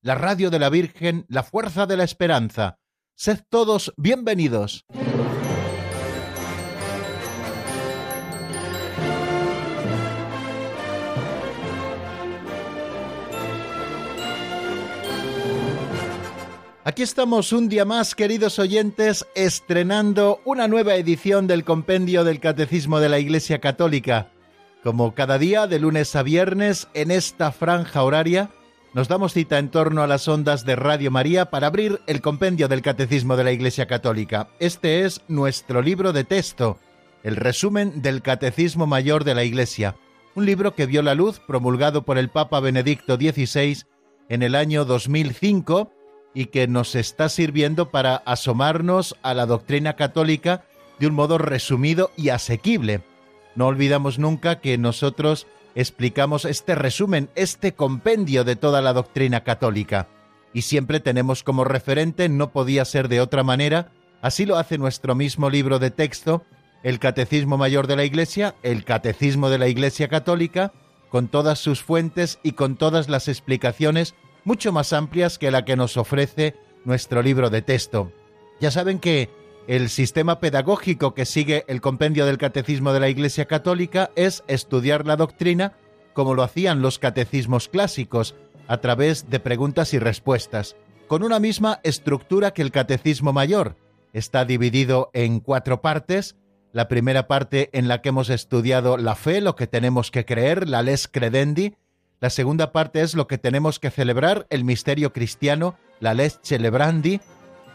la 0.00 0.14
radio 0.14 0.50
de 0.50 0.58
la 0.58 0.70
Virgen, 0.70 1.26
la 1.28 1.42
fuerza 1.42 1.86
de 1.86 1.96
la 1.96 2.04
esperanza. 2.04 2.78
Sed 3.16 3.40
todos 3.48 3.92
bienvenidos. 3.96 4.84
Aquí 16.84 17.02
estamos 17.02 17.52
un 17.52 17.68
día 17.68 17.84
más, 17.84 18.14
queridos 18.14 18.58
oyentes, 18.58 19.26
estrenando 19.34 20.40
una 20.44 20.68
nueva 20.68 20.94
edición 20.94 21.46
del 21.46 21.64
Compendio 21.64 22.24
del 22.24 22.40
Catecismo 22.40 23.00
de 23.00 23.10
la 23.10 23.18
Iglesia 23.18 23.58
Católica. 23.58 24.30
Como 24.82 25.14
cada 25.14 25.38
día, 25.38 25.66
de 25.66 25.80
lunes 25.80 26.16
a 26.16 26.22
viernes, 26.22 26.88
en 26.94 27.10
esta 27.10 27.52
franja 27.52 28.04
horaria, 28.04 28.50
nos 28.98 29.06
damos 29.06 29.32
cita 29.32 29.60
en 29.60 29.68
torno 29.68 30.02
a 30.02 30.08
las 30.08 30.26
ondas 30.26 30.64
de 30.64 30.74
Radio 30.74 31.12
María 31.12 31.50
para 31.50 31.68
abrir 31.68 32.00
el 32.08 32.20
Compendio 32.20 32.66
del 32.66 32.82
Catecismo 32.82 33.36
de 33.36 33.44
la 33.44 33.52
Iglesia 33.52 33.86
Católica. 33.86 34.48
Este 34.58 35.04
es 35.04 35.20
nuestro 35.28 35.82
libro 35.82 36.12
de 36.12 36.24
texto, 36.24 36.80
el 37.22 37.36
resumen 37.36 38.02
del 38.02 38.22
Catecismo 38.22 38.88
Mayor 38.88 39.22
de 39.22 39.36
la 39.36 39.44
Iglesia, 39.44 39.94
un 40.34 40.46
libro 40.46 40.74
que 40.74 40.86
vio 40.86 41.02
la 41.02 41.14
luz 41.14 41.38
promulgado 41.38 42.02
por 42.02 42.18
el 42.18 42.28
Papa 42.28 42.58
Benedicto 42.58 43.14
XVI 43.14 43.84
en 44.28 44.42
el 44.42 44.56
año 44.56 44.84
2005 44.84 45.92
y 46.34 46.46
que 46.46 46.66
nos 46.66 46.96
está 46.96 47.28
sirviendo 47.28 47.92
para 47.92 48.16
asomarnos 48.16 49.14
a 49.22 49.32
la 49.32 49.46
doctrina 49.46 49.94
católica 49.94 50.64
de 50.98 51.06
un 51.06 51.14
modo 51.14 51.38
resumido 51.38 52.10
y 52.16 52.30
asequible. 52.30 53.02
No 53.54 53.68
olvidamos 53.68 54.18
nunca 54.18 54.58
que 54.58 54.76
nosotros 54.76 55.46
explicamos 55.74 56.44
este 56.44 56.74
resumen, 56.74 57.30
este 57.34 57.72
compendio 57.74 58.44
de 58.44 58.56
toda 58.56 58.82
la 58.82 58.92
doctrina 58.92 59.44
católica. 59.44 60.08
Y 60.52 60.62
siempre 60.62 61.00
tenemos 61.00 61.42
como 61.42 61.64
referente, 61.64 62.28
no 62.28 62.52
podía 62.52 62.84
ser 62.84 63.08
de 63.08 63.20
otra 63.20 63.42
manera, 63.42 63.92
así 64.22 64.46
lo 64.46 64.56
hace 64.56 64.78
nuestro 64.78 65.14
mismo 65.14 65.50
libro 65.50 65.78
de 65.78 65.90
texto, 65.90 66.44
el 66.82 66.98
Catecismo 66.98 67.58
Mayor 67.58 67.86
de 67.86 67.96
la 67.96 68.04
Iglesia, 68.04 68.54
el 68.62 68.84
Catecismo 68.84 69.50
de 69.50 69.58
la 69.58 69.68
Iglesia 69.68 70.08
Católica, 70.08 70.72
con 71.10 71.28
todas 71.28 71.58
sus 71.58 71.82
fuentes 71.82 72.38
y 72.42 72.52
con 72.52 72.76
todas 72.76 73.08
las 73.08 73.28
explicaciones 73.28 74.14
mucho 74.44 74.72
más 74.72 74.92
amplias 74.92 75.38
que 75.38 75.50
la 75.50 75.64
que 75.64 75.76
nos 75.76 75.96
ofrece 75.96 76.54
nuestro 76.84 77.22
libro 77.22 77.50
de 77.50 77.62
texto. 77.62 78.12
Ya 78.60 78.70
saben 78.70 78.98
que 78.98 79.30
el 79.68 79.90
sistema 79.90 80.40
pedagógico 80.40 81.14
que 81.14 81.26
sigue 81.26 81.64
el 81.68 81.80
compendio 81.82 82.24
del 82.24 82.38
Catecismo 82.38 82.92
de 82.94 83.00
la 83.00 83.10
Iglesia 83.10 83.44
Católica 83.44 84.10
es 84.16 84.42
estudiar 84.48 85.06
la 85.06 85.16
doctrina 85.16 85.74
como 86.14 86.34
lo 86.34 86.42
hacían 86.42 86.82
los 86.82 86.98
catecismos 86.98 87.68
clásicos, 87.68 88.34
a 88.66 88.78
través 88.78 89.30
de 89.30 89.38
preguntas 89.38 89.94
y 89.94 90.00
respuestas, 90.00 90.74
con 91.06 91.22
una 91.22 91.38
misma 91.38 91.78
estructura 91.84 92.52
que 92.52 92.62
el 92.62 92.72
Catecismo 92.72 93.32
Mayor. 93.32 93.76
Está 94.12 94.44
dividido 94.44 95.10
en 95.12 95.38
cuatro 95.38 95.80
partes. 95.80 96.34
La 96.72 96.88
primera 96.88 97.28
parte 97.28 97.70
en 97.72 97.86
la 97.86 98.02
que 98.02 98.08
hemos 98.08 98.30
estudiado 98.30 98.96
la 98.96 99.14
fe, 99.14 99.40
lo 99.40 99.54
que 99.54 99.68
tenemos 99.68 100.10
que 100.10 100.24
creer, 100.24 100.68
la 100.68 100.82
les 100.82 101.06
credendi, 101.06 101.76
la 102.20 102.30
segunda 102.30 102.72
parte 102.72 103.02
es 103.02 103.14
lo 103.14 103.28
que 103.28 103.38
tenemos 103.38 103.78
que 103.78 103.90
celebrar, 103.90 104.48
el 104.50 104.64
misterio 104.64 105.12
cristiano, 105.12 105.76
la 106.00 106.14
lex 106.14 106.40
celebrandi. 106.42 107.20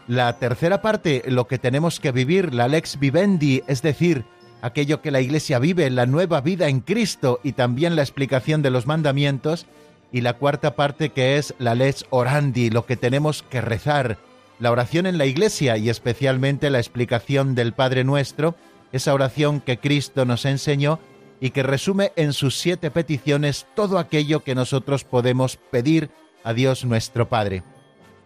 La 0.06 0.38
tercera 0.38 0.82
parte, 0.82 1.22
lo 1.26 1.46
que 1.46 1.58
tenemos 1.58 1.98
que 1.98 2.12
vivir, 2.12 2.52
la 2.52 2.68
lex 2.68 2.98
vivendi, 2.98 3.62
es 3.66 3.80
decir, 3.80 4.24
aquello 4.60 5.00
que 5.00 5.10
la 5.10 5.22
Iglesia 5.22 5.58
vive, 5.58 5.88
la 5.88 6.04
nueva 6.04 6.42
vida 6.42 6.68
en 6.68 6.80
Cristo 6.80 7.40
y 7.42 7.52
también 7.52 7.96
la 7.96 8.02
explicación 8.02 8.60
de 8.60 8.70
los 8.70 8.86
mandamientos. 8.86 9.66
Y 10.12 10.20
la 10.20 10.34
cuarta 10.34 10.76
parte 10.76 11.10
que 11.10 11.38
es 11.38 11.54
la 11.58 11.74
lex 11.74 12.04
orandi, 12.10 12.70
lo 12.70 12.86
que 12.86 12.96
tenemos 12.96 13.42
que 13.42 13.60
rezar, 13.60 14.18
la 14.60 14.70
oración 14.70 15.06
en 15.06 15.18
la 15.18 15.26
Iglesia 15.26 15.76
y 15.76 15.88
especialmente 15.88 16.70
la 16.70 16.78
explicación 16.78 17.54
del 17.54 17.72
Padre 17.72 18.04
Nuestro, 18.04 18.54
esa 18.92 19.12
oración 19.12 19.60
que 19.60 19.78
Cristo 19.78 20.24
nos 20.24 20.44
enseñó 20.44 21.00
y 21.40 21.50
que 21.50 21.64
resume 21.64 22.12
en 22.14 22.32
sus 22.32 22.56
siete 22.56 22.90
peticiones 22.90 23.66
todo 23.74 23.98
aquello 23.98 24.44
que 24.44 24.54
nosotros 24.54 25.02
podemos 25.02 25.56
pedir 25.56 26.10
a 26.44 26.52
Dios 26.52 26.84
nuestro 26.84 27.28
Padre. 27.28 27.64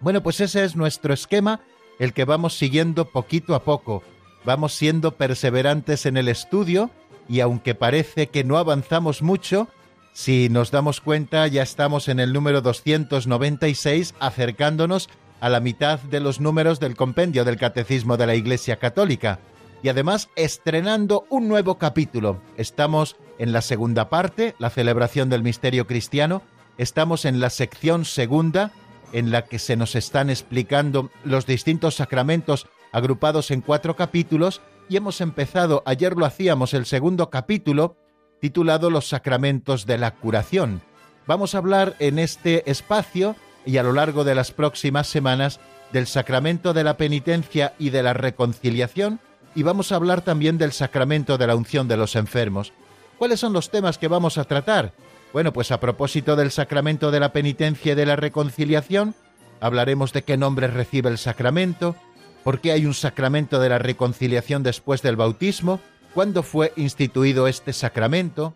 Bueno, 0.00 0.22
pues 0.22 0.40
ese 0.40 0.64
es 0.64 0.76
nuestro 0.76 1.12
esquema, 1.12 1.60
el 1.98 2.12
que 2.12 2.24
vamos 2.24 2.56
siguiendo 2.56 3.06
poquito 3.06 3.54
a 3.54 3.64
poco. 3.64 4.02
Vamos 4.44 4.72
siendo 4.74 5.16
perseverantes 5.16 6.06
en 6.06 6.16
el 6.16 6.28
estudio 6.28 6.90
y 7.28 7.40
aunque 7.40 7.74
parece 7.74 8.28
que 8.28 8.44
no 8.44 8.58
avanzamos 8.58 9.22
mucho, 9.22 9.68
si 10.12 10.48
nos 10.48 10.70
damos 10.70 11.00
cuenta 11.00 11.46
ya 11.46 11.62
estamos 11.62 12.08
en 12.08 12.20
el 12.20 12.32
número 12.32 12.60
296 12.60 14.14
acercándonos 14.20 15.08
a 15.40 15.48
la 15.48 15.60
mitad 15.60 15.98
de 16.00 16.20
los 16.20 16.40
números 16.40 16.80
del 16.80 16.96
compendio 16.96 17.44
del 17.44 17.56
Catecismo 17.56 18.16
de 18.16 18.26
la 18.26 18.34
Iglesia 18.34 18.78
Católica 18.78 19.40
y 19.82 19.88
además 19.88 20.28
estrenando 20.36 21.24
un 21.28 21.48
nuevo 21.48 21.78
capítulo. 21.78 22.40
Estamos 22.56 23.16
en 23.38 23.52
la 23.52 23.62
segunda 23.62 24.08
parte, 24.08 24.54
la 24.58 24.70
celebración 24.70 25.28
del 25.28 25.42
misterio 25.42 25.86
cristiano, 25.86 26.42
estamos 26.78 27.24
en 27.24 27.38
la 27.38 27.50
sección 27.50 28.04
segunda, 28.04 28.72
en 29.12 29.30
la 29.30 29.46
que 29.46 29.58
se 29.58 29.76
nos 29.76 29.94
están 29.94 30.30
explicando 30.30 31.10
los 31.24 31.46
distintos 31.46 31.96
sacramentos 31.96 32.66
agrupados 32.92 33.50
en 33.50 33.60
cuatro 33.60 33.96
capítulos, 33.96 34.60
y 34.88 34.96
hemos 34.96 35.20
empezado, 35.20 35.82
ayer 35.84 36.16
lo 36.16 36.24
hacíamos, 36.24 36.72
el 36.72 36.86
segundo 36.86 37.28
capítulo, 37.30 37.96
titulado 38.40 38.90
Los 38.90 39.08
sacramentos 39.08 39.84
de 39.84 39.98
la 39.98 40.12
curación. 40.14 40.80
Vamos 41.26 41.54
a 41.54 41.58
hablar 41.58 41.94
en 41.98 42.18
este 42.18 42.70
espacio 42.70 43.36
y 43.66 43.76
a 43.76 43.82
lo 43.82 43.92
largo 43.92 44.24
de 44.24 44.34
las 44.34 44.50
próximas 44.50 45.06
semanas 45.08 45.60
del 45.92 46.06
sacramento 46.06 46.72
de 46.72 46.84
la 46.84 46.96
penitencia 46.96 47.74
y 47.78 47.90
de 47.90 48.02
la 48.02 48.14
reconciliación, 48.14 49.20
y 49.54 49.62
vamos 49.62 49.92
a 49.92 49.96
hablar 49.96 50.22
también 50.22 50.56
del 50.56 50.72
sacramento 50.72 51.36
de 51.36 51.46
la 51.46 51.56
unción 51.56 51.88
de 51.88 51.96
los 51.96 52.16
enfermos. 52.16 52.72
¿Cuáles 53.18 53.40
son 53.40 53.52
los 53.52 53.70
temas 53.70 53.98
que 53.98 54.08
vamos 54.08 54.38
a 54.38 54.44
tratar? 54.44 54.92
Bueno, 55.32 55.52
pues 55.52 55.70
a 55.72 55.80
propósito 55.80 56.36
del 56.36 56.50
sacramento 56.50 57.10
de 57.10 57.20
la 57.20 57.32
penitencia 57.32 57.92
y 57.92 57.94
de 57.94 58.06
la 58.06 58.16
reconciliación, 58.16 59.14
hablaremos 59.60 60.12
de 60.12 60.22
qué 60.22 60.36
nombre 60.36 60.68
recibe 60.68 61.10
el 61.10 61.18
sacramento, 61.18 61.96
por 62.44 62.60
qué 62.60 62.72
hay 62.72 62.86
un 62.86 62.94
sacramento 62.94 63.60
de 63.60 63.68
la 63.68 63.78
reconciliación 63.78 64.62
después 64.62 65.02
del 65.02 65.16
bautismo, 65.16 65.80
cuándo 66.14 66.42
fue 66.42 66.72
instituido 66.76 67.46
este 67.46 67.72
sacramento, 67.72 68.54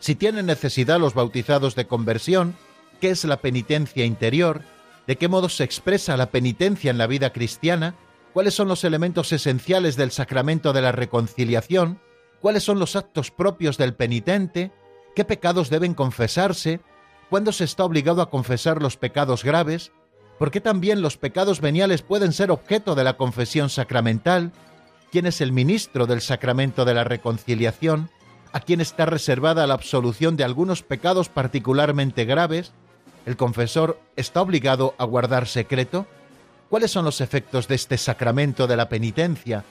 si 0.00 0.14
tienen 0.14 0.46
necesidad 0.46 1.00
los 1.00 1.14
bautizados 1.14 1.74
de 1.76 1.86
conversión, 1.86 2.56
qué 3.00 3.10
es 3.10 3.24
la 3.24 3.38
penitencia 3.38 4.04
interior, 4.04 4.62
de 5.06 5.16
qué 5.16 5.28
modo 5.28 5.48
se 5.48 5.64
expresa 5.64 6.16
la 6.16 6.30
penitencia 6.30 6.90
en 6.90 6.98
la 6.98 7.06
vida 7.06 7.32
cristiana, 7.32 7.94
cuáles 8.32 8.54
son 8.54 8.68
los 8.68 8.84
elementos 8.84 9.32
esenciales 9.32 9.96
del 9.96 10.10
sacramento 10.10 10.72
de 10.72 10.82
la 10.82 10.92
reconciliación, 10.92 12.00
cuáles 12.40 12.64
son 12.64 12.78
los 12.78 12.96
actos 12.96 13.30
propios 13.30 13.78
del 13.78 13.94
penitente, 13.94 14.72
qué 15.14 15.24
pecados 15.24 15.70
deben 15.70 15.94
confesarse, 15.94 16.80
cuándo 17.30 17.52
se 17.52 17.64
está 17.64 17.84
obligado 17.84 18.22
a 18.22 18.30
confesar 18.30 18.82
los 18.82 18.96
pecados 18.96 19.44
graves, 19.44 19.92
por 20.38 20.50
qué 20.50 20.60
también 20.60 21.02
los 21.02 21.16
pecados 21.16 21.60
veniales 21.60 22.02
pueden 22.02 22.32
ser 22.32 22.50
objeto 22.50 22.94
de 22.94 23.04
la 23.04 23.16
confesión 23.16 23.70
sacramental, 23.70 24.52
quién 25.10 25.26
es 25.26 25.40
el 25.40 25.52
ministro 25.52 26.06
del 26.06 26.20
sacramento 26.20 26.84
de 26.84 26.94
la 26.94 27.04
reconciliación, 27.04 28.10
a 28.52 28.60
quién 28.60 28.80
está 28.80 29.06
reservada 29.06 29.66
la 29.66 29.74
absolución 29.74 30.36
de 30.36 30.44
algunos 30.44 30.82
pecados 30.82 31.28
particularmente 31.28 32.24
graves, 32.24 32.72
el 33.24 33.36
confesor 33.36 34.00
está 34.16 34.42
obligado 34.42 34.94
a 34.98 35.04
guardar 35.04 35.46
secreto, 35.46 36.06
¿Cuáles 36.72 36.90
son 36.90 37.04
los 37.04 37.20
efectos 37.20 37.68
de 37.68 37.74
este 37.74 37.98
sacramento 37.98 38.66
de 38.66 38.78
la 38.78 38.88
penitencia? 38.88 39.62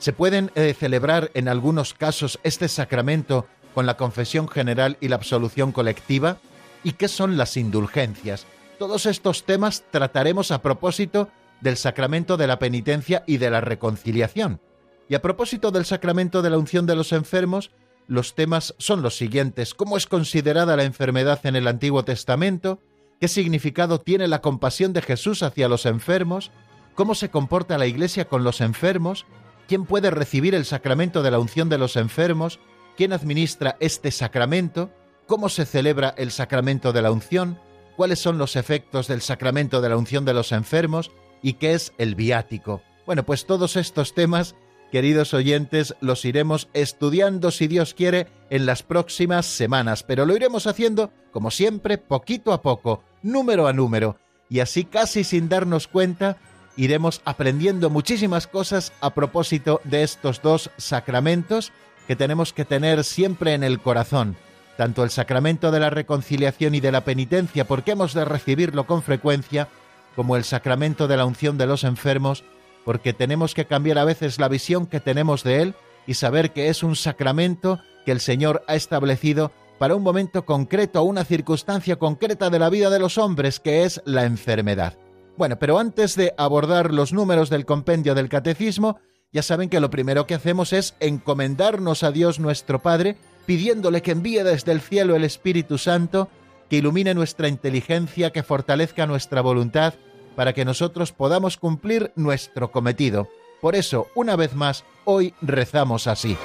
¿Se 0.00 0.12
pueden 0.12 0.50
eh, 0.56 0.74
celebrar 0.76 1.30
en 1.34 1.46
algunos 1.46 1.94
casos 1.94 2.40
este 2.42 2.66
sacramento 2.66 3.46
con 3.74 3.86
la 3.86 3.96
confesión 3.96 4.48
general 4.48 4.96
y 5.00 5.08
la 5.08 5.16
absolución 5.16 5.72
colectiva? 5.72 6.38
¿Y 6.82 6.92
qué 6.92 7.08
son 7.08 7.36
las 7.36 7.56
indulgencias? 7.56 8.46
Todos 8.78 9.06
estos 9.06 9.44
temas 9.44 9.84
trataremos 9.90 10.50
a 10.50 10.62
propósito 10.62 11.28
del 11.60 11.76
sacramento 11.76 12.36
de 12.36 12.46
la 12.46 12.58
penitencia 12.58 13.22
y 13.26 13.36
de 13.36 13.50
la 13.50 13.60
reconciliación. 13.60 14.60
Y 15.08 15.14
a 15.14 15.22
propósito 15.22 15.70
del 15.70 15.84
sacramento 15.84 16.40
de 16.40 16.50
la 16.50 16.58
unción 16.58 16.86
de 16.86 16.96
los 16.96 17.12
enfermos, 17.12 17.70
los 18.06 18.34
temas 18.34 18.74
son 18.78 19.02
los 19.02 19.16
siguientes. 19.16 19.74
¿Cómo 19.74 19.96
es 19.96 20.06
considerada 20.06 20.76
la 20.76 20.84
enfermedad 20.84 21.40
en 21.44 21.56
el 21.56 21.68
Antiguo 21.68 22.04
Testamento? 22.04 22.80
¿Qué 23.20 23.28
significado 23.28 24.00
tiene 24.00 24.28
la 24.28 24.40
compasión 24.40 24.92
de 24.92 25.02
Jesús 25.02 25.42
hacia 25.42 25.68
los 25.68 25.84
enfermos? 25.84 26.50
¿Cómo 26.94 27.14
se 27.14 27.30
comporta 27.30 27.76
la 27.76 27.86
Iglesia 27.86 28.26
con 28.26 28.44
los 28.44 28.60
enfermos? 28.60 29.26
¿Quién 29.68 29.84
puede 29.84 30.10
recibir 30.10 30.54
el 30.54 30.64
sacramento 30.64 31.22
de 31.22 31.30
la 31.30 31.38
unción 31.38 31.68
de 31.68 31.78
los 31.78 31.96
enfermos? 31.96 32.58
¿Quién 33.00 33.14
administra 33.14 33.78
este 33.80 34.10
sacramento? 34.10 34.90
¿Cómo 35.26 35.48
se 35.48 35.64
celebra 35.64 36.12
el 36.18 36.30
sacramento 36.30 36.92
de 36.92 37.00
la 37.00 37.10
unción? 37.10 37.58
¿Cuáles 37.96 38.18
son 38.18 38.36
los 38.36 38.56
efectos 38.56 39.08
del 39.08 39.22
sacramento 39.22 39.80
de 39.80 39.88
la 39.88 39.96
unción 39.96 40.26
de 40.26 40.34
los 40.34 40.52
enfermos? 40.52 41.10
¿Y 41.40 41.54
qué 41.54 41.72
es 41.72 41.94
el 41.96 42.14
viático? 42.14 42.82
Bueno, 43.06 43.24
pues 43.24 43.46
todos 43.46 43.76
estos 43.76 44.12
temas, 44.12 44.54
queridos 44.92 45.32
oyentes, 45.32 45.94
los 46.02 46.26
iremos 46.26 46.68
estudiando, 46.74 47.50
si 47.50 47.68
Dios 47.68 47.94
quiere, 47.94 48.26
en 48.50 48.66
las 48.66 48.82
próximas 48.82 49.46
semanas, 49.46 50.02
pero 50.02 50.26
lo 50.26 50.36
iremos 50.36 50.66
haciendo, 50.66 51.10
como 51.32 51.50
siempre, 51.50 51.96
poquito 51.96 52.52
a 52.52 52.60
poco, 52.60 53.02
número 53.22 53.66
a 53.66 53.72
número, 53.72 54.18
y 54.50 54.60
así 54.60 54.84
casi 54.84 55.24
sin 55.24 55.48
darnos 55.48 55.88
cuenta, 55.88 56.36
iremos 56.76 57.22
aprendiendo 57.24 57.88
muchísimas 57.88 58.46
cosas 58.46 58.92
a 59.00 59.14
propósito 59.14 59.80
de 59.84 60.02
estos 60.02 60.42
dos 60.42 60.70
sacramentos 60.76 61.72
que 62.10 62.16
tenemos 62.16 62.52
que 62.52 62.64
tener 62.64 63.04
siempre 63.04 63.54
en 63.54 63.62
el 63.62 63.78
corazón, 63.78 64.34
tanto 64.76 65.04
el 65.04 65.10
sacramento 65.10 65.70
de 65.70 65.78
la 65.78 65.90
reconciliación 65.90 66.74
y 66.74 66.80
de 66.80 66.90
la 66.90 67.04
penitencia, 67.04 67.68
porque 67.68 67.92
hemos 67.92 68.14
de 68.14 68.24
recibirlo 68.24 68.84
con 68.84 69.04
frecuencia, 69.04 69.68
como 70.16 70.34
el 70.34 70.42
sacramento 70.42 71.06
de 71.06 71.16
la 71.16 71.24
unción 71.24 71.56
de 71.56 71.68
los 71.68 71.84
enfermos, 71.84 72.42
porque 72.84 73.12
tenemos 73.12 73.54
que 73.54 73.64
cambiar 73.64 73.98
a 73.98 74.04
veces 74.04 74.40
la 74.40 74.48
visión 74.48 74.88
que 74.88 74.98
tenemos 74.98 75.44
de 75.44 75.62
él 75.62 75.74
y 76.04 76.14
saber 76.14 76.50
que 76.50 76.68
es 76.68 76.82
un 76.82 76.96
sacramento 76.96 77.78
que 78.04 78.10
el 78.10 78.18
Señor 78.18 78.64
ha 78.66 78.74
establecido 78.74 79.52
para 79.78 79.94
un 79.94 80.02
momento 80.02 80.44
concreto, 80.44 81.04
una 81.04 81.24
circunstancia 81.24 81.94
concreta 81.94 82.50
de 82.50 82.58
la 82.58 82.70
vida 82.70 82.90
de 82.90 82.98
los 82.98 83.18
hombres, 83.18 83.60
que 83.60 83.84
es 83.84 84.02
la 84.04 84.24
enfermedad. 84.24 84.98
Bueno, 85.36 85.60
pero 85.60 85.78
antes 85.78 86.16
de 86.16 86.34
abordar 86.36 86.92
los 86.92 87.12
números 87.12 87.50
del 87.50 87.66
compendio 87.66 88.16
del 88.16 88.28
catecismo, 88.28 88.98
ya 89.32 89.42
saben 89.42 89.68
que 89.68 89.80
lo 89.80 89.90
primero 89.90 90.26
que 90.26 90.34
hacemos 90.34 90.72
es 90.72 90.94
encomendarnos 90.98 92.02
a 92.02 92.10
Dios 92.10 92.40
nuestro 92.40 92.80
Padre, 92.80 93.16
pidiéndole 93.46 94.02
que 94.02 94.12
envíe 94.12 94.42
desde 94.42 94.72
el 94.72 94.80
cielo 94.80 95.14
el 95.14 95.24
Espíritu 95.24 95.78
Santo, 95.78 96.28
que 96.68 96.76
ilumine 96.76 97.14
nuestra 97.14 97.48
inteligencia, 97.48 98.30
que 98.30 98.42
fortalezca 98.42 99.06
nuestra 99.06 99.40
voluntad, 99.40 99.94
para 100.34 100.52
que 100.52 100.64
nosotros 100.64 101.12
podamos 101.12 101.56
cumplir 101.56 102.12
nuestro 102.16 102.72
cometido. 102.72 103.28
Por 103.60 103.76
eso, 103.76 104.08
una 104.14 104.36
vez 104.36 104.54
más, 104.54 104.84
hoy 105.04 105.34
rezamos 105.42 106.06
así. 106.06 106.36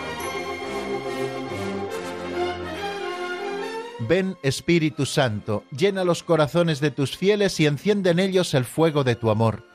Ven 4.08 4.36
Espíritu 4.44 5.06
Santo, 5.06 5.64
llena 5.72 6.04
los 6.04 6.22
corazones 6.22 6.82
de 6.82 6.92
tus 6.92 7.18
fieles 7.18 7.60
y 7.60 7.66
enciende 7.66 8.12
en 8.12 8.20
ellos 8.20 8.54
el 8.54 8.66
fuego 8.66 9.04
de 9.04 9.16
tu 9.16 9.32
amor. 9.32 9.75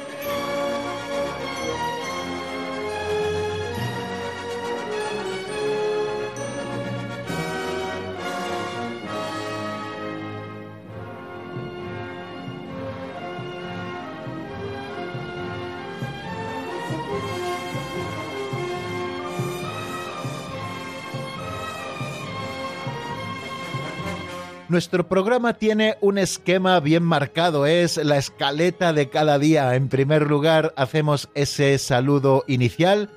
Nuestro 24.71 25.09
programa 25.09 25.55
tiene 25.55 25.97
un 25.99 26.17
esquema 26.17 26.79
bien 26.79 27.03
marcado, 27.03 27.65
es 27.65 27.97
la 27.97 28.15
escaleta 28.15 28.93
de 28.93 29.09
cada 29.09 29.37
día. 29.37 29.75
En 29.75 29.89
primer 29.89 30.27
lugar, 30.27 30.73
hacemos 30.77 31.27
ese 31.33 31.77
saludo 31.77 32.45
inicial 32.47 33.09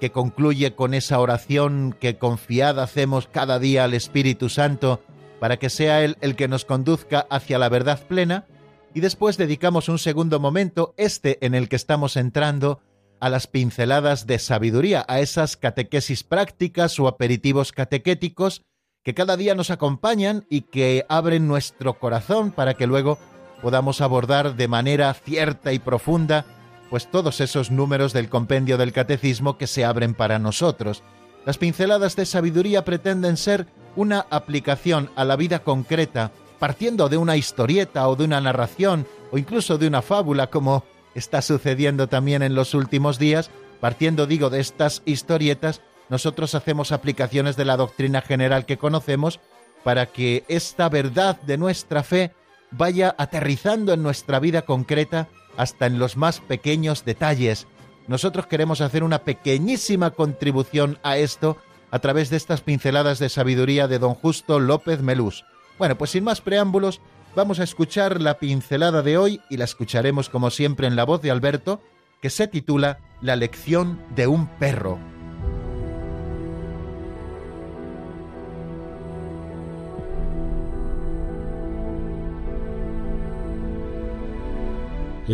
que 0.00 0.10
concluye 0.10 0.74
con 0.74 0.94
esa 0.94 1.20
oración 1.20 1.94
que 2.00 2.16
confiada 2.16 2.84
hacemos 2.84 3.28
cada 3.30 3.58
día 3.58 3.84
al 3.84 3.92
Espíritu 3.92 4.48
Santo 4.48 5.02
para 5.38 5.58
que 5.58 5.68
sea 5.68 6.02
Él 6.02 6.16
el 6.22 6.34
que 6.34 6.48
nos 6.48 6.64
conduzca 6.64 7.26
hacia 7.28 7.58
la 7.58 7.68
verdad 7.68 8.00
plena. 8.08 8.46
Y 8.94 9.00
después 9.00 9.36
dedicamos 9.36 9.90
un 9.90 9.98
segundo 9.98 10.40
momento, 10.40 10.94
este 10.96 11.44
en 11.44 11.54
el 11.54 11.68
que 11.68 11.76
estamos 11.76 12.16
entrando, 12.16 12.80
a 13.20 13.28
las 13.28 13.46
pinceladas 13.46 14.26
de 14.26 14.38
sabiduría, 14.38 15.04
a 15.08 15.20
esas 15.20 15.58
catequesis 15.58 16.24
prácticas 16.24 16.98
o 16.98 17.06
aperitivos 17.06 17.70
catequéticos 17.70 18.62
que 19.02 19.14
cada 19.14 19.36
día 19.36 19.54
nos 19.54 19.70
acompañan 19.70 20.46
y 20.48 20.62
que 20.62 21.04
abren 21.08 21.48
nuestro 21.48 21.98
corazón 21.98 22.52
para 22.52 22.74
que 22.74 22.86
luego 22.86 23.18
podamos 23.60 24.00
abordar 24.00 24.54
de 24.56 24.68
manera 24.68 25.12
cierta 25.14 25.72
y 25.72 25.78
profunda 25.78 26.44
pues 26.90 27.10
todos 27.10 27.40
esos 27.40 27.70
números 27.70 28.12
del 28.12 28.28
compendio 28.28 28.76
del 28.76 28.92
catecismo 28.92 29.56
que 29.56 29.66
se 29.66 29.84
abren 29.84 30.14
para 30.14 30.38
nosotros. 30.38 31.02
Las 31.46 31.58
pinceladas 31.58 32.16
de 32.16 32.26
sabiduría 32.26 32.84
pretenden 32.84 33.36
ser 33.36 33.66
una 33.96 34.26
aplicación 34.30 35.10
a 35.16 35.24
la 35.24 35.36
vida 35.36 35.60
concreta, 35.60 36.32
partiendo 36.58 37.08
de 37.08 37.16
una 37.16 37.36
historieta 37.36 38.06
o 38.08 38.14
de 38.14 38.24
una 38.24 38.40
narración 38.40 39.06
o 39.32 39.38
incluso 39.38 39.78
de 39.78 39.86
una 39.86 40.02
fábula 40.02 40.48
como 40.48 40.84
está 41.14 41.42
sucediendo 41.42 42.08
también 42.08 42.42
en 42.42 42.54
los 42.54 42.74
últimos 42.74 43.18
días, 43.18 43.50
partiendo 43.80 44.26
digo 44.26 44.50
de 44.50 44.60
estas 44.60 45.02
historietas 45.06 45.80
nosotros 46.12 46.54
hacemos 46.54 46.92
aplicaciones 46.92 47.56
de 47.56 47.64
la 47.64 47.78
doctrina 47.78 48.20
general 48.20 48.66
que 48.66 48.76
conocemos 48.76 49.40
para 49.82 50.04
que 50.04 50.44
esta 50.46 50.90
verdad 50.90 51.40
de 51.40 51.56
nuestra 51.56 52.02
fe 52.02 52.34
vaya 52.70 53.14
aterrizando 53.16 53.94
en 53.94 54.02
nuestra 54.02 54.38
vida 54.38 54.60
concreta 54.60 55.28
hasta 55.56 55.86
en 55.86 55.98
los 55.98 56.18
más 56.18 56.40
pequeños 56.40 57.06
detalles. 57.06 57.66
Nosotros 58.08 58.46
queremos 58.46 58.82
hacer 58.82 59.04
una 59.04 59.20
pequeñísima 59.20 60.10
contribución 60.10 60.98
a 61.02 61.16
esto 61.16 61.56
a 61.90 61.98
través 62.00 62.28
de 62.28 62.36
estas 62.36 62.60
pinceladas 62.60 63.18
de 63.18 63.30
sabiduría 63.30 63.88
de 63.88 63.98
don 63.98 64.12
Justo 64.12 64.60
López 64.60 65.00
Melús. 65.00 65.46
Bueno, 65.78 65.96
pues 65.96 66.10
sin 66.10 66.24
más 66.24 66.42
preámbulos, 66.42 67.00
vamos 67.34 67.58
a 67.58 67.64
escuchar 67.64 68.20
la 68.20 68.36
pincelada 68.38 69.00
de 69.00 69.16
hoy 69.16 69.40
y 69.48 69.56
la 69.56 69.64
escucharemos 69.64 70.28
como 70.28 70.50
siempre 70.50 70.86
en 70.86 70.94
la 70.94 71.04
voz 71.04 71.22
de 71.22 71.30
Alberto, 71.30 71.80
que 72.20 72.28
se 72.28 72.48
titula 72.48 72.98
La 73.22 73.34
lección 73.34 73.98
de 74.14 74.26
un 74.26 74.46
perro. 74.46 75.11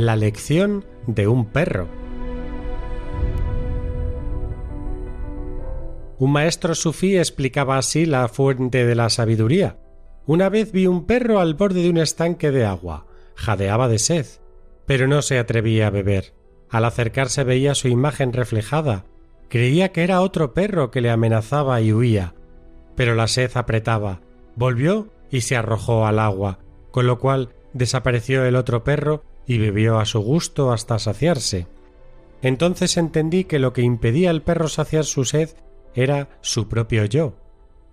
La 0.00 0.14
lección 0.14 0.85
de 1.09 1.26
un 1.26 1.47
perro. 1.47 1.88
Un 6.21 6.31
maestro 6.31 6.76
sufí 6.76 7.19
explicaba 7.19 7.78
así 7.78 8.07
la 8.07 8.28
fuente 8.28 8.87
de 8.87 8.95
la 8.95 9.11
sabiduría. 9.11 9.81
Una 10.25 10.50
vez 10.50 10.71
vi 10.71 10.87
un 10.87 11.05
perro 11.05 11.40
al 11.40 11.55
borde 11.55 11.83
de 11.83 11.90
un 11.90 11.99
estanque 11.99 12.52
de 12.52 12.64
agua. 12.64 13.07
Jadeaba 13.35 13.88
de 13.88 13.99
sed, 13.99 14.26
pero 14.87 15.09
no 15.09 15.21
se 15.21 15.40
atrevía 15.40 15.88
a 15.88 15.90
beber. 15.90 16.33
Al 16.71 16.85
acercarse 16.85 17.43
veía 17.43 17.75
su 17.75 17.88
imagen 17.88 18.33
reflejada. 18.33 19.05
Creía 19.49 19.90
que 19.90 20.05
era 20.05 20.21
otro 20.21 20.55
perro 20.55 20.93
que 20.93 21.00
le 21.00 21.11
amenazaba 21.11 21.81
y 21.81 21.93
huía. 21.93 22.37
Pero 22.95 23.17
la 23.17 23.26
sed 23.26 23.50
apretaba. 23.55 24.21
Volvió 24.55 25.09
y 25.28 25.40
se 25.40 25.57
arrojó 25.57 26.07
al 26.07 26.21
agua, 26.21 26.61
con 26.93 27.09
lo 27.09 27.19
cual 27.19 27.49
desapareció 27.73 28.45
el 28.45 28.55
otro 28.55 28.85
perro 28.85 29.25
y 29.49 29.59
bebió 29.59 29.99
a 29.99 30.05
su 30.05 30.21
gusto 30.21 30.71
hasta 30.71 31.00
saciarse. 31.00 31.67
Entonces 32.43 32.97
entendí 32.97 33.45
que 33.45 33.59
lo 33.59 33.73
que 33.73 33.83
impedía 33.83 34.31
al 34.31 34.43
perro 34.43 34.69
saciar 34.69 35.05
su 35.05 35.25
sed 35.25 35.50
era 35.95 36.28
su 36.43 36.69
propio 36.69 37.05
yo. 37.07 37.35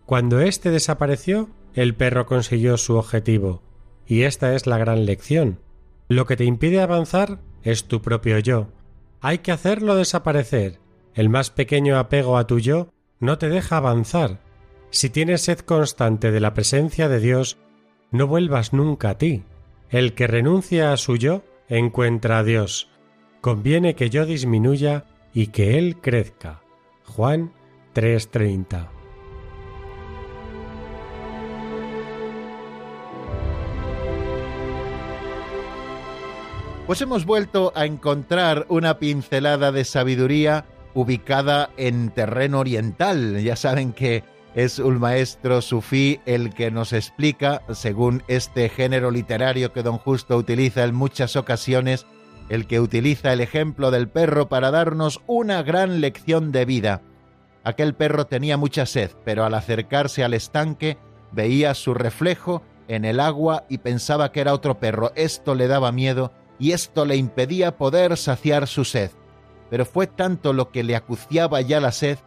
Cuando 0.06 0.42
éste 0.42 0.70
desapareció, 0.70 1.50
el 1.74 1.96
perro 1.96 2.28
consiguió 2.28 2.78
su 2.78 2.98
objetivo. 2.98 3.64
Y 4.06 4.24
esta 4.24 4.54
es 4.54 4.68
la 4.68 4.78
gran 4.78 5.06
lección. 5.06 5.60
Lo 6.10 6.26
que 6.26 6.36
te 6.36 6.44
impide 6.44 6.82
avanzar 6.82 7.40
es 7.64 7.86
tu 7.86 8.02
propio 8.02 8.38
yo. 8.38 8.68
Hay 9.22 9.40
que 9.40 9.52
hacerlo 9.52 9.96
desaparecer. 9.96 10.80
El 11.16 11.30
más 11.30 11.50
pequeño 11.50 11.98
apego 11.98 12.38
a 12.38 12.46
tu 12.46 12.60
yo 12.60 12.90
no 13.20 13.38
te 13.38 13.50
deja 13.50 13.78
avanzar. 13.78 14.42
Si 14.92 15.10
tienes 15.10 15.42
sed 15.42 15.60
constante 15.60 16.32
de 16.32 16.42
la 16.42 16.54
presencia 16.54 17.08
de 17.10 17.20
Dios, 17.20 17.58
no 18.12 18.28
vuelvas 18.28 18.74
nunca 18.74 19.12
a 19.12 19.18
ti. 19.18 19.44
El 19.90 20.14
que 20.14 20.28
renuncia 20.28 20.92
a 20.92 20.98
su 20.98 21.16
yo 21.16 21.44
encuentra 21.70 22.40
a 22.40 22.44
Dios. 22.44 22.90
Conviene 23.42 23.96
que 23.96 24.10
yo 24.10 24.26
disminuya 24.26 25.06
y 25.34 25.48
que 25.48 25.78
Él 25.78 25.98
crezca. 26.02 26.62
Juan 27.04 27.54
3:30 27.94 28.90
Pues 36.86 37.02
hemos 37.02 37.26
vuelto 37.26 37.72
a 37.76 37.86
encontrar 37.86 38.68
una 38.70 39.00
pincelada 39.00 39.72
de 39.72 39.86
sabiduría 39.86 40.66
ubicada 40.94 41.72
en 41.78 42.12
terreno 42.12 42.60
oriental. 42.60 43.42
Ya 43.42 43.56
saben 43.56 43.92
que 43.92 44.24
es 44.56 44.80
un 44.80 45.00
maestro 45.02 45.62
sufí 45.62 46.22
el 46.26 46.54
que 46.54 46.72
nos 46.72 46.94
explica, 46.94 47.62
según 47.74 48.24
este 48.30 48.70
género 48.70 49.12
literario 49.12 49.74
que 49.74 49.84
don 49.84 49.98
Justo 49.98 50.38
utiliza 50.38 50.86
en 50.86 50.96
muchas 50.96 51.36
ocasiones, 51.36 52.06
el 52.48 52.66
que 52.66 52.80
utiliza 52.80 53.34
el 53.34 53.42
ejemplo 53.42 53.92
del 53.92 54.08
perro 54.08 54.48
para 54.48 54.72
darnos 54.72 55.20
una 55.28 55.62
gran 55.62 56.00
lección 56.00 56.54
de 56.54 56.64
vida. 56.64 57.02
Aquel 57.66 57.96
perro 57.96 58.28
tenía 58.28 58.56
mucha 58.56 58.86
sed, 58.86 59.12
pero 59.26 59.44
al 59.44 59.56
acercarse 59.56 60.24
al 60.24 60.34
estanque 60.34 60.98
veía 61.34 61.74
su 61.74 61.94
reflejo 61.94 62.62
en 62.88 63.04
el 63.04 63.20
agua 63.20 63.66
y 63.68 63.80
pensaba 63.80 64.32
que 64.32 64.40
era 64.40 64.54
otro 64.54 64.80
perro. 64.80 65.12
Esto 65.16 65.54
le 65.54 65.68
daba 65.68 65.92
miedo 65.92 66.32
y 66.60 66.72
esto 66.72 67.04
le 67.04 67.18
impedía 67.18 67.76
poder 67.76 68.16
saciar 68.16 68.68
su 68.68 68.86
sed. 68.86 69.12
Pero 69.70 69.86
fue 69.86 70.08
tanto 70.08 70.54
lo 70.54 70.72
que 70.72 70.84
le 70.84 70.96
acuciaba 70.96 71.60
ya 71.60 71.82
la 71.82 71.92
sed 71.92 72.20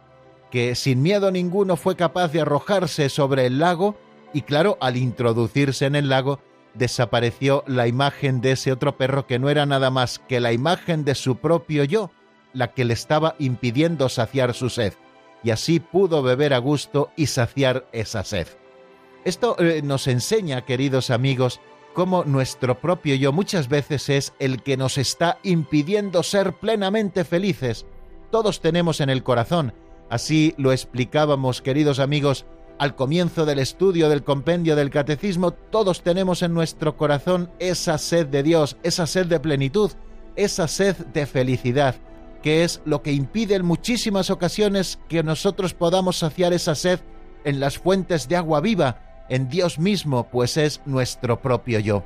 que 0.51 0.75
sin 0.75 1.01
miedo 1.01 1.31
ninguno 1.31 1.75
fue 1.75 1.95
capaz 1.95 2.31
de 2.31 2.41
arrojarse 2.41 3.09
sobre 3.09 3.45
el 3.45 3.59
lago 3.59 3.95
y 4.33 4.43
claro, 4.43 4.77
al 4.81 4.97
introducirse 4.97 5.85
en 5.85 5.95
el 5.95 6.09
lago 6.09 6.39
desapareció 6.73 7.63
la 7.67 7.87
imagen 7.87 8.41
de 8.41 8.51
ese 8.51 8.71
otro 8.71 8.97
perro 8.97 9.25
que 9.25 9.39
no 9.39 9.49
era 9.49 9.65
nada 9.65 9.89
más 9.89 10.19
que 10.19 10.39
la 10.39 10.53
imagen 10.53 11.03
de 11.03 11.15
su 11.15 11.37
propio 11.37 11.83
yo, 11.83 12.11
la 12.53 12.73
que 12.73 12.85
le 12.85 12.93
estaba 12.93 13.35
impidiendo 13.39 14.09
saciar 14.09 14.53
su 14.53 14.69
sed, 14.69 14.93
y 15.43 15.51
así 15.51 15.79
pudo 15.79 16.21
beber 16.21 16.53
a 16.53 16.59
gusto 16.59 17.11
y 17.15 17.27
saciar 17.27 17.87
esa 17.91 18.23
sed. 18.23 18.47
Esto 19.25 19.55
eh, 19.59 19.81
nos 19.83 20.07
enseña, 20.07 20.65
queridos 20.65 21.09
amigos, 21.09 21.59
cómo 21.93 22.23
nuestro 22.23 22.79
propio 22.79 23.15
yo 23.15 23.33
muchas 23.33 23.67
veces 23.67 24.09
es 24.09 24.33
el 24.39 24.63
que 24.63 24.77
nos 24.77 24.97
está 24.97 25.39
impidiendo 25.43 26.23
ser 26.23 26.53
plenamente 26.53 27.25
felices. 27.25 27.85
Todos 28.31 28.61
tenemos 28.61 29.01
en 29.01 29.09
el 29.09 29.23
corazón, 29.23 29.73
así 30.09 30.53
lo 30.57 30.71
explicábamos, 30.71 31.61
queridos 31.61 31.99
amigos, 31.99 32.45
al 32.79 32.95
comienzo 32.95 33.45
del 33.45 33.59
estudio 33.59 34.09
del 34.09 34.23
compendio 34.23 34.75
del 34.75 34.89
catecismo, 34.89 35.51
todos 35.51 36.01
tenemos 36.01 36.41
en 36.41 36.53
nuestro 36.53 36.95
corazón 36.95 37.51
esa 37.59 37.97
sed 37.97 38.27
de 38.27 38.41
Dios, 38.41 38.77
esa 38.83 39.05
sed 39.05 39.25
de 39.27 39.39
plenitud, 39.39 39.91
esa 40.37 40.67
sed 40.67 40.95
de 40.95 41.25
felicidad, 41.25 41.95
que 42.41 42.63
es 42.63 42.81
lo 42.85 43.01
que 43.01 43.11
impide 43.11 43.55
en 43.55 43.65
muchísimas 43.65 44.29
ocasiones 44.29 44.97
que 45.09 45.23
nosotros 45.23 45.73
podamos 45.73 46.19
saciar 46.19 46.53
esa 46.53 46.73
sed 46.73 47.01
en 47.43 47.59
las 47.59 47.77
fuentes 47.77 48.29
de 48.29 48.37
agua 48.37 48.61
viva, 48.61 49.25
en 49.27 49.49
Dios 49.49 49.77
mismo, 49.77 50.29
pues 50.31 50.55
es 50.55 50.81
nuestro 50.85 51.41
propio 51.41 51.79
yo. 51.79 52.03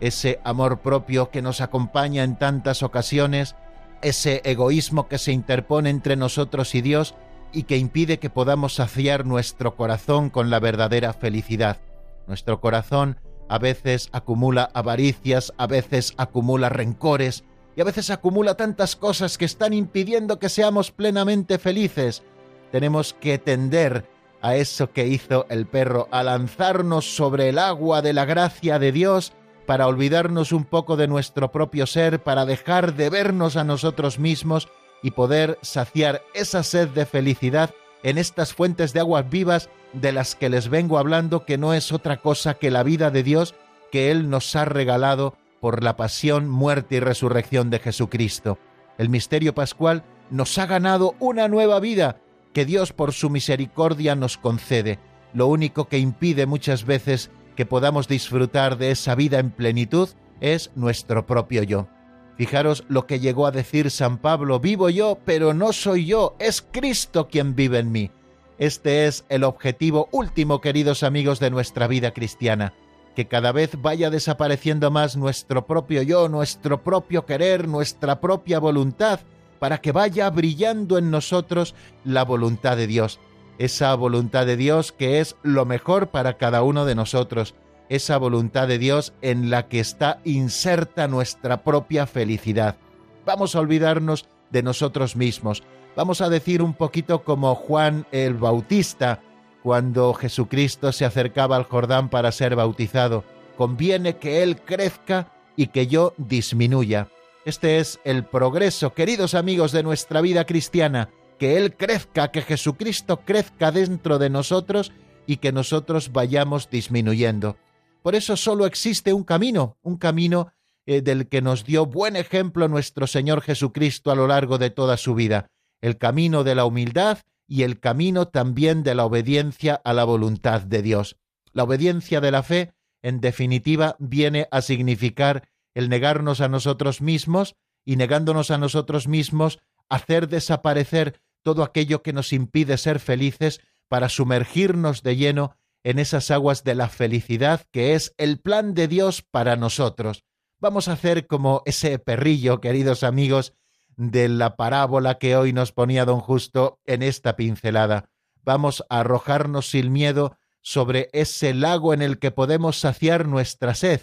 Ese 0.00 0.40
amor 0.44 0.80
propio 0.80 1.30
que 1.30 1.42
nos 1.42 1.60
acompaña 1.60 2.22
en 2.22 2.36
tantas 2.36 2.82
ocasiones, 2.84 3.56
ese 4.02 4.40
egoísmo 4.44 5.08
que 5.08 5.18
se 5.18 5.32
interpone 5.32 5.90
entre 5.90 6.16
nosotros 6.16 6.74
y 6.74 6.80
Dios 6.80 7.14
y 7.52 7.64
que 7.64 7.76
impide 7.76 8.18
que 8.18 8.30
podamos 8.30 8.74
saciar 8.74 9.26
nuestro 9.26 9.76
corazón 9.76 10.30
con 10.30 10.50
la 10.50 10.60
verdadera 10.60 11.12
felicidad. 11.12 11.80
Nuestro 12.26 12.60
corazón 12.60 13.18
a 13.48 13.58
veces 13.58 14.08
acumula 14.12 14.70
avaricias, 14.74 15.52
a 15.58 15.66
veces 15.66 16.14
acumula 16.16 16.68
rencores 16.68 17.44
y 17.76 17.80
a 17.80 17.84
veces 17.84 18.10
acumula 18.10 18.54
tantas 18.54 18.96
cosas 18.96 19.38
que 19.38 19.44
están 19.44 19.72
impidiendo 19.72 20.38
que 20.38 20.48
seamos 20.48 20.90
plenamente 20.90 21.58
felices. 21.58 22.22
Tenemos 22.70 23.14
que 23.14 23.38
tender 23.38 24.06
a 24.40 24.56
eso 24.56 24.92
que 24.92 25.06
hizo 25.06 25.46
el 25.48 25.66
perro, 25.66 26.08
a 26.10 26.22
lanzarnos 26.22 27.14
sobre 27.14 27.48
el 27.48 27.58
agua 27.58 28.02
de 28.02 28.12
la 28.12 28.24
gracia 28.24 28.78
de 28.78 28.92
Dios 28.92 29.32
para 29.66 29.86
olvidarnos 29.86 30.52
un 30.52 30.64
poco 30.64 30.96
de 30.96 31.06
nuestro 31.06 31.52
propio 31.52 31.86
ser, 31.86 32.22
para 32.22 32.44
dejar 32.44 32.94
de 32.94 33.10
vernos 33.10 33.56
a 33.56 33.64
nosotros 33.64 34.18
mismos 34.18 34.68
y 35.02 35.12
poder 35.12 35.58
saciar 35.62 36.22
esa 36.34 36.62
sed 36.62 36.88
de 36.88 37.06
felicidad 37.06 37.70
en 38.02 38.18
estas 38.18 38.54
fuentes 38.54 38.92
de 38.92 39.00
aguas 39.00 39.28
vivas 39.28 39.68
de 39.92 40.12
las 40.12 40.34
que 40.34 40.48
les 40.48 40.68
vengo 40.68 40.98
hablando, 40.98 41.44
que 41.44 41.58
no 41.58 41.74
es 41.74 41.92
otra 41.92 42.18
cosa 42.18 42.54
que 42.54 42.70
la 42.70 42.82
vida 42.82 43.10
de 43.10 43.22
Dios 43.22 43.54
que 43.90 44.10
Él 44.10 44.30
nos 44.30 44.56
ha 44.56 44.64
regalado 44.64 45.36
por 45.60 45.84
la 45.84 45.96
pasión, 45.96 46.48
muerte 46.48 46.96
y 46.96 47.00
resurrección 47.00 47.70
de 47.70 47.78
Jesucristo. 47.78 48.58
El 48.98 49.08
misterio 49.08 49.54
pascual 49.54 50.02
nos 50.30 50.56
ha 50.58 50.66
ganado 50.66 51.14
una 51.20 51.46
nueva 51.46 51.78
vida 51.78 52.16
que 52.52 52.64
Dios 52.64 52.92
por 52.92 53.12
su 53.12 53.30
misericordia 53.30 54.14
nos 54.14 54.38
concede. 54.38 54.98
Lo 55.34 55.46
único 55.46 55.88
que 55.88 55.98
impide 55.98 56.46
muchas 56.46 56.84
veces 56.84 57.30
que 57.54 57.66
podamos 57.66 58.08
disfrutar 58.08 58.78
de 58.78 58.90
esa 58.90 59.14
vida 59.14 59.38
en 59.38 59.50
plenitud 59.50 60.08
es 60.40 60.70
nuestro 60.74 61.26
propio 61.26 61.62
yo. 61.62 61.88
Fijaros 62.36 62.84
lo 62.88 63.06
que 63.06 63.20
llegó 63.20 63.46
a 63.46 63.50
decir 63.50 63.90
San 63.90 64.18
Pablo, 64.18 64.58
vivo 64.58 64.88
yo, 64.88 65.18
pero 65.24 65.54
no 65.54 65.72
soy 65.72 66.06
yo, 66.06 66.34
es 66.38 66.62
Cristo 66.62 67.28
quien 67.28 67.54
vive 67.54 67.78
en 67.78 67.92
mí. 67.92 68.10
Este 68.58 69.06
es 69.06 69.24
el 69.28 69.44
objetivo 69.44 70.08
último, 70.12 70.60
queridos 70.60 71.02
amigos, 71.02 71.40
de 71.40 71.50
nuestra 71.50 71.86
vida 71.86 72.12
cristiana, 72.12 72.74
que 73.14 73.26
cada 73.26 73.52
vez 73.52 73.80
vaya 73.80 74.08
desapareciendo 74.08 74.90
más 74.90 75.16
nuestro 75.16 75.66
propio 75.66 76.02
yo, 76.02 76.28
nuestro 76.28 76.82
propio 76.82 77.26
querer, 77.26 77.68
nuestra 77.68 78.20
propia 78.20 78.58
voluntad, 78.58 79.20
para 79.58 79.80
que 79.80 79.92
vaya 79.92 80.28
brillando 80.30 80.98
en 80.98 81.10
nosotros 81.10 81.74
la 82.04 82.24
voluntad 82.24 82.76
de 82.76 82.86
Dios, 82.86 83.20
esa 83.58 83.94
voluntad 83.94 84.46
de 84.46 84.56
Dios 84.56 84.92
que 84.92 85.20
es 85.20 85.36
lo 85.42 85.66
mejor 85.66 86.08
para 86.08 86.36
cada 86.36 86.62
uno 86.62 86.84
de 86.84 86.94
nosotros, 86.94 87.54
esa 87.88 88.18
voluntad 88.18 88.68
de 88.68 88.78
Dios 88.78 89.12
en 89.22 89.50
la 89.50 89.68
que 89.68 89.80
está 89.80 90.20
inserta 90.24 91.08
nuestra 91.08 91.62
propia 91.62 92.06
felicidad. 92.06 92.76
Vamos 93.24 93.54
a 93.54 93.60
olvidarnos 93.60 94.26
de 94.50 94.62
nosotros 94.62 95.16
mismos. 95.16 95.62
Vamos 95.96 96.20
a 96.20 96.28
decir 96.28 96.62
un 96.62 96.74
poquito 96.74 97.22
como 97.22 97.54
Juan 97.54 98.06
el 98.12 98.34
Bautista, 98.34 99.20
cuando 99.62 100.12
Jesucristo 100.14 100.92
se 100.92 101.04
acercaba 101.04 101.56
al 101.56 101.64
Jordán 101.64 102.08
para 102.08 102.32
ser 102.32 102.56
bautizado. 102.56 103.24
Conviene 103.56 104.16
que 104.16 104.42
Él 104.42 104.60
crezca 104.60 105.32
y 105.56 105.68
que 105.68 105.86
yo 105.86 106.14
disminuya. 106.16 107.08
Este 107.44 107.78
es 107.78 108.00
el 108.04 108.24
progreso, 108.24 108.94
queridos 108.94 109.34
amigos 109.34 109.72
de 109.72 109.82
nuestra 109.82 110.20
vida 110.20 110.44
cristiana, 110.44 111.10
que 111.38 111.56
Él 111.56 111.74
crezca, 111.76 112.30
que 112.30 112.42
Jesucristo 112.42 113.20
crezca 113.24 113.72
dentro 113.72 114.18
de 114.18 114.30
nosotros 114.30 114.92
y 115.26 115.38
que 115.38 115.52
nosotros 115.52 116.12
vayamos 116.12 116.70
disminuyendo. 116.70 117.56
Por 118.02 118.14
eso 118.14 118.36
solo 118.36 118.66
existe 118.66 119.12
un 119.12 119.24
camino, 119.24 119.78
un 119.82 119.96
camino 119.96 120.52
eh, 120.84 121.00
del 121.00 121.28
que 121.28 121.40
nos 121.40 121.64
dio 121.64 121.86
buen 121.86 122.16
ejemplo 122.16 122.66
nuestro 122.68 123.06
Señor 123.06 123.40
Jesucristo 123.40 124.10
a 124.10 124.16
lo 124.16 124.26
largo 124.26 124.58
de 124.58 124.70
toda 124.70 124.96
su 124.96 125.14
vida, 125.14 125.46
el 125.80 125.96
camino 125.96 126.42
de 126.42 126.56
la 126.56 126.64
humildad 126.64 127.18
y 127.46 127.62
el 127.62 127.78
camino 127.78 128.28
también 128.28 128.82
de 128.82 128.94
la 128.94 129.04
obediencia 129.04 129.80
a 129.84 129.92
la 129.92 130.04
voluntad 130.04 130.62
de 130.62 130.82
Dios. 130.82 131.16
La 131.52 131.62
obediencia 131.64 132.20
de 132.20 132.30
la 132.32 132.42
fe, 132.42 132.72
en 133.02 133.20
definitiva, 133.20 133.94
viene 133.98 134.48
a 134.50 134.62
significar 134.62 135.48
el 135.74 135.88
negarnos 135.88 136.40
a 136.40 136.48
nosotros 136.48 137.00
mismos 137.00 137.54
y 137.84 137.96
negándonos 137.96 138.50
a 138.50 138.58
nosotros 138.58 139.06
mismos, 139.06 139.60
hacer 139.88 140.28
desaparecer 140.28 141.20
todo 141.42 141.62
aquello 141.62 142.02
que 142.02 142.12
nos 142.12 142.32
impide 142.32 142.76
ser 142.78 142.98
felices 142.98 143.60
para 143.88 144.08
sumergirnos 144.08 145.02
de 145.02 145.16
lleno 145.16 145.56
en 145.84 145.98
esas 145.98 146.30
aguas 146.30 146.64
de 146.64 146.74
la 146.74 146.88
felicidad 146.88 147.62
que 147.70 147.94
es 147.94 148.14
el 148.18 148.40
plan 148.40 148.74
de 148.74 148.88
Dios 148.88 149.22
para 149.22 149.56
nosotros. 149.56 150.24
Vamos 150.60 150.88
a 150.88 150.92
hacer 150.92 151.26
como 151.26 151.62
ese 151.64 151.98
perrillo, 151.98 152.60
queridos 152.60 153.02
amigos, 153.02 153.54
de 153.96 154.28
la 154.28 154.56
parábola 154.56 155.18
que 155.18 155.36
hoy 155.36 155.52
nos 155.52 155.72
ponía 155.72 156.04
don 156.04 156.20
Justo 156.20 156.80
en 156.86 157.02
esta 157.02 157.36
pincelada. 157.36 158.08
Vamos 158.42 158.84
a 158.88 159.00
arrojarnos 159.00 159.70
sin 159.70 159.92
miedo 159.92 160.36
sobre 160.60 161.10
ese 161.12 161.54
lago 161.54 161.92
en 161.92 162.02
el 162.02 162.18
que 162.18 162.30
podemos 162.30 162.78
saciar 162.78 163.26
nuestra 163.26 163.74
sed, 163.74 164.02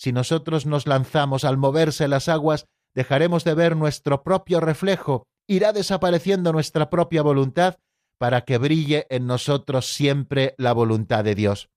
si 0.00 0.12
nosotros 0.12 0.64
nos 0.64 0.86
lanzamos 0.86 1.44
al 1.44 1.58
moverse 1.58 2.08
las 2.08 2.30
aguas, 2.30 2.64
dejaremos 2.94 3.44
de 3.44 3.52
ver 3.52 3.76
nuestro 3.76 4.22
propio 4.22 4.58
reflejo, 4.58 5.26
irá 5.46 5.74
desapareciendo 5.74 6.54
nuestra 6.54 6.88
propia 6.88 7.20
voluntad 7.20 7.76
para 8.20 8.42
que 8.42 8.58
brille 8.58 9.06
en 9.08 9.26
nosotros 9.26 9.94
siempre 9.94 10.54
la 10.58 10.74
voluntad 10.74 11.24
de 11.24 11.34
Dios. 11.34 11.70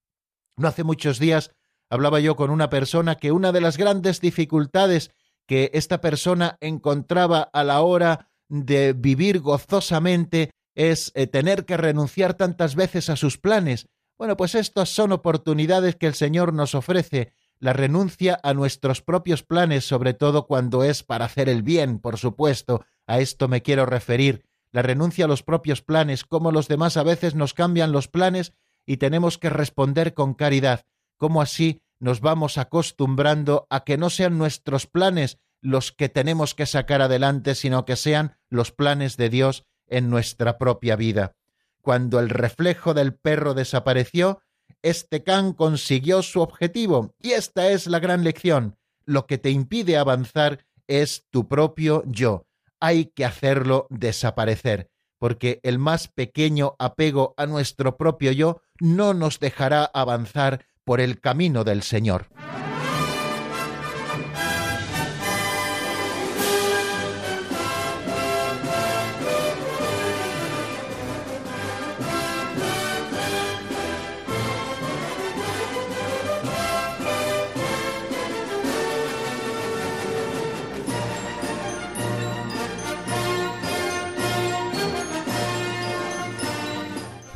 No 0.58 0.68
hace 0.68 0.84
muchos 0.84 1.18
días 1.18 1.52
hablaba 1.90 2.20
yo 2.20 2.36
con 2.36 2.50
una 2.50 2.70
persona 2.70 3.16
que 3.16 3.32
una 3.32 3.54
de 3.54 3.62
las 3.62 3.78
grandes 3.78 4.20
dificultades 4.20 5.12
que 5.48 5.72
esta 5.74 6.02
persona 6.02 6.58
encontraba 6.60 7.44
a 7.54 7.64
la 7.64 7.80
hora 7.80 8.28
de 8.50 8.92
vivir 8.92 9.40
gozosamente 9.40 10.52
es 10.76 11.14
eh, 11.16 11.28
tener 11.28 11.64
que 11.64 11.78
renunciar 11.78 12.34
tantas 12.34 12.76
veces 12.76 13.10
a 13.10 13.16
sus 13.16 13.38
planes. 13.38 13.88
Bueno, 14.18 14.36
pues 14.36 14.54
estas 14.54 14.90
son 14.90 15.14
oportunidades 15.14 15.96
que 15.96 16.08
el 16.08 16.14
Señor 16.14 16.52
nos 16.52 16.76
ofrece 16.76 17.32
la 17.60 17.72
renuncia 17.72 18.38
a 18.44 18.54
nuestros 18.54 19.02
propios 19.02 19.44
planes, 19.44 19.86
sobre 19.86 20.14
todo 20.14 20.46
cuando 20.46 20.84
es 20.84 21.04
para 21.04 21.24
hacer 21.24 21.48
el 21.48 21.64
bien, 21.64 22.00
por 22.00 22.18
supuesto, 22.18 22.84
a 23.08 23.22
esto 23.22 23.48
me 23.48 23.62
quiero 23.62 23.86
referir, 23.86 24.44
la 24.74 24.82
renuncia 24.82 25.26
a 25.26 25.28
los 25.28 25.44
propios 25.44 25.82
planes, 25.82 26.26
como 26.26 26.52
los 26.52 26.68
demás 26.68 26.98
a 26.98 27.04
veces 27.04 27.36
nos 27.36 27.54
cambian 27.54 27.92
los 27.92 28.10
planes 28.10 28.54
y 28.86 28.98
tenemos 28.98 29.38
que 29.38 29.50
responder 29.50 30.14
con 30.14 30.34
caridad, 30.34 30.86
cómo 31.18 31.42
así 31.42 31.82
nos 32.00 32.20
vamos 32.20 32.58
acostumbrando 32.58 33.68
a 33.70 33.86
que 33.86 33.98
no 33.98 34.10
sean 34.10 34.38
nuestros 34.38 34.88
planes 34.88 35.38
los 35.62 35.94
que 35.94 36.10
tenemos 36.10 36.56
que 36.56 36.66
sacar 36.66 37.02
adelante, 37.02 37.56
sino 37.56 37.86
que 37.86 37.96
sean 37.96 38.36
los 38.50 38.72
planes 38.72 39.16
de 39.16 39.30
Dios 39.30 39.64
en 39.88 40.10
nuestra 40.10 40.58
propia 40.58 40.98
vida. 40.98 41.36
Cuando 41.82 42.20
el 42.20 42.30
reflejo 42.30 42.94
del 42.94 43.14
perro 43.14 43.54
desapareció, 43.54 44.42
este 44.82 45.24
can 45.24 45.54
consiguió 45.54 46.24
su 46.24 46.42
objetivo, 46.42 47.14
y 47.22 47.32
esta 47.32 47.70
es 47.70 47.88
la 47.88 48.00
gran 48.00 48.24
lección. 48.24 48.76
Lo 49.06 49.28
que 49.28 49.38
te 49.38 49.52
impide 49.52 49.98
avanzar 49.98 50.66
es 50.88 51.26
tu 51.30 51.48
propio 51.48 52.04
yo. 52.08 52.48
Hay 52.86 53.06
que 53.06 53.24
hacerlo 53.24 53.88
desaparecer, 53.90 54.90
porque 55.18 55.62
el 55.64 55.80
más 55.80 56.10
pequeño 56.10 56.76
apego 56.80 57.34
a 57.38 57.46
nuestro 57.46 57.96
propio 57.96 58.34
yo 58.34 58.62
no 58.82 59.14
nos 59.14 59.40
dejará 59.40 59.86
avanzar 59.86 60.66
por 60.84 61.00
el 61.00 61.22
camino 61.22 61.64
del 61.64 61.82
Señor. 61.82 62.28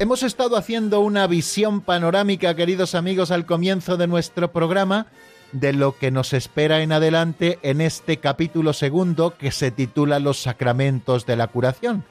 Hemos 0.07 0.23
estado 0.23 0.55
haciendo 0.55 1.01
una 1.01 1.27
visión 1.27 1.81
panorámica, 1.81 2.55
queridos 2.55 2.95
amigos, 2.95 3.29
al 3.29 3.45
comienzo 3.45 3.97
de 3.97 4.07
nuestro 4.07 4.53
programa 4.53 5.07
de 5.51 5.73
lo 5.73 5.97
que 5.97 6.11
nos 6.11 6.31
espera 6.31 6.81
en 6.81 6.93
adelante 6.93 7.59
en 7.61 7.81
este 7.81 8.15
capítulo 8.15 8.71
segundo 8.71 9.35
que 9.37 9.51
se 9.51 9.69
titula 9.69 10.19
Los 10.19 10.41
sacramentos 10.41 11.25
de 11.25 11.35
la 11.35 11.47
curación. 11.47 12.05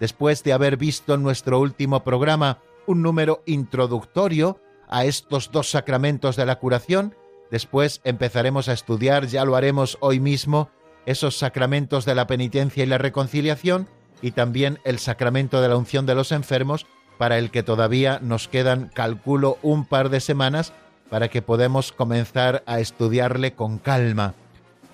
Después 0.00 0.42
de 0.42 0.54
haber 0.54 0.76
visto 0.76 1.14
en 1.14 1.22
nuestro 1.22 1.60
último 1.60 2.02
programa 2.02 2.58
un 2.84 3.00
número 3.00 3.44
introductorio 3.46 4.60
a 4.88 5.04
estos 5.04 5.52
dos 5.52 5.70
sacramentos 5.70 6.34
de 6.34 6.46
la 6.46 6.58
curación, 6.58 7.14
después 7.52 8.00
empezaremos 8.02 8.68
a 8.68 8.72
estudiar, 8.72 9.28
ya 9.28 9.44
lo 9.44 9.54
haremos 9.54 9.98
hoy 10.00 10.18
mismo, 10.18 10.68
esos 11.06 11.38
sacramentos 11.38 12.04
de 12.06 12.16
la 12.16 12.26
penitencia 12.26 12.82
y 12.82 12.88
la 12.88 12.98
reconciliación 12.98 13.86
y 14.20 14.32
también 14.32 14.80
el 14.84 14.98
sacramento 14.98 15.60
de 15.60 15.68
la 15.68 15.76
unción 15.76 16.06
de 16.06 16.16
los 16.16 16.32
enfermos 16.32 16.86
para 17.18 17.38
el 17.38 17.50
que 17.50 17.62
todavía 17.62 18.18
nos 18.22 18.48
quedan, 18.48 18.90
calculo, 18.92 19.58
un 19.62 19.84
par 19.84 20.10
de 20.10 20.20
semanas 20.20 20.72
para 21.10 21.28
que 21.28 21.42
podamos 21.42 21.92
comenzar 21.92 22.62
a 22.66 22.80
estudiarle 22.80 23.52
con 23.52 23.78
calma. 23.78 24.34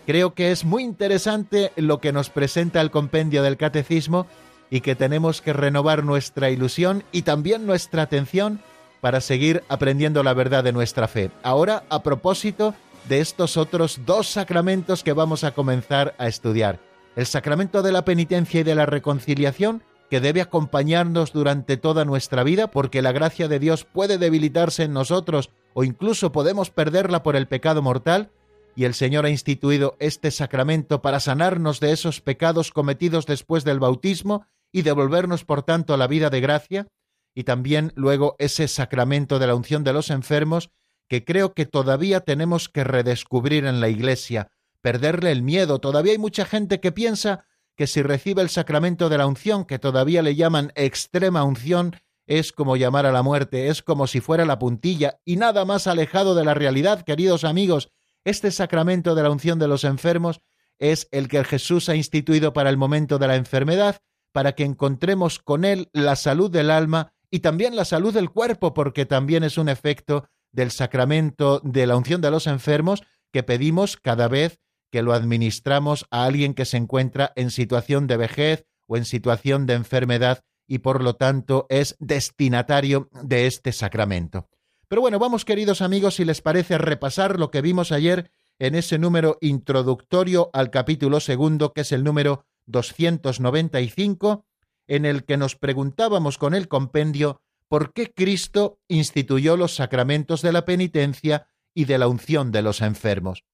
Creo 0.07 0.35
que 0.35 0.51
es 0.51 0.65
muy 0.65 0.83
interesante 0.83 1.73
lo 1.77 2.01
que 2.01 2.13
nos 2.13 2.29
presenta 2.29 2.81
el 2.81 2.91
compendio 2.91 3.43
del 3.43 3.57
catecismo 3.57 4.27
y 4.71 4.81
que 4.81 4.97
tenemos 4.97 5.41
que 5.41 5.53
renovar 5.53 6.05
nuestra 6.05 6.51
ilusión 6.51 7.05
y 7.13 7.23
también 7.23 7.67
nuestra 7.67 8.03
atención 8.03 8.61
para 9.01 9.21
seguir 9.21 9.63
aprendiendo 9.69 10.23
la 10.23 10.35
verdad 10.35 10.65
de 10.65 10.73
nuestra 10.73 11.09
fe. 11.09 11.31
Ahora, 11.43 11.85
a 11.89 12.03
propósito 12.03 12.75
de 13.09 13.21
estos 13.21 13.57
otros 13.57 14.01
dos 14.07 14.29
sacramentos 14.29 15.03
que 15.03 15.13
vamos 15.13 15.45
a 15.45 15.53
comenzar 15.53 16.15
a 16.19 16.29
estudiar, 16.29 16.79
el 17.17 17.27
sacramento 17.27 17.83
de 17.83 17.93
la 17.93 18.05
penitencia 18.05 18.61
y 18.61 18.65
de 18.65 18.75
la 18.75 18.87
reconciliación 18.87 19.83
que 20.13 20.21
debe 20.21 20.43
acompañarnos 20.43 21.33
durante 21.33 21.79
toda 21.79 22.05
nuestra 22.05 22.43
vida 22.43 22.71
porque 22.71 23.01
la 23.01 23.13
gracia 23.13 23.49
de 23.49 23.59
Dios 23.59 23.87
puede 23.87 24.19
debilitarse 24.19 24.83
en 24.83 24.93
nosotros 24.93 25.49
o 25.73 25.85
incluso 25.85 26.33
podemos 26.33 26.69
perderla 26.69 27.23
por 27.23 27.35
el 27.35 27.49
pecado 27.49 27.81
mortal, 27.81 28.31
y 28.77 28.85
el 28.85 28.93
Señor 28.93 29.25
ha 29.25 29.31
instituido 29.31 29.97
este 30.01 30.31
sacramento 30.31 31.01
para 31.01 31.19
sanarnos 31.19 31.81
de 31.81 31.93
esos 31.93 32.21
pecados 32.21 32.73
cometidos 32.73 33.25
después 33.25 33.65
del 33.65 33.81
bautismo 33.81 34.45
y 34.71 34.83
devolvernos 34.83 35.47
por 35.47 35.63
tanto 35.63 35.95
a 35.95 35.97
la 35.97 36.09
vida 36.09 36.29
de 36.29 36.43
gracia, 36.43 36.89
y 37.35 37.45
también 37.45 37.95
luego 37.95 38.37
ese 38.39 38.69
sacramento 38.69 39.39
de 39.39 39.47
la 39.47 39.55
unción 39.55 39.83
de 39.83 39.95
los 39.95 40.11
enfermos 40.11 40.69
que 41.09 41.25
creo 41.25 41.55
que 41.55 41.65
todavía 41.65 42.21
tenemos 42.21 42.69
que 42.69 42.85
redescubrir 42.85 43.65
en 43.65 43.81
la 43.81 43.89
Iglesia, 43.89 44.51
perderle 44.83 45.33
el 45.33 45.41
miedo. 45.41 45.79
Todavía 45.79 46.13
hay 46.13 46.19
mucha 46.19 46.45
gente 46.45 46.81
que 46.81 46.93
piensa 46.93 47.47
que 47.77 47.87
si 47.87 48.03
recibe 48.03 48.43
el 48.43 48.51
sacramento 48.51 49.09
de 49.09 49.19
la 49.19 49.27
unción, 49.27 49.65
que 49.65 49.79
todavía 49.79 50.23
le 50.23 50.35
llaman 50.35 50.73
extrema 50.75 51.45
unción, 51.45 51.97
es 52.27 52.53
como 52.53 52.77
llamar 52.77 53.07
a 53.07 53.13
la 53.13 53.23
muerte, 53.23 53.69
es 53.69 53.83
como 53.83 54.07
si 54.07 54.21
fuera 54.21 54.45
la 54.45 54.59
puntilla, 54.59 55.21
y 55.25 55.37
nada 55.37 55.65
más 55.65 55.87
alejado 55.87 56.35
de 56.35 56.45
la 56.45 56.55
realidad, 56.55 57.03
queridos 57.03 57.45
amigos. 57.45 57.91
Este 58.25 58.51
sacramento 58.51 59.15
de 59.15 59.23
la 59.23 59.31
unción 59.31 59.59
de 59.59 59.69
los 59.69 59.85
enfermos 59.85 60.41
es 60.79 61.09
el 61.11 61.29
que 61.29 61.45
Jesús 61.45 61.89
ha 61.89 61.97
instituido 61.97 62.53
para 62.53 62.71
el 62.71 62.77
momento 62.77 63.19
de 63.19 63.27
la 63.27 63.37
enfermedad, 63.37 64.01
para 64.33 64.53
que 64.53 64.65
encontremos 64.65 65.39
con 65.39 65.65
él 65.65 65.91
la 65.93 66.17
salud 66.17 66.51
del 66.51 66.71
alma 66.71 67.13
y 67.31 67.41
también 67.41 67.77
la 67.77 67.85
salud 67.85 68.15
del 68.15 68.31
cuerpo, 68.31 68.75
porque 68.75 69.07
también 69.07 69.45
es 69.45 69.59
un 69.59 69.69
efecto 69.69 70.29
del 70.53 70.71
sacramento 70.71 71.61
de 71.65 71.87
la 71.87 71.97
unción 71.97 72.21
de 72.21 72.31
los 72.31 72.47
enfermos 72.47 73.03
que 73.33 73.43
pedimos 73.43 73.97
cada 73.97 74.29
vez 74.29 74.59
que 74.93 75.03
lo 75.03 75.15
administramos 75.15 76.07
a 76.11 76.27
alguien 76.27 76.53
que 76.53 76.67
se 76.67 76.77
encuentra 76.77 77.33
en 77.35 77.51
situación 77.51 78.07
de 78.07 78.19
vejez 78.19 78.67
o 78.87 78.99
en 78.99 79.07
situación 79.07 79.65
de 79.67 79.73
enfermedad 79.73 80.45
y 80.69 80.79
por 80.79 81.03
lo 81.03 81.17
tanto 81.17 81.67
es 81.71 81.97
destinatario 81.99 83.09
de 83.23 83.47
este 83.47 83.73
sacramento. 83.73 84.49
Pero 84.89 85.01
bueno, 85.01 85.19
vamos 85.19 85.47
queridos 85.47 85.81
amigos, 85.81 86.17
si 86.17 86.27
les 86.27 86.43
parece 86.43 86.77
repasar 86.77 87.41
lo 87.41 87.51
que 87.51 87.63
vimos 87.63 87.91
ayer 87.91 88.31
en 88.59 88.75
ese 88.75 88.99
número 88.99 89.39
introductorio 89.41 90.51
al 90.53 90.71
capítulo 90.71 91.21
segundo, 91.21 91.73
que 91.73 91.81
es 91.81 91.93
el 91.93 92.05
número 92.05 92.45
295, 92.67 94.45
en 94.89 95.07
el 95.07 95.25
que 95.25 95.39
nos 95.39 95.57
preguntábamos 95.57 96.37
con 96.37 96.53
el 96.53 96.69
compendio 96.69 97.41
por 97.67 97.95
qué 97.95 98.13
Cristo 98.13 98.79
instituyó 98.89 99.57
los 99.57 99.75
sacramentos 99.75 100.43
de 100.43 100.53
la 100.53 100.67
penitencia 100.67 101.47
y 101.73 101.87
de 101.87 101.97
la 101.97 102.09
unción 102.09 102.53
de 102.53 102.61
los 102.61 102.83
enfermos. 102.83 103.45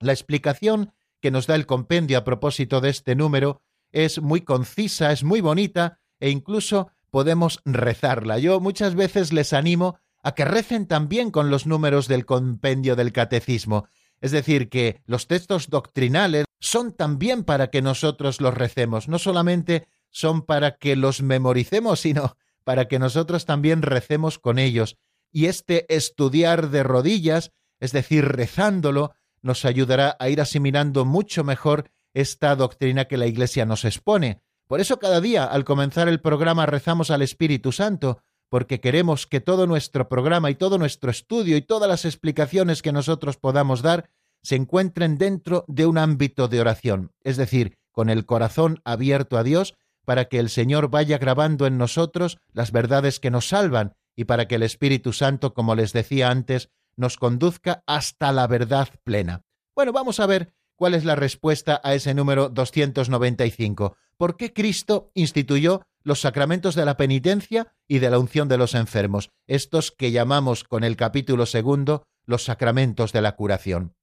La 0.00 0.12
explicación 0.12 0.92
que 1.20 1.30
nos 1.30 1.46
da 1.46 1.54
el 1.54 1.66
compendio 1.66 2.18
a 2.18 2.24
propósito 2.24 2.80
de 2.80 2.90
este 2.90 3.14
número 3.14 3.62
es 3.92 4.20
muy 4.20 4.42
concisa, 4.42 5.12
es 5.12 5.24
muy 5.24 5.40
bonita 5.40 6.00
e 6.20 6.30
incluso 6.30 6.90
podemos 7.10 7.60
rezarla. 7.64 8.38
Yo 8.38 8.60
muchas 8.60 8.94
veces 8.94 9.32
les 9.32 9.52
animo 9.52 9.98
a 10.22 10.34
que 10.34 10.44
recen 10.44 10.86
también 10.86 11.30
con 11.30 11.50
los 11.50 11.66
números 11.66 12.08
del 12.08 12.26
compendio 12.26 12.96
del 12.96 13.12
catecismo. 13.12 13.86
Es 14.20 14.32
decir, 14.32 14.68
que 14.68 15.00
los 15.06 15.26
textos 15.26 15.70
doctrinales 15.70 16.46
son 16.58 16.92
también 16.92 17.44
para 17.44 17.68
que 17.68 17.82
nosotros 17.82 18.40
los 18.40 18.54
recemos, 18.54 19.08
no 19.08 19.18
solamente 19.18 19.88
son 20.10 20.42
para 20.42 20.78
que 20.78 20.96
los 20.96 21.22
memoricemos, 21.22 22.00
sino 22.00 22.36
para 22.64 22.88
que 22.88 22.98
nosotros 22.98 23.44
también 23.44 23.82
recemos 23.82 24.38
con 24.38 24.58
ellos. 24.58 24.96
Y 25.30 25.46
este 25.46 25.86
estudiar 25.94 26.70
de 26.70 26.82
rodillas, 26.82 27.52
es 27.78 27.92
decir, 27.92 28.24
rezándolo, 28.24 29.14
nos 29.46 29.64
ayudará 29.64 30.16
a 30.18 30.28
ir 30.28 30.40
asimilando 30.40 31.04
mucho 31.04 31.44
mejor 31.44 31.90
esta 32.12 32.54
doctrina 32.56 33.06
que 33.06 33.16
la 33.16 33.26
Iglesia 33.26 33.64
nos 33.64 33.84
expone. 33.84 34.40
Por 34.66 34.80
eso 34.80 34.98
cada 34.98 35.20
día, 35.20 35.44
al 35.44 35.64
comenzar 35.64 36.08
el 36.08 36.20
programa, 36.20 36.66
rezamos 36.66 37.10
al 37.10 37.22
Espíritu 37.22 37.72
Santo, 37.72 38.18
porque 38.50 38.80
queremos 38.80 39.26
que 39.26 39.40
todo 39.40 39.66
nuestro 39.66 40.08
programa 40.08 40.50
y 40.50 40.54
todo 40.54 40.78
nuestro 40.78 41.10
estudio 41.10 41.56
y 41.56 41.62
todas 41.62 41.88
las 41.88 42.04
explicaciones 42.04 42.82
que 42.82 42.92
nosotros 42.92 43.36
podamos 43.36 43.82
dar 43.82 44.10
se 44.42 44.56
encuentren 44.56 45.18
dentro 45.18 45.64
de 45.68 45.86
un 45.86 45.98
ámbito 45.98 46.48
de 46.48 46.60
oración, 46.60 47.12
es 47.22 47.36
decir, 47.36 47.76
con 47.92 48.10
el 48.10 48.26
corazón 48.26 48.80
abierto 48.84 49.38
a 49.38 49.42
Dios, 49.42 49.74
para 50.04 50.26
que 50.26 50.38
el 50.38 50.50
Señor 50.50 50.88
vaya 50.88 51.18
grabando 51.18 51.66
en 51.66 51.78
nosotros 51.78 52.38
las 52.52 52.70
verdades 52.70 53.18
que 53.18 53.30
nos 53.30 53.48
salvan 53.48 53.94
y 54.14 54.24
para 54.24 54.46
que 54.46 54.54
el 54.54 54.62
Espíritu 54.62 55.12
Santo, 55.12 55.52
como 55.52 55.74
les 55.74 55.92
decía 55.92 56.30
antes, 56.30 56.70
nos 56.96 57.16
conduzca 57.16 57.82
hasta 57.86 58.32
la 58.32 58.46
verdad 58.46 58.88
plena. 59.04 59.42
Bueno, 59.74 59.92
vamos 59.92 60.20
a 60.20 60.26
ver 60.26 60.54
cuál 60.76 60.94
es 60.94 61.04
la 61.04 61.14
respuesta 61.14 61.80
a 61.82 61.94
ese 61.94 62.14
número 62.14 62.48
295. 62.48 63.96
¿Por 64.16 64.36
qué 64.36 64.52
Cristo 64.52 65.10
instituyó 65.14 65.82
los 66.02 66.20
sacramentos 66.20 66.74
de 66.74 66.84
la 66.84 66.96
penitencia 66.96 67.74
y 67.88 67.98
de 67.98 68.10
la 68.10 68.18
unción 68.18 68.48
de 68.48 68.58
los 68.58 68.74
enfermos, 68.74 69.30
estos 69.46 69.90
que 69.90 70.12
llamamos 70.12 70.64
con 70.64 70.84
el 70.84 70.96
capítulo 70.96 71.46
segundo 71.46 72.06
los 72.24 72.44
sacramentos 72.44 73.12
de 73.12 73.22
la 73.22 73.36
curación? 73.36 73.94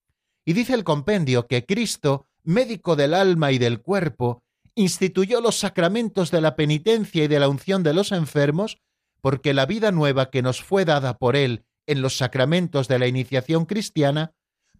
Y 0.45 0.53
dice 0.53 0.73
el 0.73 0.83
compendio 0.83 1.47
que 1.47 1.65
Cristo, 1.65 2.27
médico 2.43 2.95
del 2.95 3.13
alma 3.13 3.51
y 3.51 3.57
del 3.57 3.81
cuerpo, 3.81 4.43
instituyó 4.75 5.39
los 5.39 5.57
sacramentos 5.57 6.31
de 6.31 6.41
la 6.41 6.55
penitencia 6.55 7.23
y 7.23 7.27
de 7.27 7.39
la 7.39 7.47
unción 7.47 7.83
de 7.83 7.93
los 7.93 8.11
enfermos, 8.11 8.79
porque 9.21 9.53
la 9.53 9.65
vida 9.65 9.91
nueva 9.91 10.29
que 10.29 10.41
nos 10.41 10.61
fue 10.61 10.83
dada 10.83 11.17
por 11.17 11.35
Él 11.35 11.65
en 11.87 12.01
los 12.01 12.17
sacramentos 12.17 12.87
de 12.87 12.99
la 12.99 13.07
iniciación 13.07 13.65
cristiana 13.65 14.33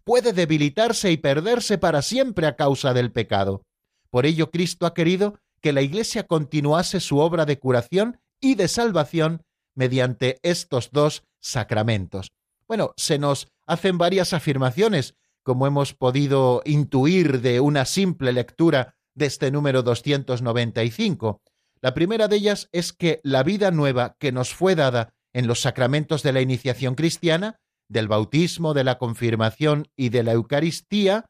puede 0.04 0.32
debilitarse 0.32 1.10
y 1.10 1.16
perderse 1.16 1.78
para 1.78 2.02
siempre 2.02 2.46
a 2.46 2.56
causa 2.56 2.92
del 2.92 3.12
pecado. 3.12 3.62
Por 4.10 4.26
ello 4.26 4.50
Cristo 4.50 4.86
ha 4.86 4.94
querido 4.94 5.38
que 5.60 5.72
la 5.72 5.82
Iglesia 5.82 6.26
continuase 6.26 7.00
su 7.00 7.18
obra 7.18 7.46
de 7.46 7.58
curación 7.58 8.20
y 8.40 8.54
de 8.54 8.68
salvación 8.68 9.42
mediante 9.74 10.38
estos 10.42 10.90
dos 10.92 11.24
sacramentos. 11.40 12.28
Bueno, 12.68 12.92
se 12.96 13.18
nos 13.18 13.48
hacen 13.66 13.98
varias 13.98 14.32
afirmaciones, 14.32 15.14
como 15.42 15.66
hemos 15.66 15.94
podido 15.94 16.62
intuir 16.64 17.40
de 17.40 17.60
una 17.60 17.84
simple 17.84 18.32
lectura 18.32 18.94
de 19.14 19.26
este 19.26 19.50
número 19.50 19.82
295. 19.82 21.40
La 21.80 21.94
primera 21.94 22.28
de 22.28 22.36
ellas 22.36 22.68
es 22.72 22.92
que 22.92 23.20
la 23.22 23.42
vida 23.42 23.70
nueva 23.70 24.16
que 24.18 24.32
nos 24.32 24.54
fue 24.54 24.74
dada 24.74 25.14
en 25.34 25.46
los 25.46 25.60
sacramentos 25.60 26.22
de 26.22 26.32
la 26.32 26.40
iniciación 26.40 26.94
cristiana, 26.94 27.60
del 27.88 28.08
bautismo, 28.08 28.72
de 28.72 28.84
la 28.84 28.96
confirmación 28.96 29.88
y 29.96 30.08
de 30.08 30.22
la 30.22 30.32
Eucaristía, 30.32 31.26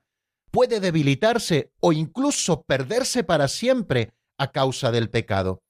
puede 0.53 0.79
debilitarse 0.79 1.73
o 1.81 1.93
incluso 1.93 2.63
perderse 2.63 3.25
para 3.25 3.49
siempre 3.49 4.13
a 4.39 4.53
causa 4.53 4.93
del 4.93 5.11
pecado. 5.11 5.63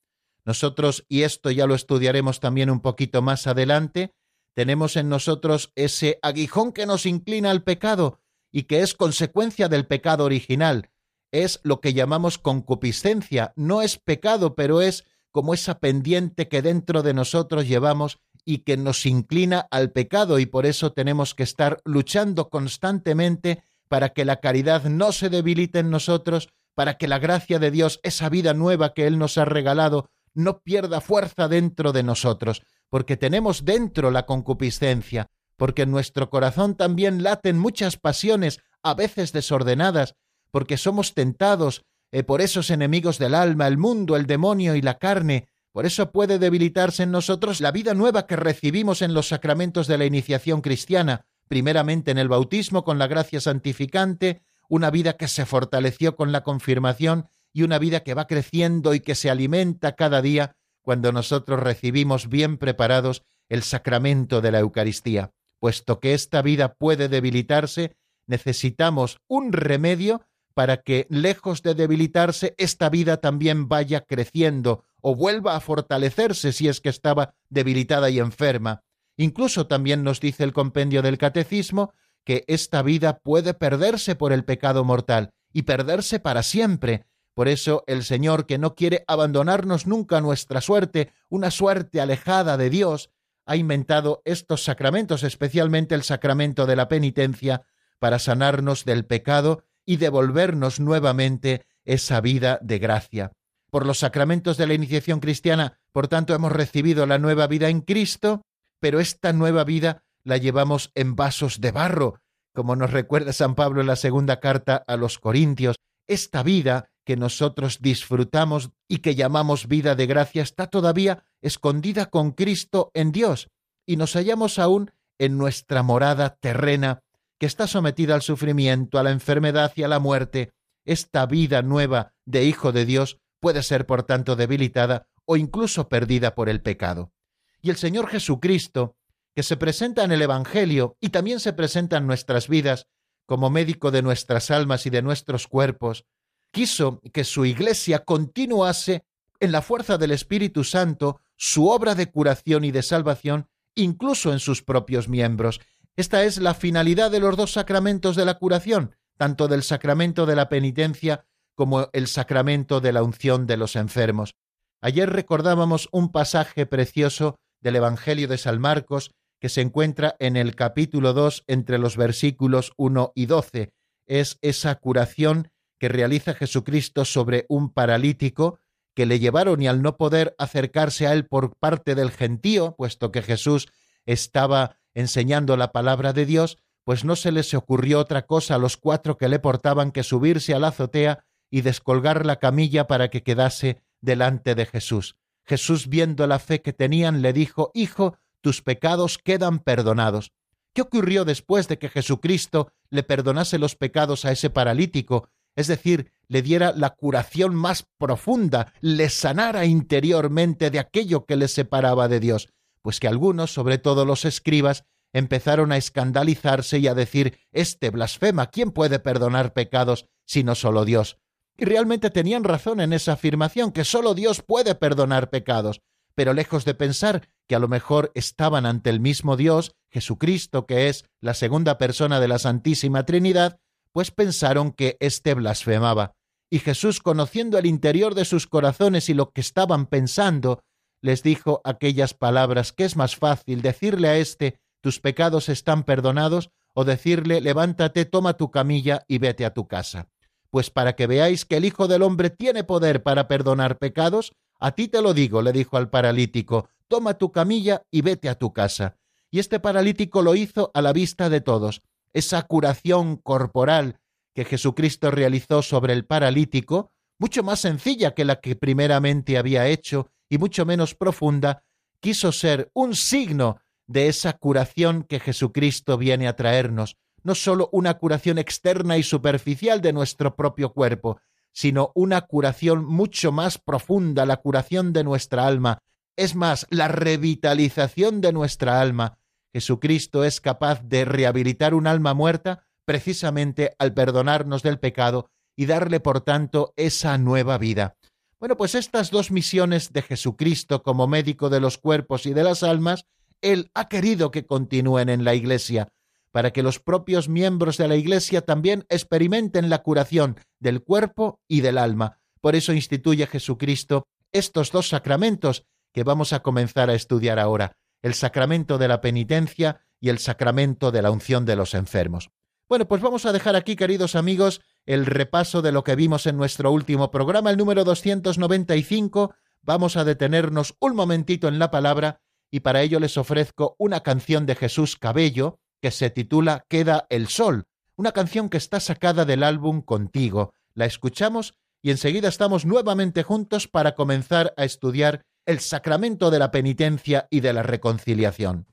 Nosotros, 0.44 1.06
y 1.08 1.22
esto 1.22 1.50
ya 1.50 1.66
lo 1.66 1.74
estudiaremos 1.74 2.40
también 2.40 2.68
un 2.68 2.80
poquito 2.80 3.22
más 3.22 3.46
adelante, 3.46 4.12
tenemos 4.54 4.96
en 4.96 5.08
nosotros 5.08 5.72
ese 5.74 6.18
aguijón 6.22 6.72
que 6.72 6.86
nos 6.86 7.06
inclina 7.06 7.50
al 7.50 7.64
pecado 7.64 8.20
y 8.52 8.64
que 8.64 8.80
es 8.80 8.94
consecuencia 8.94 9.68
del 9.68 9.86
pecado 9.86 10.24
original. 10.24 10.90
Es 11.32 11.60
lo 11.64 11.80
que 11.80 11.94
llamamos 11.94 12.38
concupiscencia. 12.38 13.52
No 13.56 13.82
es 13.82 13.98
pecado, 13.98 14.54
pero 14.54 14.80
es 14.80 15.04
como 15.34 15.52
esa 15.52 15.80
pendiente 15.80 16.46
que 16.46 16.62
dentro 16.62 17.02
de 17.02 17.12
nosotros 17.12 17.66
llevamos 17.66 18.20
y 18.44 18.58
que 18.58 18.76
nos 18.76 19.04
inclina 19.04 19.66
al 19.72 19.90
pecado 19.90 20.38
y 20.38 20.46
por 20.46 20.64
eso 20.64 20.92
tenemos 20.92 21.34
que 21.34 21.42
estar 21.42 21.80
luchando 21.84 22.50
constantemente 22.50 23.64
para 23.88 24.10
que 24.10 24.24
la 24.24 24.36
caridad 24.36 24.84
no 24.84 25.10
se 25.10 25.30
debilite 25.30 25.80
en 25.80 25.90
nosotros, 25.90 26.50
para 26.76 26.98
que 26.98 27.08
la 27.08 27.18
gracia 27.18 27.58
de 27.58 27.72
Dios, 27.72 27.98
esa 28.04 28.28
vida 28.28 28.54
nueva 28.54 28.94
que 28.94 29.08
Él 29.08 29.18
nos 29.18 29.36
ha 29.36 29.44
regalado, 29.44 30.08
no 30.34 30.60
pierda 30.60 31.00
fuerza 31.00 31.48
dentro 31.48 31.90
de 31.90 32.04
nosotros, 32.04 32.62
porque 32.88 33.16
tenemos 33.16 33.64
dentro 33.64 34.12
la 34.12 34.26
concupiscencia, 34.26 35.26
porque 35.56 35.82
en 35.82 35.90
nuestro 35.90 36.30
corazón 36.30 36.76
también 36.76 37.24
laten 37.24 37.58
muchas 37.58 37.96
pasiones, 37.96 38.60
a 38.84 38.94
veces 38.94 39.32
desordenadas, 39.32 40.14
porque 40.52 40.76
somos 40.76 41.12
tentados 41.12 41.82
por 42.22 42.40
esos 42.40 42.70
enemigos 42.70 43.18
del 43.18 43.34
alma, 43.34 43.66
el 43.66 43.78
mundo, 43.78 44.14
el 44.14 44.26
demonio 44.26 44.76
y 44.76 44.82
la 44.82 44.98
carne. 44.98 45.48
Por 45.72 45.86
eso 45.86 46.12
puede 46.12 46.38
debilitarse 46.38 47.02
en 47.02 47.10
nosotros 47.10 47.60
la 47.60 47.72
vida 47.72 47.94
nueva 47.94 48.28
que 48.28 48.36
recibimos 48.36 49.02
en 49.02 49.14
los 49.14 49.26
sacramentos 49.26 49.88
de 49.88 49.98
la 49.98 50.04
iniciación 50.04 50.60
cristiana, 50.60 51.26
primeramente 51.48 52.12
en 52.12 52.18
el 52.18 52.28
bautismo 52.28 52.84
con 52.84 52.98
la 52.98 53.08
gracia 53.08 53.40
santificante, 53.40 54.42
una 54.68 54.90
vida 54.90 55.14
que 55.14 55.26
se 55.26 55.44
fortaleció 55.44 56.14
con 56.14 56.30
la 56.30 56.42
confirmación 56.42 57.26
y 57.52 57.62
una 57.62 57.78
vida 57.78 58.00
que 58.00 58.14
va 58.14 58.26
creciendo 58.26 58.94
y 58.94 59.00
que 59.00 59.14
se 59.14 59.30
alimenta 59.30 59.96
cada 59.96 60.22
día 60.22 60.56
cuando 60.82 61.10
nosotros 61.10 61.60
recibimos 61.60 62.28
bien 62.28 62.58
preparados 62.58 63.24
el 63.48 63.62
sacramento 63.62 64.40
de 64.40 64.52
la 64.52 64.60
Eucaristía. 64.60 65.32
Puesto 65.58 65.98
que 65.98 66.14
esta 66.14 66.42
vida 66.42 66.74
puede 66.74 67.08
debilitarse, 67.08 67.96
necesitamos 68.26 69.18
un 69.28 69.52
remedio 69.52 70.22
para 70.54 70.78
que, 70.78 71.06
lejos 71.10 71.62
de 71.62 71.74
debilitarse, 71.74 72.54
esta 72.56 72.88
vida 72.88 73.18
también 73.18 73.68
vaya 73.68 74.02
creciendo 74.02 74.84
o 75.00 75.14
vuelva 75.14 75.56
a 75.56 75.60
fortalecerse 75.60 76.52
si 76.52 76.68
es 76.68 76.80
que 76.80 76.88
estaba 76.88 77.34
debilitada 77.50 78.08
y 78.08 78.20
enferma. 78.20 78.82
Incluso 79.16 79.66
también 79.66 80.02
nos 80.02 80.20
dice 80.20 80.44
el 80.44 80.52
compendio 80.52 81.02
del 81.02 81.18
Catecismo 81.18 81.92
que 82.24 82.44
esta 82.46 82.82
vida 82.82 83.18
puede 83.18 83.52
perderse 83.52 84.14
por 84.14 84.32
el 84.32 84.44
pecado 84.44 84.84
mortal 84.84 85.34
y 85.52 85.62
perderse 85.62 86.20
para 86.20 86.42
siempre, 86.42 87.04
por 87.34 87.48
eso 87.48 87.84
el 87.86 88.04
Señor, 88.04 88.46
que 88.46 88.58
no 88.58 88.74
quiere 88.74 89.04
abandonarnos 89.06 89.86
nunca 89.86 90.20
nuestra 90.20 90.60
suerte, 90.60 91.12
una 91.28 91.50
suerte 91.50 92.00
alejada 92.00 92.56
de 92.56 92.70
Dios, 92.70 93.10
ha 93.44 93.56
inventado 93.56 94.22
estos 94.24 94.64
sacramentos, 94.64 95.22
especialmente 95.22 95.94
el 95.94 96.02
sacramento 96.02 96.64
de 96.64 96.76
la 96.76 96.88
penitencia, 96.88 97.62
para 97.98 98.18
sanarnos 98.18 98.84
del 98.84 99.04
pecado 99.04 99.64
y 99.86 99.96
devolvernos 99.96 100.80
nuevamente 100.80 101.66
esa 101.84 102.20
vida 102.20 102.58
de 102.62 102.78
gracia. 102.78 103.32
Por 103.70 103.86
los 103.86 103.98
sacramentos 103.98 104.56
de 104.56 104.66
la 104.66 104.74
iniciación 104.74 105.20
cristiana, 105.20 105.80
por 105.92 106.08
tanto, 106.08 106.34
hemos 106.34 106.52
recibido 106.52 107.06
la 107.06 107.18
nueva 107.18 107.46
vida 107.46 107.68
en 107.68 107.80
Cristo, 107.80 108.42
pero 108.80 109.00
esta 109.00 109.32
nueva 109.32 109.64
vida 109.64 110.04
la 110.22 110.36
llevamos 110.36 110.90
en 110.94 111.16
vasos 111.16 111.60
de 111.60 111.72
barro, 111.72 112.20
como 112.54 112.76
nos 112.76 112.90
recuerda 112.90 113.32
San 113.32 113.54
Pablo 113.54 113.80
en 113.80 113.88
la 113.88 113.96
segunda 113.96 114.40
carta 114.40 114.82
a 114.86 114.96
los 114.96 115.18
Corintios. 115.18 115.76
Esta 116.06 116.42
vida 116.42 116.90
que 117.04 117.16
nosotros 117.16 117.80
disfrutamos 117.80 118.70
y 118.88 118.98
que 118.98 119.14
llamamos 119.14 119.68
vida 119.68 119.94
de 119.94 120.06
gracia 120.06 120.42
está 120.42 120.68
todavía 120.68 121.24
escondida 121.42 122.06
con 122.06 122.32
Cristo 122.32 122.90
en 122.94 123.12
Dios 123.12 123.48
y 123.86 123.96
nos 123.96 124.14
hallamos 124.14 124.58
aún 124.58 124.90
en 125.18 125.38
nuestra 125.38 125.82
morada 125.82 126.36
terrena 126.40 127.00
que 127.38 127.46
está 127.46 127.66
sometida 127.66 128.14
al 128.14 128.22
sufrimiento, 128.22 128.98
a 128.98 129.02
la 129.02 129.10
enfermedad 129.10 129.72
y 129.76 129.82
a 129.82 129.88
la 129.88 129.98
muerte. 129.98 130.52
Esta 130.84 131.26
vida 131.26 131.62
nueva 131.62 132.14
de 132.24 132.44
Hijo 132.44 132.72
de 132.72 132.84
Dios 132.84 133.18
puede 133.40 133.62
ser 133.62 133.86
por 133.86 134.04
tanto 134.04 134.36
debilitada 134.36 135.08
o 135.24 135.36
incluso 135.36 135.88
perdida 135.88 136.34
por 136.34 136.48
el 136.48 136.62
pecado. 136.62 137.12
Y 137.60 137.70
el 137.70 137.76
Señor 137.76 138.08
Jesucristo, 138.08 138.96
que 139.34 139.42
se 139.42 139.56
presenta 139.56 140.04
en 140.04 140.12
el 140.12 140.22
Evangelio 140.22 140.96
y 141.00 141.08
también 141.08 141.40
se 141.40 141.52
presenta 141.52 141.96
en 141.96 142.06
nuestras 142.06 142.48
vidas 142.48 142.86
como 143.26 143.50
médico 143.50 143.90
de 143.90 144.02
nuestras 144.02 144.50
almas 144.50 144.86
y 144.86 144.90
de 144.90 145.02
nuestros 145.02 145.48
cuerpos, 145.48 146.04
quiso 146.50 147.00
que 147.12 147.24
su 147.24 147.44
iglesia 147.44 148.04
continuase 148.04 149.04
en 149.40 149.52
la 149.52 149.62
fuerza 149.62 149.98
del 149.98 150.12
Espíritu 150.12 150.64
Santo 150.64 151.20
su 151.36 151.68
obra 151.68 151.94
de 151.94 152.10
curación 152.10 152.64
y 152.64 152.70
de 152.70 152.82
salvación, 152.82 153.48
incluso 153.74 154.32
en 154.32 154.38
sus 154.38 154.62
propios 154.62 155.08
miembros. 155.08 155.60
Esta 155.96 156.24
es 156.24 156.38
la 156.38 156.54
finalidad 156.54 157.10
de 157.12 157.20
los 157.20 157.36
dos 157.36 157.52
sacramentos 157.52 158.16
de 158.16 158.24
la 158.24 158.34
curación, 158.34 158.96
tanto 159.16 159.46
del 159.46 159.62
sacramento 159.62 160.26
de 160.26 160.34
la 160.34 160.48
penitencia 160.48 161.24
como 161.54 161.88
el 161.92 162.08
sacramento 162.08 162.80
de 162.80 162.92
la 162.92 163.04
unción 163.04 163.46
de 163.46 163.56
los 163.56 163.76
enfermos. 163.76 164.34
Ayer 164.80 165.08
recordábamos 165.08 165.88
un 165.92 166.10
pasaje 166.10 166.66
precioso 166.66 167.36
del 167.60 167.76
Evangelio 167.76 168.26
de 168.26 168.38
San 168.38 168.60
Marcos 168.60 169.12
que 169.40 169.48
se 169.48 169.60
encuentra 169.60 170.16
en 170.18 170.36
el 170.36 170.56
capítulo 170.56 171.12
2 171.12 171.44
entre 171.46 171.78
los 171.78 171.96
versículos 171.96 172.72
1 172.76 173.12
y 173.14 173.26
12. 173.26 173.72
Es 174.06 174.38
esa 174.42 174.74
curación 174.74 175.52
que 175.78 175.88
realiza 175.88 176.34
Jesucristo 176.34 177.04
sobre 177.04 177.46
un 177.48 177.72
paralítico 177.72 178.58
que 178.94 179.06
le 179.06 179.20
llevaron 179.20 179.62
y 179.62 179.68
al 179.68 179.80
no 179.80 179.96
poder 179.96 180.34
acercarse 180.38 181.06
a 181.06 181.12
él 181.12 181.26
por 181.26 181.56
parte 181.56 181.94
del 181.94 182.10
gentío, 182.10 182.74
puesto 182.76 183.12
que 183.12 183.22
Jesús 183.22 183.68
estaba 184.06 184.76
enseñando 184.94 185.56
la 185.56 185.72
palabra 185.72 186.12
de 186.12 186.26
Dios, 186.26 186.58
pues 186.84 187.04
no 187.04 187.16
se 187.16 187.32
les 187.32 187.52
ocurrió 187.54 187.98
otra 187.98 188.26
cosa 188.26 188.54
a 188.54 188.58
los 188.58 188.76
cuatro 188.76 189.16
que 189.16 189.28
le 189.28 189.38
portaban 189.38 189.90
que 189.90 190.02
subirse 190.02 190.54
a 190.54 190.58
la 190.58 190.68
azotea 190.68 191.24
y 191.50 191.62
descolgar 191.62 192.26
la 192.26 192.36
camilla 192.36 192.86
para 192.86 193.08
que 193.08 193.22
quedase 193.22 193.82
delante 194.00 194.54
de 194.54 194.66
Jesús. 194.66 195.16
Jesús, 195.44 195.88
viendo 195.88 196.26
la 196.26 196.38
fe 196.38 196.62
que 196.62 196.72
tenían, 196.72 197.22
le 197.22 197.32
dijo, 197.32 197.70
Hijo, 197.74 198.16
tus 198.40 198.62
pecados 198.62 199.18
quedan 199.18 199.58
perdonados. 199.58 200.32
¿Qué 200.72 200.82
ocurrió 200.82 201.24
después 201.24 201.68
de 201.68 201.78
que 201.78 201.88
Jesucristo 201.88 202.72
le 202.90 203.02
perdonase 203.02 203.58
los 203.58 203.76
pecados 203.76 204.24
a 204.24 204.32
ese 204.32 204.50
paralítico 204.50 205.28
es 205.56 205.68
decir, 205.68 206.12
le 206.28 206.42
diera 206.42 206.72
la 206.72 206.90
curación 206.90 207.54
más 207.54 207.86
profunda, 207.98 208.72
le 208.80 209.08
sanara 209.08 209.66
interiormente 209.66 210.70
de 210.70 210.78
aquello 210.78 211.26
que 211.26 211.36
le 211.36 211.48
separaba 211.48 212.08
de 212.08 212.20
Dios, 212.20 212.48
pues 212.84 213.00
que 213.00 213.08
algunos, 213.08 213.50
sobre 213.50 213.78
todo 213.78 214.04
los 214.04 214.26
escribas, 214.26 214.84
empezaron 215.14 215.72
a 215.72 215.78
escandalizarse 215.78 216.78
y 216.78 216.86
a 216.86 216.94
decir, 216.94 217.38
este 217.50 217.88
blasfema, 217.88 218.50
¿quién 218.50 218.72
puede 218.72 218.98
perdonar 218.98 219.54
pecados 219.54 220.06
sino 220.26 220.54
solo 220.54 220.84
Dios? 220.84 221.16
Y 221.56 221.64
realmente 221.64 222.10
tenían 222.10 222.44
razón 222.44 222.80
en 222.80 222.92
esa 222.92 223.14
afirmación, 223.14 223.72
que 223.72 223.84
solo 223.84 224.12
Dios 224.12 224.42
puede 224.42 224.74
perdonar 224.74 225.30
pecados, 225.30 225.80
pero 226.14 226.34
lejos 226.34 226.66
de 226.66 226.74
pensar 226.74 227.26
que 227.48 227.54
a 227.54 227.58
lo 227.58 227.68
mejor 227.68 228.12
estaban 228.14 228.66
ante 228.66 228.90
el 228.90 229.00
mismo 229.00 229.38
Dios, 229.38 229.74
Jesucristo, 229.90 230.66
que 230.66 230.90
es 230.90 231.06
la 231.22 231.32
segunda 231.32 231.78
persona 231.78 232.20
de 232.20 232.28
la 232.28 232.38
Santísima 232.38 233.06
Trinidad, 233.06 233.60
pues 233.92 234.10
pensaron 234.10 234.72
que 234.72 234.98
éste 235.00 235.32
blasfemaba. 235.32 236.16
Y 236.50 236.58
Jesús, 236.58 237.00
conociendo 237.00 237.56
el 237.56 237.64
interior 237.64 238.14
de 238.14 238.26
sus 238.26 238.46
corazones 238.46 239.08
y 239.08 239.14
lo 239.14 239.30
que 239.30 239.40
estaban 239.40 239.86
pensando, 239.86 240.60
les 241.04 241.22
dijo 241.22 241.60
aquellas 241.64 242.14
palabras 242.14 242.72
que 242.72 242.86
es 242.86 242.96
más 242.96 243.14
fácil 243.14 243.60
decirle 243.60 244.08
a 244.08 244.16
éste 244.16 244.58
tus 244.80 245.00
pecados 245.00 245.50
están 245.50 245.82
perdonados 245.82 246.48
o 246.72 246.86
decirle 246.86 247.42
levántate, 247.42 248.06
toma 248.06 248.38
tu 248.38 248.50
camilla 248.50 249.04
y 249.06 249.18
vete 249.18 249.44
a 249.44 249.52
tu 249.52 249.68
casa. 249.68 250.08
Pues 250.48 250.70
para 250.70 250.96
que 250.96 251.06
veáis 251.06 251.44
que 251.44 251.58
el 251.58 251.66
Hijo 251.66 251.88
del 251.88 252.00
Hombre 252.00 252.30
tiene 252.30 252.64
poder 252.64 253.02
para 253.02 253.28
perdonar 253.28 253.76
pecados, 253.76 254.32
a 254.58 254.72
ti 254.72 254.88
te 254.88 255.02
lo 255.02 255.12
digo, 255.12 255.42
le 255.42 255.52
dijo 255.52 255.76
al 255.76 255.90
paralítico, 255.90 256.70
toma 256.88 257.18
tu 257.18 257.32
camilla 257.32 257.82
y 257.90 258.00
vete 258.00 258.30
a 258.30 258.38
tu 258.38 258.54
casa. 258.54 258.96
Y 259.30 259.40
este 259.40 259.60
paralítico 259.60 260.22
lo 260.22 260.34
hizo 260.34 260.70
a 260.72 260.80
la 260.80 260.94
vista 260.94 261.28
de 261.28 261.42
todos, 261.42 261.82
esa 262.14 262.40
curación 262.44 263.18
corporal 263.18 263.98
que 264.34 264.46
Jesucristo 264.46 265.10
realizó 265.10 265.60
sobre 265.60 265.92
el 265.92 266.06
paralítico, 266.06 266.92
mucho 267.18 267.42
más 267.42 267.60
sencilla 267.60 268.14
que 268.14 268.24
la 268.24 268.40
que 268.40 268.56
primeramente 268.56 269.36
había 269.36 269.68
hecho 269.68 270.08
y 270.28 270.38
mucho 270.38 270.64
menos 270.66 270.94
profunda, 270.94 271.64
quiso 272.00 272.32
ser 272.32 272.70
un 272.74 272.94
signo 272.94 273.58
de 273.86 274.08
esa 274.08 274.34
curación 274.34 275.02
que 275.02 275.20
Jesucristo 275.20 275.98
viene 275.98 276.28
a 276.28 276.36
traernos, 276.36 276.96
no 277.22 277.34
sólo 277.34 277.68
una 277.72 277.94
curación 277.94 278.38
externa 278.38 278.96
y 278.98 279.02
superficial 279.02 279.80
de 279.80 279.92
nuestro 279.92 280.36
propio 280.36 280.72
cuerpo, 280.72 281.18
sino 281.52 281.92
una 281.94 282.22
curación 282.22 282.84
mucho 282.84 283.32
más 283.32 283.58
profunda, 283.58 284.26
la 284.26 284.38
curación 284.38 284.92
de 284.92 285.04
nuestra 285.04 285.46
alma, 285.46 285.78
es 286.16 286.34
más, 286.34 286.66
la 286.70 286.88
revitalización 286.88 288.20
de 288.20 288.32
nuestra 288.32 288.80
alma. 288.80 289.18
Jesucristo 289.52 290.24
es 290.24 290.40
capaz 290.40 290.82
de 290.82 291.04
rehabilitar 291.04 291.74
un 291.74 291.86
alma 291.86 292.14
muerta 292.14 292.66
precisamente 292.84 293.74
al 293.78 293.94
perdonarnos 293.94 294.62
del 294.62 294.78
pecado 294.78 295.30
y 295.56 295.66
darle, 295.66 296.00
por 296.00 296.20
tanto, 296.20 296.72
esa 296.76 297.16
nueva 297.18 297.58
vida. 297.58 297.96
Bueno, 298.44 298.58
pues 298.58 298.74
estas 298.74 299.10
dos 299.10 299.30
misiones 299.30 299.94
de 299.94 300.02
Jesucristo 300.02 300.82
como 300.82 301.06
médico 301.06 301.48
de 301.48 301.60
los 301.60 301.78
cuerpos 301.78 302.26
y 302.26 302.34
de 302.34 302.44
las 302.44 302.62
almas, 302.62 303.06
Él 303.40 303.70
ha 303.72 303.88
querido 303.88 304.30
que 304.30 304.44
continúen 304.44 305.08
en 305.08 305.24
la 305.24 305.34
Iglesia, 305.34 305.88
para 306.30 306.52
que 306.52 306.62
los 306.62 306.78
propios 306.78 307.30
miembros 307.30 307.78
de 307.78 307.88
la 307.88 307.96
Iglesia 307.96 308.42
también 308.42 308.84
experimenten 308.90 309.70
la 309.70 309.78
curación 309.78 310.38
del 310.60 310.82
cuerpo 310.82 311.40
y 311.48 311.62
del 311.62 311.78
alma. 311.78 312.18
Por 312.42 312.54
eso 312.54 312.74
instituye 312.74 313.26
Jesucristo 313.26 314.08
estos 314.30 314.70
dos 314.70 314.90
sacramentos 314.90 315.64
que 315.94 316.04
vamos 316.04 316.34
a 316.34 316.40
comenzar 316.40 316.90
a 316.90 316.94
estudiar 316.94 317.38
ahora, 317.38 317.78
el 318.02 318.12
sacramento 318.12 318.76
de 318.76 318.88
la 318.88 319.00
penitencia 319.00 319.80
y 320.00 320.10
el 320.10 320.18
sacramento 320.18 320.92
de 320.92 321.00
la 321.00 321.10
unción 321.10 321.46
de 321.46 321.56
los 321.56 321.72
enfermos. 321.72 322.28
Bueno, 322.68 322.86
pues 322.86 323.00
vamos 323.00 323.24
a 323.24 323.32
dejar 323.32 323.56
aquí, 323.56 323.74
queridos 323.74 324.14
amigos, 324.14 324.60
el 324.86 325.06
repaso 325.06 325.62
de 325.62 325.72
lo 325.72 325.84
que 325.84 325.96
vimos 325.96 326.26
en 326.26 326.36
nuestro 326.36 326.70
último 326.72 327.10
programa, 327.10 327.50
el 327.50 327.56
número 327.56 327.84
295. 327.84 329.34
Vamos 329.62 329.96
a 329.96 330.04
detenernos 330.04 330.76
un 330.80 330.94
momentito 330.94 331.48
en 331.48 331.58
la 331.58 331.70
palabra 331.70 332.20
y 332.50 332.60
para 332.60 332.82
ello 332.82 333.00
les 333.00 333.16
ofrezco 333.16 333.76
una 333.78 334.00
canción 334.00 334.46
de 334.46 334.54
Jesús 334.54 334.96
Cabello 334.96 335.58
que 335.80 335.90
se 335.90 336.10
titula 336.10 336.64
Queda 336.68 337.06
el 337.10 337.28
Sol, 337.28 337.64
una 337.96 338.12
canción 338.12 338.48
que 338.48 338.58
está 338.58 338.80
sacada 338.80 339.24
del 339.24 339.42
álbum 339.42 339.82
Contigo. 339.82 340.54
La 340.74 340.84
escuchamos 340.84 341.54
y 341.82 341.90
enseguida 341.90 342.28
estamos 342.28 342.64
nuevamente 342.64 343.22
juntos 343.22 343.68
para 343.68 343.94
comenzar 343.94 344.54
a 344.56 344.64
estudiar 344.64 345.22
el 345.46 345.60
sacramento 345.60 346.30
de 346.30 346.38
la 346.38 346.50
penitencia 346.50 347.26
y 347.30 347.40
de 347.40 347.52
la 347.52 347.62
reconciliación. 347.62 348.66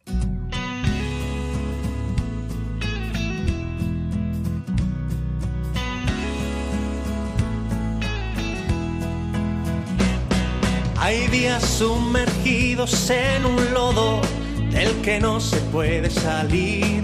Hay 11.04 11.26
días 11.30 11.64
sumergidos 11.64 13.10
en 13.10 13.44
un 13.44 13.74
lodo 13.74 14.22
del 14.70 14.94
que 15.02 15.20
no 15.20 15.40
se 15.40 15.58
puede 15.72 16.12
salir. 16.12 17.04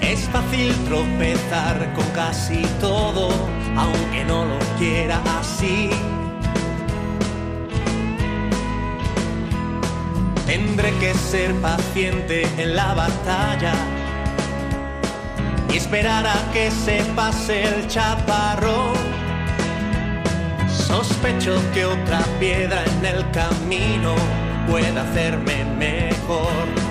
Es 0.00 0.20
fácil 0.28 0.72
tropezar 0.84 1.92
con 1.94 2.06
casi 2.10 2.62
todo 2.80 3.28
aunque 3.76 4.24
no 4.24 4.44
lo 4.44 4.58
quiera 4.78 5.20
así. 5.40 5.90
Tendré 10.46 10.92
que 11.00 11.12
ser 11.12 11.52
paciente 11.56 12.46
en 12.56 12.76
la 12.76 12.94
batalla 12.94 13.74
y 15.72 15.76
esperar 15.76 16.24
a 16.24 16.52
que 16.52 16.70
se 16.70 17.02
pase 17.16 17.64
el 17.64 17.88
chaparrón. 17.88 19.15
Sospecho 20.86 21.60
que 21.74 21.84
otra 21.84 22.20
piedra 22.38 22.84
en 22.84 23.04
el 23.04 23.30
camino 23.32 24.14
puede 24.68 24.98
hacerme 24.98 25.64
mejor. 25.64 26.85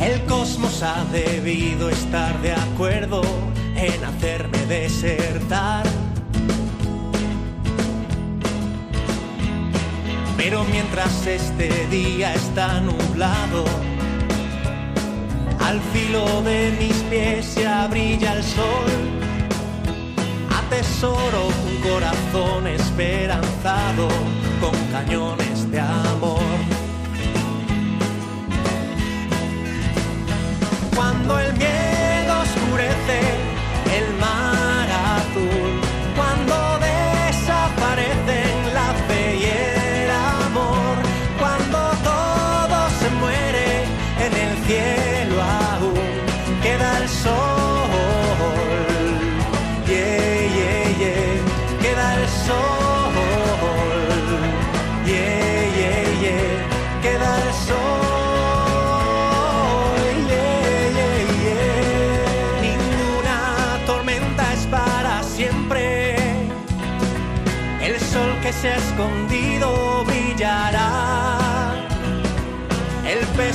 El 0.00 0.24
cosmos 0.26 0.82
ha 0.82 1.04
debido 1.12 1.90
estar 1.90 2.40
de 2.40 2.52
acuerdo 2.54 3.20
en 3.76 4.02
hacerme 4.02 4.58
desertar. 4.66 5.84
Pero 10.38 10.64
mientras 10.64 11.26
este 11.26 11.86
día 11.88 12.32
está 12.32 12.80
nublado, 12.80 13.66
al 15.60 15.80
filo 15.92 16.42
de 16.42 16.74
mis 16.80 16.96
pies 17.10 17.56
ya 17.56 17.88
brilla 17.88 18.32
el 18.32 18.42
sol. 18.42 18.90
Atesoro 20.50 21.48
un 21.48 21.90
corazón 21.90 22.66
esperanzado 22.68 24.08
con 24.60 24.74
cañones 24.92 25.43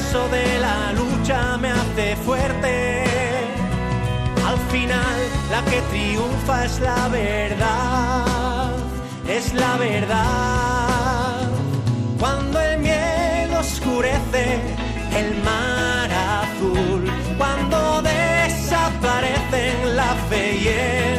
peso 0.09 0.27
de 0.29 0.59
la 0.59 0.91
lucha 0.93 1.57
me 1.57 1.69
hace 1.69 2.15
fuerte. 2.25 3.03
Al 4.45 4.57
final 4.71 5.19
la 5.51 5.61
que 5.69 5.81
triunfa 5.91 6.65
es 6.65 6.79
la 6.79 7.07
verdad. 7.09 8.71
Es 9.27 9.53
la 9.53 9.77
verdad. 9.77 11.49
Cuando 12.19 12.59
el 12.59 12.79
miedo 12.79 13.59
oscurece 13.59 14.45
el 15.15 15.29
mar 15.43 16.09
azul, 16.41 17.03
cuando 17.37 18.01
desaparecen 18.01 19.95
la 19.95 20.15
fe 20.29 20.43
y 20.63 20.67
el 20.67 21.18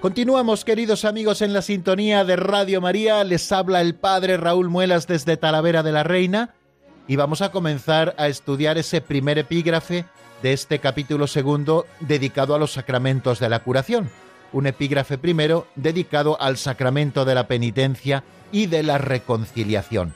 Continuamos, 0.00 0.64
queridos 0.64 1.04
amigos, 1.04 1.42
en 1.42 1.52
la 1.52 1.60
sintonía 1.60 2.24
de 2.24 2.34
Radio 2.34 2.80
María. 2.80 3.22
Les 3.22 3.52
habla 3.52 3.82
el 3.82 3.94
Padre 3.94 4.38
Raúl 4.38 4.70
Muelas 4.70 5.06
desde 5.06 5.36
Talavera 5.36 5.82
de 5.82 5.92
la 5.92 6.02
Reina 6.04 6.54
y 7.06 7.16
vamos 7.16 7.42
a 7.42 7.52
comenzar 7.52 8.14
a 8.16 8.28
estudiar 8.28 8.78
ese 8.78 9.02
primer 9.02 9.36
epígrafe 9.36 10.06
de 10.42 10.54
este 10.54 10.78
capítulo 10.78 11.26
segundo 11.26 11.86
dedicado 12.00 12.54
a 12.54 12.58
los 12.58 12.72
sacramentos 12.72 13.40
de 13.40 13.50
la 13.50 13.58
curación. 13.58 14.08
Un 14.54 14.66
epígrafe 14.66 15.18
primero 15.18 15.66
dedicado 15.74 16.40
al 16.40 16.56
sacramento 16.56 17.26
de 17.26 17.34
la 17.34 17.46
penitencia 17.46 18.24
y 18.52 18.68
de 18.68 18.82
la 18.82 18.96
reconciliación. 18.96 20.14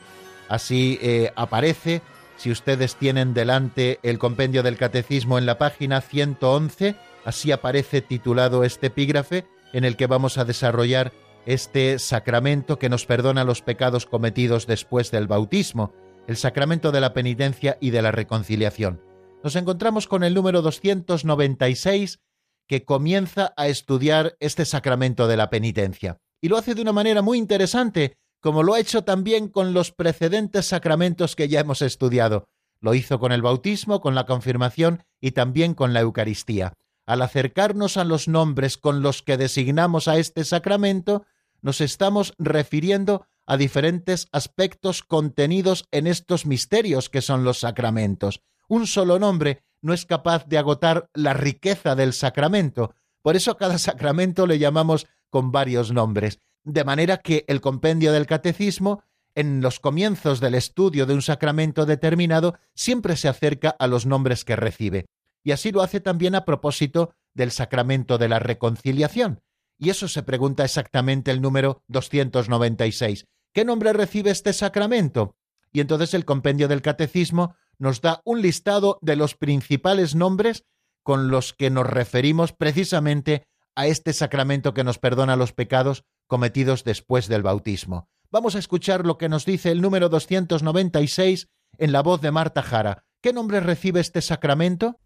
Así 0.49 0.99
eh, 1.03 1.31
aparece, 1.37 2.01
si 2.39 2.51
ustedes 2.51 2.97
tienen 2.97 3.35
delante 3.35 4.01
el 4.03 4.19
compendio 4.19 4.63
del 4.63 4.79
catecismo 4.79 5.37
en 5.37 5.45
la 5.45 5.59
página 5.59 6.01
111, 6.01 6.97
así 7.27 7.53
aparece 7.53 8.01
titulado 8.01 8.65
este 8.65 8.87
epígrafe 8.87 9.45
en 9.75 9.85
el 9.85 9.97
que 9.97 10.07
vamos 10.07 10.39
a 10.39 10.45
desarrollar 10.45 11.13
este 11.47 11.99
sacramento 11.99 12.79
que 12.79 12.89
nos 12.89 13.07
perdona 13.07 13.45
los 13.45 13.61
pecados 13.61 14.07
cometidos 14.07 14.67
después 14.67 15.11
del 15.11 15.27
bautismo, 15.27 15.93
el 16.29 16.37
sacramento 16.37 16.93
de 16.93 17.01
la 17.01 17.13
penitencia 17.13 17.77
y 17.81 17.91
de 17.91 18.01
la 18.01 18.13
reconciliación. 18.13 19.03
Nos 19.43 19.57
encontramos 19.57 20.07
con 20.07 20.23
el 20.23 20.33
número 20.33 20.63
296 20.63 22.21
que 22.69 22.85
comienza 22.85 23.53
a 23.57 23.67
estudiar 23.67 24.37
este 24.39 24.65
sacramento 24.65 25.27
de 25.27 25.37
la 25.37 25.51
penitencia. 25.51 26.19
Y 26.41 26.49
lo 26.49 26.57
hace 26.57 26.75
de 26.75 26.81
una 26.81 26.93
manera 26.93 27.21
muy 27.21 27.37
interesante, 27.37 28.17
como 28.41 28.63
lo 28.63 28.75
ha 28.75 28.81
hecho 28.81 29.03
también 29.03 29.49
con 29.49 29.75
los 29.75 29.91
precedentes 29.91 30.67
sacramentos 30.67 31.35
que 31.35 31.49
ya 31.49 31.61
hemos 31.61 31.83
estudiado. 31.83 32.49
Lo 32.81 32.95
hizo 32.95 33.19
con 33.19 33.33
el 33.33 33.43
bautismo, 33.43 34.01
con 34.01 34.15
la 34.15 34.25
confirmación 34.25 35.03
y 35.21 35.33
también 35.33 35.75
con 35.75 35.93
la 35.93 36.01
Eucaristía 36.01 36.75
al 37.07 37.23
acercarnos 37.23 37.97
a 37.97 38.05
los 38.05 38.29
nombres 38.29 38.79
con 38.79 39.03
los 39.03 39.23
que 39.23 39.37
designamos 39.37 40.09
a 40.09 40.19
este 40.19 40.45
sacramento, 40.45 41.25
nos 41.61 41.81
estamos 41.81 42.35
refiriendo 42.39 43.27
a 43.47 43.57
diferentes 43.57 44.29
aspectos 44.33 45.03
contenidos 45.03 45.87
en 45.91 46.07
estos 46.07 46.47
misterios 46.47 47.11
que 47.11 47.21
son 47.21 47.45
los 47.45 47.61
sacramentos. 47.61 48.41
Un 48.69 48.87
solo 48.87 49.19
nombre 49.19 49.63
no 49.83 49.93
es 49.93 50.07
capaz 50.07 50.47
de 50.47 50.57
agotar 50.57 51.11
la 51.13 51.35
riqueza 51.35 51.95
del 51.95 52.15
sacramento, 52.15 52.95
por 53.23 53.37
eso 53.37 53.57
cada 53.57 53.79
sacramento 53.79 54.47
le 54.47 54.59
llamamos 54.59 55.07
con 55.29 55.53
varios 55.53 55.93
nombres, 55.93 56.41
de 56.63 56.85
manera 56.85 57.19
que 57.19 57.45
el 57.49 57.61
compendio 57.61 58.13
del 58.13 58.27
catecismo, 58.27 59.03
en 59.35 59.61
los 59.61 59.81
comienzos 59.81 60.41
del 60.41 60.55
estudio 60.55 61.07
de 61.07 61.15
un 61.15 61.23
sacramento 61.23 61.87
determinado, 61.87 62.55
siempre 62.75 63.17
se 63.17 63.29
acerca 63.29 63.71
a 63.79 63.87
los 63.87 64.07
nombres 64.07 64.45
que 64.45 64.57
recibe 64.57 65.07
y 65.45 65.53
así 65.53 65.71
lo 65.71 65.83
hace 65.83 66.01
también 66.01 66.35
a 66.35 66.45
propósito 66.45 67.15
del 67.35 67.51
sacramento 67.51 68.19
de 68.19 68.29
la 68.29 68.39
reconciliación. 68.39 69.43
Y 69.79 69.91
eso 69.91 70.09
se 70.09 70.23
pregunta 70.23 70.65
exactamente 70.65 71.31
el 71.31 71.43
número 71.43 71.83
296. 71.89 73.27
¿Qué 73.53 73.65
nombre 73.65 73.93
recibe 73.93 74.31
este 74.31 74.53
sacramento? 74.53 75.37
Y 75.73 75.81
entonces 75.81 76.15
el 76.15 76.25
compendio 76.25 76.67
del 76.69 76.83
catecismo 76.83 77.55
nos 77.79 78.01
da 78.01 78.23
un 78.25 78.41
listado 78.41 78.99
de 79.03 79.17
los 79.17 79.35
principales 79.35 80.15
nombres 80.15 80.65
con 81.03 81.29
los 81.29 81.53
que 81.53 81.71
nos 81.71 81.87
referimos 81.87 82.53
precisamente 82.53 83.47
a 83.75 83.87
este 83.87 84.13
sacramento 84.13 84.73
que 84.73 84.85
nos 84.85 84.99
perdona 84.99 85.37
los 85.37 85.53
pecados 85.53 86.05
cometidos 86.27 86.85
después 86.85 87.29
del 87.29 87.43
bautismo. 87.43 88.09
Vamos 88.31 88.57
a 88.57 88.59
escuchar 88.59 89.05
lo 89.05 89.19
que 89.19 89.29
nos 89.29 89.45
dice 89.45 89.71
el 89.71 89.81
número 89.81 90.09
296 90.09 91.49
en 91.79 91.93
la 91.93 92.03
voz 92.03 92.21
de 92.21 92.31
Marta 92.31 92.63
Jara. 92.63 93.05
¿Qué 93.21 93.33
nombre 93.33 93.61
recibe 93.61 94.01
este 94.01 94.21
sacramento? 94.21 94.99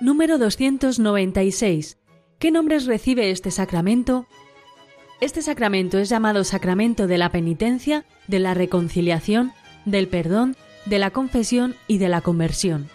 Número 0.00 0.38
296. 0.38 1.98
¿Qué 2.38 2.50
nombres 2.50 2.86
recibe 2.86 3.30
este 3.30 3.52
sacramento? 3.52 4.26
Este 5.20 5.42
sacramento 5.42 5.98
es 5.98 6.08
llamado 6.08 6.42
sacramento 6.42 7.06
de 7.06 7.18
la 7.18 7.30
penitencia, 7.30 8.04
de 8.26 8.40
la 8.40 8.54
reconciliación, 8.54 9.52
del 9.84 10.08
perdón, 10.08 10.56
de 10.86 10.98
la 10.98 11.12
confesión 11.12 11.76
y 11.86 11.98
de 11.98 12.08
la 12.08 12.20
conversión. 12.20 12.88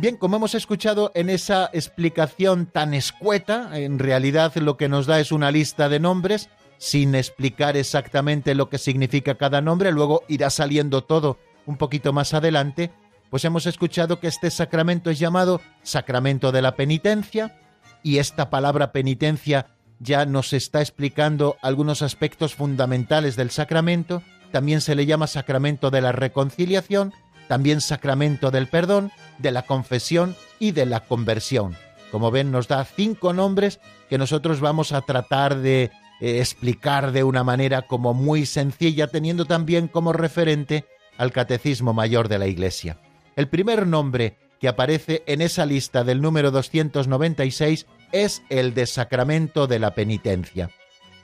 Bien, 0.00 0.16
como 0.16 0.36
hemos 0.36 0.54
escuchado 0.54 1.12
en 1.14 1.28
esa 1.28 1.68
explicación 1.74 2.64
tan 2.64 2.94
escueta, 2.94 3.78
en 3.78 3.98
realidad 3.98 4.56
lo 4.56 4.78
que 4.78 4.88
nos 4.88 5.04
da 5.04 5.20
es 5.20 5.30
una 5.30 5.50
lista 5.50 5.90
de 5.90 6.00
nombres 6.00 6.48
sin 6.78 7.14
explicar 7.14 7.76
exactamente 7.76 8.54
lo 8.54 8.70
que 8.70 8.78
significa 8.78 9.34
cada 9.34 9.60
nombre, 9.60 9.92
luego 9.92 10.22
irá 10.26 10.48
saliendo 10.48 11.04
todo 11.04 11.38
un 11.66 11.76
poquito 11.76 12.14
más 12.14 12.32
adelante, 12.32 12.90
pues 13.28 13.44
hemos 13.44 13.66
escuchado 13.66 14.20
que 14.20 14.28
este 14.28 14.50
sacramento 14.50 15.10
es 15.10 15.18
llamado 15.18 15.60
sacramento 15.82 16.50
de 16.50 16.62
la 16.62 16.76
penitencia 16.76 17.60
y 18.02 18.16
esta 18.16 18.48
palabra 18.48 18.92
penitencia 18.92 19.66
ya 19.98 20.24
nos 20.24 20.54
está 20.54 20.80
explicando 20.80 21.58
algunos 21.60 22.00
aspectos 22.00 22.54
fundamentales 22.54 23.36
del 23.36 23.50
sacramento, 23.50 24.22
también 24.50 24.80
se 24.80 24.94
le 24.94 25.04
llama 25.04 25.26
sacramento 25.26 25.90
de 25.90 26.00
la 26.00 26.12
reconciliación, 26.12 27.12
también 27.48 27.82
sacramento 27.82 28.50
del 28.50 28.66
perdón, 28.66 29.12
de 29.40 29.50
la 29.50 29.62
confesión 29.62 30.36
y 30.58 30.72
de 30.72 30.86
la 30.86 31.00
conversión. 31.00 31.76
Como 32.10 32.30
ven, 32.30 32.50
nos 32.50 32.68
da 32.68 32.84
cinco 32.84 33.32
nombres 33.32 33.80
que 34.08 34.18
nosotros 34.18 34.60
vamos 34.60 34.92
a 34.92 35.02
tratar 35.02 35.56
de 35.56 35.90
eh, 36.20 36.40
explicar 36.40 37.12
de 37.12 37.24
una 37.24 37.44
manera 37.44 37.82
como 37.82 38.14
muy 38.14 38.46
sencilla, 38.46 39.06
teniendo 39.06 39.44
también 39.44 39.88
como 39.88 40.12
referente 40.12 40.84
al 41.16 41.32
Catecismo 41.32 41.92
Mayor 41.92 42.28
de 42.28 42.38
la 42.38 42.46
Iglesia. 42.46 42.98
El 43.36 43.48
primer 43.48 43.86
nombre 43.86 44.36
que 44.60 44.68
aparece 44.68 45.22
en 45.26 45.40
esa 45.40 45.64
lista 45.64 46.04
del 46.04 46.20
número 46.20 46.50
296 46.50 47.86
es 48.12 48.42
el 48.50 48.74
de 48.74 48.86
Sacramento 48.86 49.66
de 49.66 49.78
la 49.78 49.94
Penitencia. 49.94 50.70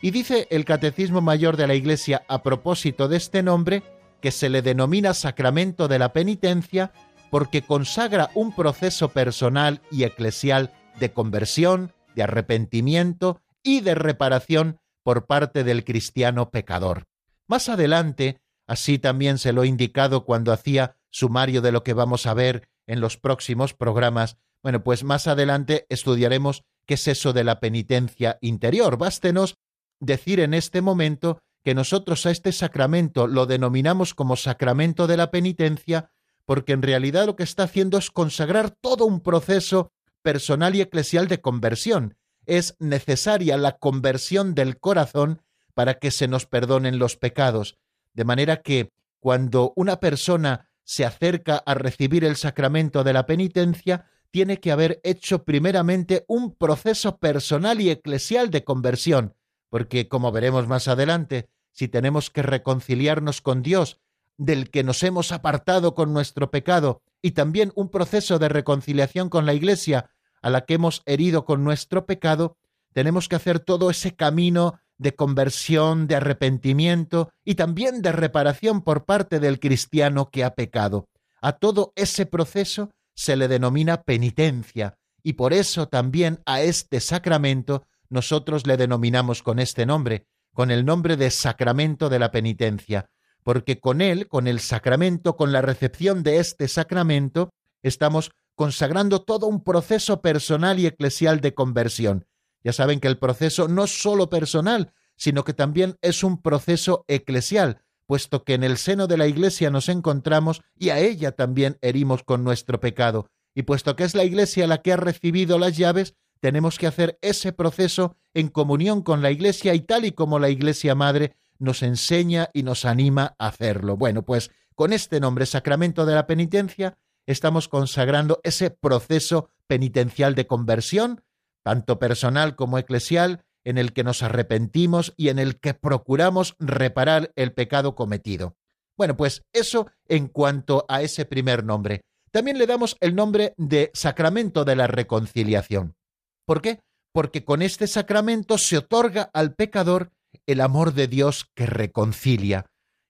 Y 0.00 0.10
dice 0.10 0.46
el 0.50 0.64
Catecismo 0.64 1.20
Mayor 1.20 1.56
de 1.56 1.66
la 1.66 1.74
Iglesia 1.74 2.22
a 2.28 2.42
propósito 2.42 3.08
de 3.08 3.16
este 3.16 3.42
nombre 3.42 3.82
que 4.20 4.30
se 4.30 4.48
le 4.48 4.62
denomina 4.62 5.14
sacramento 5.14 5.88
de 5.88 5.98
la 5.98 6.12
penitencia 6.12 6.92
porque 7.36 7.60
consagra 7.60 8.30
un 8.32 8.50
proceso 8.56 9.10
personal 9.10 9.82
y 9.90 10.04
eclesial 10.04 10.72
de 10.98 11.12
conversión, 11.12 11.92
de 12.14 12.22
arrepentimiento 12.22 13.42
y 13.62 13.82
de 13.82 13.94
reparación 13.94 14.78
por 15.02 15.26
parte 15.26 15.62
del 15.62 15.84
cristiano 15.84 16.50
pecador. 16.50 17.04
Más 17.46 17.68
adelante, 17.68 18.40
así 18.66 18.98
también 18.98 19.36
se 19.36 19.52
lo 19.52 19.64
he 19.64 19.66
indicado 19.66 20.24
cuando 20.24 20.50
hacía 20.50 20.96
sumario 21.10 21.60
de 21.60 21.72
lo 21.72 21.84
que 21.84 21.92
vamos 21.92 22.24
a 22.24 22.32
ver 22.32 22.70
en 22.86 23.02
los 23.02 23.18
próximos 23.18 23.74
programas, 23.74 24.38
bueno, 24.62 24.82
pues 24.82 25.04
más 25.04 25.26
adelante 25.26 25.84
estudiaremos 25.90 26.62
qué 26.86 26.94
es 26.94 27.06
eso 27.06 27.34
de 27.34 27.44
la 27.44 27.60
penitencia 27.60 28.38
interior. 28.40 28.96
Bástenos 28.96 29.58
decir 30.00 30.40
en 30.40 30.54
este 30.54 30.80
momento 30.80 31.38
que 31.62 31.74
nosotros 31.74 32.24
a 32.24 32.30
este 32.30 32.52
sacramento 32.52 33.26
lo 33.26 33.44
denominamos 33.44 34.14
como 34.14 34.36
sacramento 34.36 35.06
de 35.06 35.18
la 35.18 35.30
penitencia, 35.30 36.12
porque 36.46 36.72
en 36.72 36.82
realidad 36.82 37.26
lo 37.26 37.36
que 37.36 37.42
está 37.42 37.64
haciendo 37.64 37.98
es 37.98 38.10
consagrar 38.10 38.70
todo 38.70 39.04
un 39.04 39.20
proceso 39.20 39.92
personal 40.22 40.74
y 40.74 40.80
eclesial 40.80 41.28
de 41.28 41.40
conversión. 41.40 42.16
Es 42.46 42.76
necesaria 42.78 43.56
la 43.58 43.78
conversión 43.78 44.54
del 44.54 44.78
corazón 44.78 45.42
para 45.74 45.94
que 45.94 46.10
se 46.10 46.28
nos 46.28 46.46
perdonen 46.46 46.98
los 46.98 47.16
pecados. 47.16 47.76
De 48.14 48.24
manera 48.24 48.62
que 48.62 48.92
cuando 49.20 49.72
una 49.76 50.00
persona 50.00 50.70
se 50.84 51.04
acerca 51.04 51.56
a 51.56 51.74
recibir 51.74 52.24
el 52.24 52.36
sacramento 52.36 53.02
de 53.02 53.12
la 53.12 53.26
penitencia, 53.26 54.06
tiene 54.30 54.60
que 54.60 54.70
haber 54.70 55.00
hecho 55.02 55.44
primeramente 55.44 56.24
un 56.28 56.54
proceso 56.54 57.18
personal 57.18 57.80
y 57.80 57.90
eclesial 57.90 58.50
de 58.50 58.64
conversión, 58.64 59.34
porque, 59.68 60.08
como 60.08 60.30
veremos 60.30 60.68
más 60.68 60.86
adelante, 60.86 61.48
si 61.72 61.88
tenemos 61.88 62.30
que 62.30 62.42
reconciliarnos 62.42 63.40
con 63.42 63.62
Dios, 63.62 64.00
del 64.38 64.70
que 64.70 64.84
nos 64.84 65.02
hemos 65.02 65.32
apartado 65.32 65.94
con 65.94 66.12
nuestro 66.12 66.50
pecado, 66.50 67.02
y 67.22 67.32
también 67.32 67.72
un 67.74 67.88
proceso 67.88 68.38
de 68.38 68.48
reconciliación 68.48 69.28
con 69.28 69.46
la 69.46 69.54
Iglesia, 69.54 70.10
a 70.42 70.50
la 70.50 70.64
que 70.64 70.74
hemos 70.74 71.02
herido 71.06 71.44
con 71.44 71.64
nuestro 71.64 72.06
pecado, 72.06 72.56
tenemos 72.92 73.28
que 73.28 73.36
hacer 73.36 73.60
todo 73.60 73.90
ese 73.90 74.14
camino 74.14 74.78
de 74.98 75.14
conversión, 75.14 76.06
de 76.06 76.16
arrepentimiento 76.16 77.30
y 77.44 77.54
también 77.54 78.02
de 78.02 78.12
reparación 78.12 78.82
por 78.82 79.04
parte 79.04 79.40
del 79.40 79.60
cristiano 79.60 80.30
que 80.30 80.44
ha 80.44 80.54
pecado. 80.54 81.08
A 81.42 81.52
todo 81.52 81.92
ese 81.96 82.26
proceso 82.26 82.90
se 83.14 83.36
le 83.36 83.48
denomina 83.48 84.02
penitencia 84.02 84.98
y 85.22 85.34
por 85.34 85.52
eso 85.52 85.88
también 85.88 86.40
a 86.46 86.60
este 86.62 87.00
sacramento 87.00 87.84
nosotros 88.08 88.66
le 88.66 88.76
denominamos 88.76 89.42
con 89.42 89.58
este 89.58 89.84
nombre, 89.84 90.26
con 90.52 90.70
el 90.70 90.84
nombre 90.84 91.16
de 91.16 91.30
sacramento 91.30 92.08
de 92.08 92.18
la 92.18 92.30
penitencia, 92.30 93.10
porque 93.46 93.78
con 93.78 94.00
él, 94.00 94.26
con 94.26 94.48
el 94.48 94.58
sacramento, 94.58 95.36
con 95.36 95.52
la 95.52 95.62
recepción 95.62 96.24
de 96.24 96.38
este 96.38 96.66
sacramento, 96.66 97.50
estamos 97.80 98.32
consagrando 98.56 99.22
todo 99.22 99.46
un 99.46 99.62
proceso 99.62 100.20
personal 100.20 100.80
y 100.80 100.86
eclesial 100.86 101.40
de 101.40 101.54
conversión. 101.54 102.26
Ya 102.64 102.72
saben 102.72 102.98
que 102.98 103.06
el 103.06 103.18
proceso 103.18 103.68
no 103.68 103.84
es 103.84 104.02
solo 104.02 104.28
personal, 104.30 104.92
sino 105.14 105.44
que 105.44 105.54
también 105.54 105.96
es 106.02 106.24
un 106.24 106.42
proceso 106.42 107.04
eclesial, 107.06 107.82
puesto 108.06 108.42
que 108.42 108.54
en 108.54 108.64
el 108.64 108.78
seno 108.78 109.06
de 109.06 109.16
la 109.16 109.28
Iglesia 109.28 109.70
nos 109.70 109.88
encontramos 109.88 110.62
y 110.76 110.88
a 110.88 110.98
ella 110.98 111.30
también 111.30 111.78
herimos 111.82 112.24
con 112.24 112.42
nuestro 112.42 112.80
pecado. 112.80 113.28
Y 113.54 113.62
puesto 113.62 113.94
que 113.94 114.02
es 114.02 114.16
la 114.16 114.24
Iglesia 114.24 114.66
la 114.66 114.82
que 114.82 114.92
ha 114.92 114.96
recibido 114.96 115.60
las 115.60 115.76
llaves, 115.76 116.16
tenemos 116.40 116.78
que 116.78 116.88
hacer 116.88 117.16
ese 117.22 117.52
proceso 117.52 118.16
en 118.34 118.48
comunión 118.48 119.02
con 119.02 119.22
la 119.22 119.30
Iglesia 119.30 119.72
y 119.74 119.82
tal 119.82 120.04
y 120.04 120.10
como 120.10 120.40
la 120.40 120.50
Iglesia 120.50 120.96
Madre 120.96 121.36
nos 121.58 121.82
enseña 121.82 122.50
y 122.52 122.62
nos 122.62 122.84
anima 122.84 123.34
a 123.38 123.48
hacerlo. 123.48 123.96
Bueno, 123.96 124.22
pues 124.22 124.50
con 124.74 124.92
este 124.92 125.20
nombre, 125.20 125.46
Sacramento 125.46 126.06
de 126.06 126.14
la 126.14 126.26
Penitencia, 126.26 126.98
estamos 127.26 127.68
consagrando 127.68 128.40
ese 128.44 128.70
proceso 128.70 129.50
penitencial 129.66 130.34
de 130.34 130.46
conversión 130.46 131.22
tanto 131.66 131.98
personal 131.98 132.54
como 132.54 132.78
eclesial, 132.78 133.42
en 133.64 133.76
el 133.76 133.92
que 133.92 134.04
nos 134.04 134.22
arrepentimos 134.22 135.14
y 135.16 135.30
en 135.30 135.40
el 135.40 135.58
que 135.58 135.74
procuramos 135.74 136.54
reparar 136.60 137.32
el 137.34 137.54
pecado 137.54 137.96
cometido. 137.96 138.56
Bueno, 138.96 139.16
pues 139.16 139.42
eso 139.52 139.90
en 140.06 140.28
cuanto 140.28 140.86
a 140.88 141.02
ese 141.02 141.24
primer 141.24 141.64
nombre. 141.64 142.02
También 142.30 142.58
le 142.58 142.68
damos 142.68 142.96
el 143.00 143.16
nombre 143.16 143.52
de 143.56 143.90
sacramento 143.94 144.64
de 144.64 144.76
la 144.76 144.86
reconciliación. 144.86 145.96
¿Por 146.44 146.62
qué? 146.62 146.78
Porque 147.12 147.44
con 147.44 147.62
este 147.62 147.88
sacramento 147.88 148.58
se 148.58 148.78
otorga 148.78 149.28
al 149.34 149.56
pecador 149.56 150.12
el 150.46 150.60
amor 150.60 150.94
de 150.94 151.08
Dios 151.08 151.50
que 151.54 151.66
reconcilia, 151.66 152.66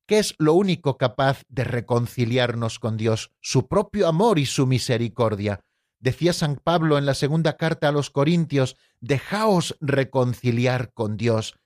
que 0.07 0.19
es 0.19 0.35
lo 0.39 0.55
único 0.55 0.97
capaz 0.97 1.43
de 1.49 1.65
reconciliarnos 1.65 2.79
con 2.79 2.97
Dios, 2.97 3.33
su 3.41 3.67
propio 3.67 4.09
amor 4.09 4.39
y 4.39 4.47
su 4.47 4.67
misericordia. 4.67 5.61
Decía 5.99 6.33
San 6.33 6.57
Pablo 6.57 6.99
en 6.99 7.07
la 7.07 7.15
segunda 7.15 7.57
carta 7.57 7.89
a 7.89 7.93
los 7.93 8.11
Corintios, 8.11 8.77
dejaos 9.01 9.77
reconciliar 9.81 10.93
con 10.93 11.17
Dios. 11.17 11.59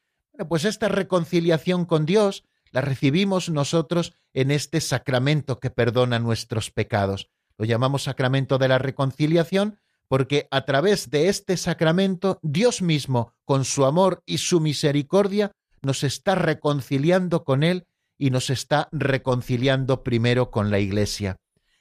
Pues 0.48 0.64
esta 0.64 0.88
reconciliación 0.88 1.84
con 1.84 2.06
Dios 2.06 2.44
la 2.70 2.80
recibimos 2.80 3.50
nosotros 3.50 4.14
en 4.32 4.50
este 4.50 4.80
sacramento 4.80 5.58
que 5.58 5.70
perdona 5.70 6.18
nuestros 6.18 6.70
pecados. 6.70 7.28
Lo 7.58 7.64
llamamos 7.66 8.04
sacramento 8.04 8.56
de 8.58 8.68
la 8.68 8.78
reconciliación 8.78 9.78
porque 10.10 10.48
a 10.50 10.66
través 10.66 11.08
de 11.08 11.28
este 11.28 11.56
sacramento 11.56 12.40
Dios 12.42 12.82
mismo, 12.82 13.32
con 13.46 13.64
su 13.64 13.86
amor 13.86 14.22
y 14.26 14.36
su 14.38 14.60
misericordia, 14.60 15.52
nos 15.80 16.04
está 16.04 16.34
reconciliando 16.34 17.44
con 17.44 17.62
Él 17.62 17.86
y 18.18 18.28
nos 18.28 18.50
está 18.50 18.90
reconciliando 18.92 20.02
primero 20.02 20.50
con 20.50 20.70
la 20.70 20.80
Iglesia 20.80 21.38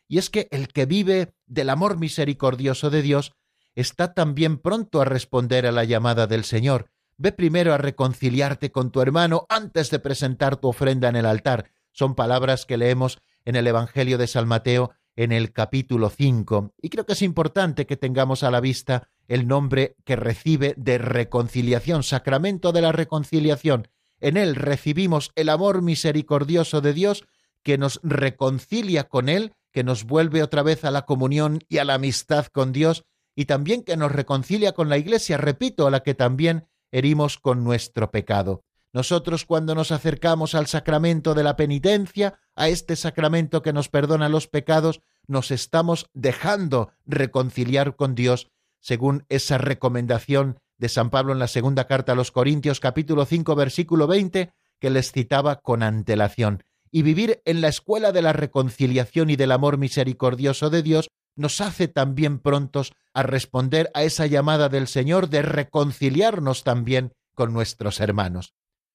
y 0.10 0.18
es 0.18 0.30
que 0.30 0.50
el 0.52 0.68
que 0.68 0.86
vive 0.86 1.34
del 1.46 1.70
amor 1.70 1.98
misericordioso 1.98 2.90
de 2.90 3.04
Dios 3.04 3.32
está 3.76 4.14
también 4.14 4.58
pronto 4.58 5.00
a 5.00 5.06
responder 5.06 5.68
a 5.68 5.72
la 5.72 5.86
llamada 5.86 6.26
del 6.26 6.44
Señor. 6.44 6.90
Ve 7.18 7.32
primero 7.32 7.74
a 7.74 7.78
reconciliarte 7.78 8.72
con 8.72 8.92
tu 8.92 9.02
hermano 9.02 9.46
antes 9.50 9.92
de 9.92 10.00
presentar 10.00 10.58
tu 10.58 10.68
ofrenda 10.68 11.08
en 11.08 11.16
el 11.16 11.28
altar. 11.28 11.70
Son 11.92 12.16
palabras 12.16 12.66
que 12.66 12.78
leemos 12.78 13.20
en 13.46 13.56
el 13.56 13.68
Evangelio 13.68 14.18
de 14.18 14.28
San 14.28 14.48
Mateo 14.48 14.92
en 15.20 15.34
el 15.34 15.52
capítulo 15.52 16.10
5. 16.10 16.76
Y 16.82 16.88
creo 16.88 17.06
que 17.06 17.12
es 17.12 17.22
importante 17.22 17.86
que 17.86 17.98
tengamos 17.98 18.42
a 18.44 18.52
la 18.52 18.62
vista 18.62 19.10
el 19.28 19.50
nombre 19.50 19.98
que 20.06 20.16
recibe 20.16 20.74
de 20.78 20.98
reconciliación, 20.98 22.04
sacramento 22.04 22.72
de 22.72 22.82
la 22.82 22.94
reconciliación. 22.94 23.90
En 24.22 24.38
él 24.38 24.56
recibimos 24.56 25.34
el 25.36 25.50
amor 25.50 25.82
misericordioso 25.82 26.80
de 26.80 26.94
Dios 26.94 27.26
que 27.64 27.78
nos 27.78 28.00
reconcilia 28.02 29.10
con 29.10 29.28
Él 29.28 29.52
que 29.74 29.84
nos 29.84 30.06
vuelve 30.06 30.42
otra 30.42 30.64
vez 30.64 30.86
a 30.86 30.92
la 30.92 31.02
comunión 31.02 31.60
y 31.68 31.80
a 31.80 31.84
la 31.84 31.96
amistad 31.96 32.46
con 32.48 32.72
Dios 32.72 33.04
y 33.36 33.44
también 33.44 33.84
que 33.84 33.98
nos 33.98 34.14
reconcilia 34.14 34.72
con 34.72 34.88
la 34.88 34.98
Iglesia, 34.98 35.38
repito, 35.38 35.86
a 35.86 35.92
la 35.92 36.00
que 36.00 36.14
también 36.14 36.70
herimos 36.92 37.38
con 37.38 37.66
nuestro 37.66 38.10
pecado. 38.10 38.64
Nosotros 38.92 39.46
cuando 39.46 39.76
nos 39.76 39.92
acercamos 39.92 40.56
al 40.56 40.68
sacramento 40.68 41.36
de 41.36 41.44
la 41.44 41.56
penitencia, 41.56 42.40
a 42.56 42.70
este 42.70 42.96
sacramento 42.96 43.62
que 43.62 43.74
nos 43.74 43.88
perdona 43.88 44.30
los 44.30 44.48
pecados, 44.48 45.02
nos 45.28 45.52
estamos 45.52 46.10
dejando 46.14 46.92
reconciliar 47.06 47.96
con 47.96 48.16
Dios, 48.16 48.50
según 48.80 49.26
esa 49.30 49.58
recomendación 49.58 50.60
de 50.78 50.90
San 50.90 51.10
Pablo 51.10 51.34
en 51.34 51.40
la 51.40 51.48
segunda 51.48 51.86
carta 51.86 52.14
a 52.14 52.16
los 52.16 52.32
Corintios 52.32 52.80
capítulo 52.80 53.26
5 53.26 53.56
versículo 53.56 54.08
20 54.08 54.52
que 54.80 54.90
les 54.90 55.12
citaba 55.12 55.58
con 55.58 55.84
antelación 55.84 56.64
y 56.92 57.04
vivir 57.04 57.42
en 57.46 57.62
la 57.62 57.68
escuela 57.68 58.12
de 58.12 58.22
la 58.22 58.34
reconciliación 58.34 59.30
y 59.30 59.36
del 59.36 59.52
amor 59.52 59.78
misericordioso 59.78 60.70
de 60.70 60.82
Dios 60.82 61.10
nos 61.36 61.62
hace 61.62 61.88
también 61.88 62.40
prontos 62.40 62.94
a 63.14 63.24
responder 63.24 63.92
a 63.94 64.04
esa 64.04 64.26
llamada 64.26 64.70
del 64.70 64.88
Señor 64.88 65.30
de 65.30 65.42
reconciliarnos 65.42 66.64
también 66.64 67.14
con 67.36 67.54
nuestros 67.54 68.00
hermanos. 68.00 68.54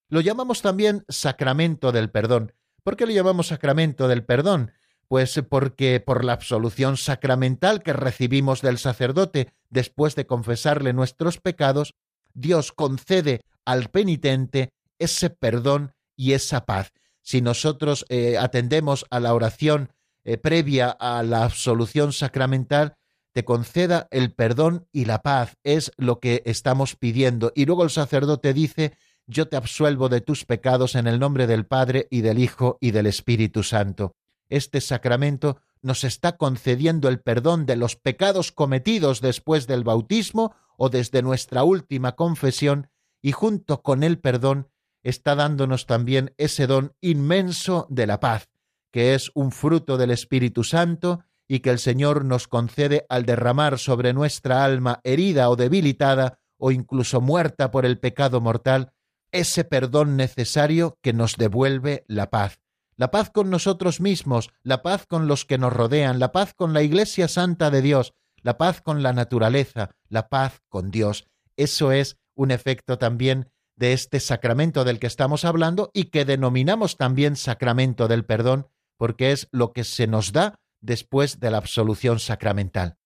Lo 0.09 0.21
llamamos 0.21 0.63
también 0.63 1.05
sacramento 1.09 1.93
del 1.93 2.11
perdón. 2.11 2.53
¿Por 2.83 2.97
qué 2.97 3.07
lo 3.07 3.13
llamamos 3.13 3.49
sacramento 3.49 4.09
del 4.09 4.25
perdón? 4.25 4.73
Pues 5.09 5.43
porque 5.49 6.01
por 6.01 6.25
la 6.25 6.33
absolución 6.33 6.97
sacramental 6.97 7.83
que 7.83 7.93
recibimos 7.93 8.63
del 8.63 8.79
sacerdote 8.79 9.53
después 9.71 10.15
de 10.15 10.27
confesarle 10.27 10.93
nuestros 10.93 11.39
pecados, 11.39 11.95
Dios 12.33 12.73
concede 12.73 13.43
al 13.65 13.91
penitente 13.91 14.71
ese 14.99 15.31
perdón 15.31 15.95
y 16.17 16.33
esa 16.33 16.65
paz 16.65 16.93
si 17.25 17.41
nosotros 17.41 18.05
eh, 18.11 18.37
atendemos 18.39 19.07
a 19.11 19.19
la 19.19 19.35
oración 19.35 19.91
eh, 20.25 20.37
previa 20.37 20.91
a 20.91 21.23
la 21.23 21.45
absolución 21.45 22.13
sacramental, 22.13 22.97
te 23.33 23.47
conceda 23.47 24.09
el 24.11 24.33
perdón 24.33 24.87
y 24.93 25.07
la 25.07 25.23
paz. 25.23 25.57
Es 25.65 25.91
lo 25.97 26.21
que 26.21 26.43
estamos 26.45 26.97
pidiendo. 26.97 27.51
Y 27.57 27.65
luego 27.65 27.83
el 27.83 27.91
sacerdote 27.91 28.53
dice, 28.53 28.93
yo 29.27 29.49
te 29.49 29.57
absuelvo 29.57 30.09
de 30.09 30.21
tus 30.21 30.45
pecados 30.45 30.95
en 30.95 31.07
el 31.07 31.19
nombre 31.19 31.47
del 31.47 31.67
Padre 31.67 32.09
y 32.11 32.21
del 32.21 32.39
Hijo 32.39 32.79
y 32.81 32.91
del 32.91 33.07
Espíritu 33.07 33.63
Santo. 33.63 34.15
Este 34.49 34.81
sacramento 34.81 35.59
nos 35.83 36.05
está 36.05 36.37
concediendo 36.37 37.09
el 37.09 37.21
perdón 37.21 37.67
de 37.67 37.77
los 37.77 37.97
pecados 37.97 38.53
cometidos 38.53 39.21
después 39.21 39.67
del 39.67 39.85
bautismo 39.85 40.55
o 40.77 40.89
desde 40.89 41.23
nuestra 41.23 41.65
última 41.65 42.13
confesión 42.17 42.89
y 43.23 43.33
junto 43.33 43.83
con 43.83 44.03
el 44.03 44.19
perdón 44.19 44.69
está 45.03 45.35
dándonos 45.35 45.87
también 45.87 46.35
ese 46.39 46.67
don 46.67 46.95
inmenso 47.01 47.87
de 47.91 48.07
la 48.07 48.21
paz, 48.21 48.49
que 48.91 49.15
es 49.15 49.31
un 49.35 49.53
fruto 49.53 49.97
del 49.97 50.11
Espíritu 50.11 50.65
Santo 50.65 51.25
y 51.47 51.61
que 51.61 51.71
el 51.71 51.79
Señor 51.79 52.25
nos 52.25 52.49
concede 52.49 53.05
al 53.09 53.27
derramar 53.27 53.79
sobre 53.79 54.13
nuestra 54.15 54.65
alma 54.65 55.01
herida 55.05 55.51
o 55.51 55.57
debilitada 55.57 56.39
o 56.57 56.71
incluso 56.71 57.21
muerta 57.21 57.71
por 57.71 57.85
el 57.85 57.99
pecado 57.99 58.41
mortal, 58.41 58.93
ese 59.35 59.65
perdón 59.65 60.17
necesario 60.17 60.97
que 61.03 61.13
nos 61.13 61.37
devuelve 61.37 62.05
la 62.07 62.31
paz. 62.31 62.61
La 62.97 63.11
paz 63.11 63.31
con 63.31 63.51
nosotros 63.51 64.01
mismos, 64.01 64.51
la 64.63 64.83
paz 64.83 65.07
con 65.07 65.27
los 65.27 65.45
que 65.45 65.59
nos 65.59 65.73
rodean, 65.73 66.21
la 66.21 66.31
paz 66.31 66.55
con 66.55 66.73
la 66.73 66.83
Iglesia 66.83 67.27
Santa 67.27 67.71
de 67.71 67.83
Dios, 67.83 68.15
la 68.43 68.57
paz 68.57 68.81
con 68.81 69.03
la 69.03 69.13
naturaleza, 69.13 69.91
la 70.09 70.29
paz 70.29 70.61
con 70.69 70.93
Dios. 70.93 71.27
Eso 71.57 71.91
es 71.91 72.17
un 72.37 72.53
efecto 72.53 72.97
también 72.97 73.51
de 73.75 73.93
este 73.93 74.21
sacramento 74.21 74.85
del 74.85 75.01
que 75.01 75.09
estamos 75.09 75.45
hablando 75.45 75.91
y 75.93 76.05
que 76.05 76.25
denominamos 76.25 76.97
también 76.97 77.35
sacramento 77.35 78.07
del 78.07 78.25
perdón, 78.25 78.69
porque 78.97 79.33
es 79.33 79.49
lo 79.51 79.73
que 79.73 79.83
se 79.83 80.07
nos 80.07 80.33
da 80.33 80.61
después 80.81 81.41
de 81.41 81.51
la 81.51 81.59
absolución 81.59 82.21
sacramental. 82.21 82.99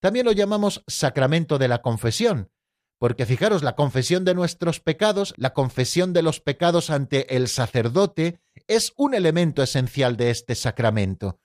También 0.00 0.24
lo 0.24 0.32
llamamos 0.32 0.82
sacramento 0.86 1.58
de 1.58 1.68
la 1.68 1.82
confesión, 1.82 2.50
porque 2.98 3.26
fijaros, 3.26 3.62
la 3.62 3.74
confesión 3.74 4.24
de 4.24 4.34
nuestros 4.34 4.80
pecados, 4.80 5.34
la 5.36 5.52
confesión 5.52 6.12
de 6.12 6.22
los 6.22 6.40
pecados 6.40 6.90
ante 6.90 7.36
el 7.36 7.48
sacerdote, 7.48 8.40
es 8.66 8.92
un 8.96 9.14
elemento 9.14 9.62
esencial 9.62 10.16
de 10.16 10.30
este 10.30 10.54
sacramento. 10.54 11.38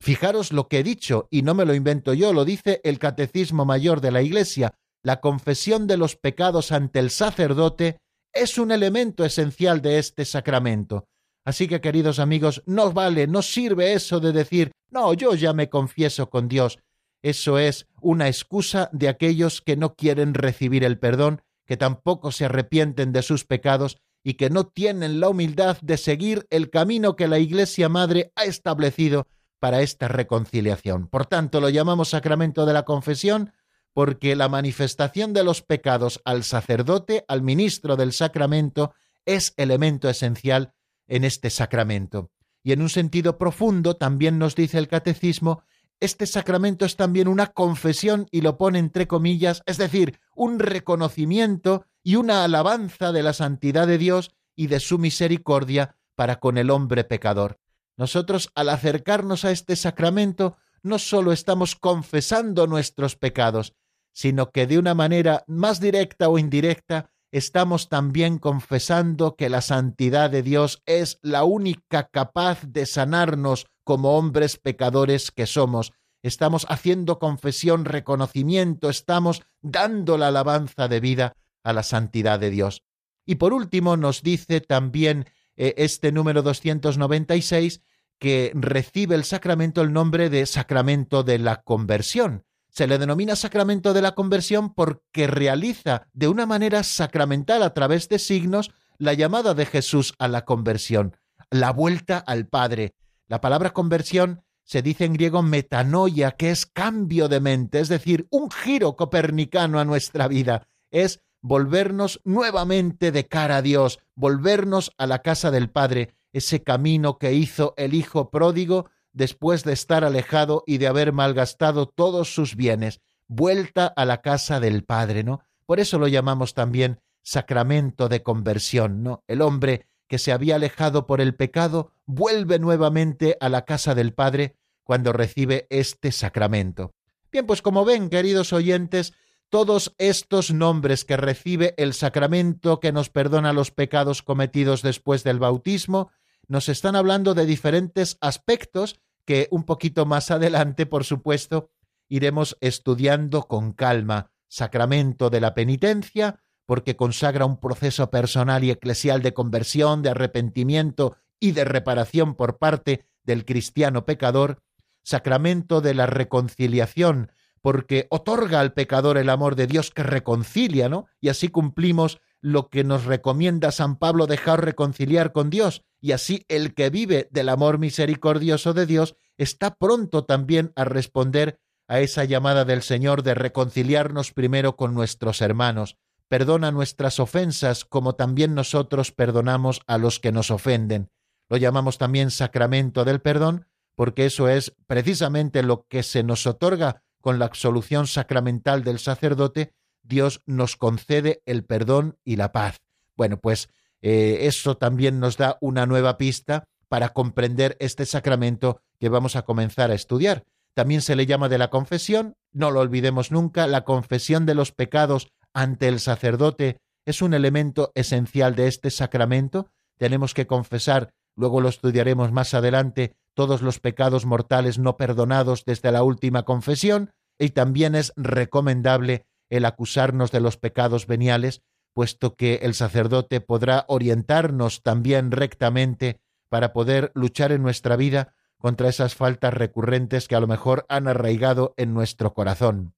Fijaros 0.00 0.52
lo 0.52 0.68
que 0.68 0.80
he 0.80 0.82
dicho, 0.82 1.28
y 1.30 1.42
no 1.42 1.54
me 1.54 1.64
lo 1.64 1.74
invento 1.74 2.12
yo, 2.12 2.32
lo 2.32 2.44
dice 2.44 2.80
el 2.84 2.98
Catecismo 2.98 3.64
Mayor 3.64 4.00
de 4.00 4.10
la 4.10 4.22
Iglesia, 4.22 4.74
la 5.02 5.20
confesión 5.20 5.86
de 5.86 5.96
los 5.96 6.16
pecados 6.16 6.72
ante 6.72 6.98
el 6.98 7.10
sacerdote 7.10 7.98
es 8.32 8.58
un 8.58 8.72
elemento 8.72 9.24
esencial 9.24 9.80
de 9.80 9.98
este 9.98 10.24
sacramento. 10.24 11.06
Así 11.44 11.68
que, 11.68 11.80
queridos 11.80 12.18
amigos, 12.18 12.62
no 12.66 12.92
vale, 12.92 13.28
no 13.28 13.40
sirve 13.40 13.92
eso 13.92 14.18
de 14.18 14.32
decir, 14.32 14.72
no, 14.90 15.14
yo 15.14 15.34
ya 15.34 15.52
me 15.52 15.70
confieso 15.70 16.28
con 16.28 16.48
Dios. 16.48 16.80
Eso 17.26 17.58
es 17.58 17.88
una 18.00 18.28
excusa 18.28 18.88
de 18.92 19.08
aquellos 19.08 19.60
que 19.60 19.74
no 19.74 19.96
quieren 19.96 20.32
recibir 20.32 20.84
el 20.84 21.00
perdón, 21.00 21.42
que 21.64 21.76
tampoco 21.76 22.30
se 22.30 22.44
arrepienten 22.44 23.12
de 23.12 23.22
sus 23.22 23.44
pecados 23.44 23.96
y 24.22 24.34
que 24.34 24.48
no 24.48 24.68
tienen 24.68 25.18
la 25.18 25.28
humildad 25.28 25.76
de 25.82 25.96
seguir 25.96 26.46
el 26.50 26.70
camino 26.70 27.16
que 27.16 27.26
la 27.26 27.40
Iglesia 27.40 27.88
Madre 27.88 28.30
ha 28.36 28.44
establecido 28.44 29.26
para 29.58 29.82
esta 29.82 30.06
reconciliación. 30.06 31.08
Por 31.08 31.26
tanto, 31.26 31.60
lo 31.60 31.68
llamamos 31.68 32.10
sacramento 32.10 32.64
de 32.64 32.74
la 32.74 32.84
confesión 32.84 33.52
porque 33.92 34.36
la 34.36 34.48
manifestación 34.48 35.32
de 35.32 35.42
los 35.42 35.62
pecados 35.62 36.22
al 36.24 36.44
sacerdote, 36.44 37.24
al 37.26 37.42
ministro 37.42 37.96
del 37.96 38.12
sacramento, 38.12 38.94
es 39.24 39.52
elemento 39.56 40.08
esencial 40.08 40.74
en 41.08 41.24
este 41.24 41.50
sacramento. 41.50 42.30
Y 42.62 42.70
en 42.70 42.82
un 42.82 42.88
sentido 42.88 43.36
profundo, 43.36 43.96
también 43.96 44.38
nos 44.38 44.54
dice 44.54 44.78
el 44.78 44.86
catecismo, 44.86 45.64
este 46.00 46.26
sacramento 46.26 46.84
es 46.84 46.96
también 46.96 47.28
una 47.28 47.48
confesión 47.48 48.26
y 48.30 48.42
lo 48.42 48.58
pone 48.58 48.78
entre 48.78 49.06
comillas, 49.06 49.62
es 49.66 49.78
decir, 49.78 50.20
un 50.34 50.58
reconocimiento 50.58 51.86
y 52.02 52.16
una 52.16 52.44
alabanza 52.44 53.12
de 53.12 53.22
la 53.22 53.32
santidad 53.32 53.86
de 53.86 53.98
Dios 53.98 54.30
y 54.54 54.66
de 54.66 54.80
su 54.80 54.98
misericordia 54.98 55.96
para 56.14 56.38
con 56.38 56.58
el 56.58 56.70
hombre 56.70 57.04
pecador. 57.04 57.58
Nosotros 57.96 58.50
al 58.54 58.68
acercarnos 58.68 59.44
a 59.44 59.50
este 59.50 59.76
sacramento 59.76 60.56
no 60.82 60.98
solo 60.98 61.32
estamos 61.32 61.76
confesando 61.76 62.66
nuestros 62.66 63.16
pecados, 63.16 63.74
sino 64.12 64.50
que 64.50 64.66
de 64.66 64.78
una 64.78 64.94
manera 64.94 65.44
más 65.46 65.80
directa 65.80 66.28
o 66.28 66.38
indirecta 66.38 67.10
estamos 67.32 67.88
también 67.88 68.38
confesando 68.38 69.34
que 69.34 69.48
la 69.48 69.60
santidad 69.60 70.30
de 70.30 70.42
Dios 70.42 70.82
es 70.86 71.18
la 71.22 71.44
única 71.44 72.08
capaz 72.08 72.62
de 72.66 72.86
sanarnos 72.86 73.66
como 73.86 74.18
hombres 74.18 74.56
pecadores 74.56 75.30
que 75.30 75.46
somos. 75.46 75.92
Estamos 76.20 76.66
haciendo 76.68 77.20
confesión, 77.20 77.84
reconocimiento, 77.84 78.90
estamos 78.90 79.42
dando 79.62 80.18
la 80.18 80.26
alabanza 80.26 80.88
de 80.88 80.98
vida 80.98 81.36
a 81.62 81.72
la 81.72 81.84
santidad 81.84 82.40
de 82.40 82.50
Dios. 82.50 82.82
Y 83.24 83.36
por 83.36 83.52
último 83.52 83.96
nos 83.96 84.24
dice 84.24 84.60
también 84.60 85.26
eh, 85.56 85.74
este 85.76 86.10
número 86.10 86.42
296 86.42 87.80
que 88.18 88.50
recibe 88.54 89.14
el 89.14 89.22
sacramento 89.22 89.82
el 89.82 89.92
nombre 89.92 90.30
de 90.30 90.46
sacramento 90.46 91.22
de 91.22 91.38
la 91.38 91.62
conversión. 91.62 92.44
Se 92.68 92.88
le 92.88 92.98
denomina 92.98 93.36
sacramento 93.36 93.94
de 93.94 94.02
la 94.02 94.16
conversión 94.16 94.74
porque 94.74 95.28
realiza 95.28 96.08
de 96.12 96.26
una 96.26 96.44
manera 96.44 96.82
sacramental 96.82 97.62
a 97.62 97.72
través 97.72 98.08
de 98.08 98.18
signos 98.18 98.72
la 98.98 99.14
llamada 99.14 99.54
de 99.54 99.64
Jesús 99.64 100.12
a 100.18 100.26
la 100.26 100.44
conversión, 100.44 101.16
la 101.50 101.70
vuelta 101.70 102.18
al 102.18 102.48
Padre. 102.48 102.96
La 103.28 103.40
palabra 103.40 103.72
conversión 103.72 104.44
se 104.62 104.82
dice 104.82 105.04
en 105.04 105.14
griego 105.14 105.42
metanoia, 105.42 106.32
que 106.32 106.50
es 106.50 106.66
cambio 106.66 107.28
de 107.28 107.40
mente, 107.40 107.80
es 107.80 107.88
decir, 107.88 108.26
un 108.30 108.50
giro 108.50 108.96
copernicano 108.96 109.78
a 109.80 109.84
nuestra 109.84 110.28
vida. 110.28 110.68
Es 110.90 111.22
volvernos 111.40 112.20
nuevamente 112.24 113.12
de 113.12 113.26
cara 113.26 113.58
a 113.58 113.62
Dios, 113.62 114.00
volvernos 114.14 114.92
a 114.98 115.06
la 115.06 115.20
casa 115.20 115.50
del 115.50 115.70
Padre, 115.70 116.14
ese 116.32 116.62
camino 116.62 117.18
que 117.18 117.32
hizo 117.32 117.74
el 117.76 117.94
Hijo 117.94 118.30
pródigo 118.30 118.90
después 119.12 119.64
de 119.64 119.72
estar 119.72 120.04
alejado 120.04 120.62
y 120.66 120.78
de 120.78 120.88
haber 120.88 121.12
malgastado 121.12 121.86
todos 121.86 122.34
sus 122.34 122.54
bienes, 122.54 123.00
vuelta 123.28 123.86
a 123.86 124.04
la 124.04 124.20
casa 124.20 124.60
del 124.60 124.84
Padre, 124.84 125.24
¿no? 125.24 125.40
Por 125.64 125.80
eso 125.80 125.98
lo 125.98 126.06
llamamos 126.06 126.54
también 126.54 127.00
sacramento 127.22 128.08
de 128.08 128.22
conversión, 128.22 129.02
¿no? 129.02 129.24
El 129.26 129.42
hombre 129.42 129.86
que 130.08 130.18
se 130.18 130.32
había 130.32 130.56
alejado 130.56 131.06
por 131.06 131.20
el 131.20 131.34
pecado 131.34 131.92
vuelve 132.06 132.58
nuevamente 132.58 133.36
a 133.40 133.48
la 133.48 133.64
casa 133.64 133.94
del 133.94 134.12
Padre 134.12 134.56
cuando 134.82 135.12
recibe 135.12 135.66
este 135.70 136.12
sacramento. 136.12 136.94
Bien, 137.32 137.46
pues 137.46 137.60
como 137.60 137.84
ven, 137.84 138.08
queridos 138.08 138.52
oyentes, 138.52 139.14
todos 139.48 139.94
estos 139.98 140.52
nombres 140.52 141.04
que 141.04 141.16
recibe 141.16 141.74
el 141.76 141.92
sacramento 141.92 142.80
que 142.80 142.92
nos 142.92 143.10
perdona 143.10 143.52
los 143.52 143.70
pecados 143.70 144.22
cometidos 144.22 144.82
después 144.82 145.24
del 145.24 145.38
bautismo, 145.38 146.10
nos 146.48 146.68
están 146.68 146.96
hablando 146.96 147.34
de 147.34 147.46
diferentes 147.46 148.18
aspectos 148.20 149.00
que 149.24 149.48
un 149.50 149.64
poquito 149.64 150.06
más 150.06 150.30
adelante, 150.30 150.86
por 150.86 151.04
supuesto, 151.04 151.70
iremos 152.08 152.56
estudiando 152.60 153.42
con 153.42 153.72
calma. 153.72 154.30
Sacramento 154.48 155.28
de 155.28 155.40
la 155.40 155.54
penitencia, 155.54 156.40
porque 156.66 156.96
consagra 156.96 157.46
un 157.46 157.58
proceso 157.58 158.10
personal 158.10 158.64
y 158.64 158.70
eclesial 158.70 159.22
de 159.22 159.32
conversión, 159.32 160.02
de 160.02 160.10
arrepentimiento 160.10 161.16
y 161.40 161.52
de 161.52 161.64
reparación 161.64 162.34
por 162.34 162.58
parte 162.58 163.06
del 163.22 163.44
cristiano 163.44 164.04
pecador, 164.04 164.62
sacramento 165.02 165.80
de 165.80 165.94
la 165.94 166.06
reconciliación, 166.06 167.30
porque 167.62 168.06
otorga 168.10 168.60
al 168.60 168.74
pecador 168.74 169.18
el 169.18 169.30
amor 169.30 169.56
de 169.56 169.66
Dios 169.66 169.90
que 169.90 170.02
reconcilia, 170.02 170.88
¿no? 170.88 171.06
Y 171.20 171.28
así 171.28 171.48
cumplimos 171.48 172.20
lo 172.40 172.68
que 172.68 172.84
nos 172.84 173.04
recomienda 173.04 173.72
San 173.72 173.96
Pablo 173.96 174.26
dejar 174.26 174.64
reconciliar 174.64 175.32
con 175.32 175.50
Dios, 175.50 175.82
y 176.00 176.12
así 176.12 176.44
el 176.48 176.74
que 176.74 176.90
vive 176.90 177.28
del 177.32 177.48
amor 177.48 177.78
misericordioso 177.78 178.72
de 178.72 178.86
Dios 178.86 179.16
está 179.36 179.74
pronto 179.74 180.24
también 180.24 180.72
a 180.76 180.84
responder 180.84 181.58
a 181.88 182.00
esa 182.00 182.24
llamada 182.24 182.64
del 182.64 182.82
Señor 182.82 183.22
de 183.22 183.34
reconciliarnos 183.34 184.32
primero 184.32 184.76
con 184.76 184.94
nuestros 184.94 185.40
hermanos. 185.40 185.96
Perdona 186.28 186.72
nuestras 186.72 187.20
ofensas 187.20 187.84
como 187.84 188.14
también 188.14 188.54
nosotros 188.54 189.12
perdonamos 189.12 189.82
a 189.86 189.98
los 189.98 190.18
que 190.18 190.32
nos 190.32 190.50
ofenden. 190.50 191.10
Lo 191.48 191.56
llamamos 191.56 191.98
también 191.98 192.30
sacramento 192.30 193.04
del 193.04 193.20
perdón, 193.20 193.66
porque 193.94 194.26
eso 194.26 194.48
es 194.48 194.74
precisamente 194.86 195.62
lo 195.62 195.86
que 195.88 196.02
se 196.02 196.22
nos 196.22 196.46
otorga 196.46 197.02
con 197.20 197.38
la 197.38 197.46
absolución 197.46 198.06
sacramental 198.06 198.84
del 198.84 198.98
sacerdote, 198.98 199.72
Dios 200.04 200.42
nos 200.46 200.76
concede 200.76 201.42
el 201.44 201.64
perdón 201.64 202.18
y 202.24 202.36
la 202.36 202.52
paz. 202.52 202.78
Bueno, 203.16 203.40
pues 203.40 203.68
eh, 204.02 204.38
eso 204.42 204.76
también 204.76 205.18
nos 205.18 205.36
da 205.36 205.58
una 205.60 205.86
nueva 205.86 206.18
pista 206.18 206.68
para 206.88 207.08
comprender 207.08 207.76
este 207.80 208.06
sacramento 208.06 208.80
que 209.00 209.08
vamos 209.08 209.34
a 209.34 209.42
comenzar 209.42 209.90
a 209.90 209.94
estudiar. 209.94 210.44
También 210.74 211.00
se 211.00 211.16
le 211.16 211.26
llama 211.26 211.48
de 211.48 211.58
la 211.58 211.70
confesión, 211.70 212.36
no 212.52 212.70
lo 212.70 212.80
olvidemos 212.80 213.32
nunca, 213.32 213.66
la 213.66 213.84
confesión 213.84 214.46
de 214.46 214.54
los 214.54 214.72
pecados 214.72 215.32
ante 215.56 215.88
el 215.88 216.00
sacerdote 216.00 216.76
es 217.06 217.22
un 217.22 217.32
elemento 217.32 217.90
esencial 217.94 218.54
de 218.54 218.68
este 218.68 218.90
sacramento. 218.90 219.70
Tenemos 219.96 220.34
que 220.34 220.46
confesar, 220.46 221.14
luego 221.34 221.62
lo 221.62 221.70
estudiaremos 221.70 222.30
más 222.30 222.52
adelante, 222.52 223.16
todos 223.32 223.62
los 223.62 223.80
pecados 223.80 224.26
mortales 224.26 224.78
no 224.78 224.98
perdonados 224.98 225.64
desde 225.64 225.92
la 225.92 226.02
última 226.02 226.42
confesión, 226.42 227.10
y 227.38 227.50
también 227.50 227.94
es 227.94 228.12
recomendable 228.16 229.24
el 229.48 229.64
acusarnos 229.64 230.30
de 230.30 230.40
los 230.40 230.58
pecados 230.58 231.06
veniales, 231.06 231.62
puesto 231.94 232.36
que 232.36 232.56
el 232.56 232.74
sacerdote 232.74 233.40
podrá 233.40 233.86
orientarnos 233.88 234.82
también 234.82 235.30
rectamente 235.30 236.20
para 236.50 236.74
poder 236.74 237.12
luchar 237.14 237.50
en 237.52 237.62
nuestra 237.62 237.96
vida 237.96 238.34
contra 238.58 238.90
esas 238.90 239.14
faltas 239.14 239.54
recurrentes 239.54 240.28
que 240.28 240.36
a 240.36 240.40
lo 240.40 240.48
mejor 240.48 240.84
han 240.90 241.08
arraigado 241.08 241.72
en 241.78 241.94
nuestro 241.94 242.34
corazón. 242.34 242.94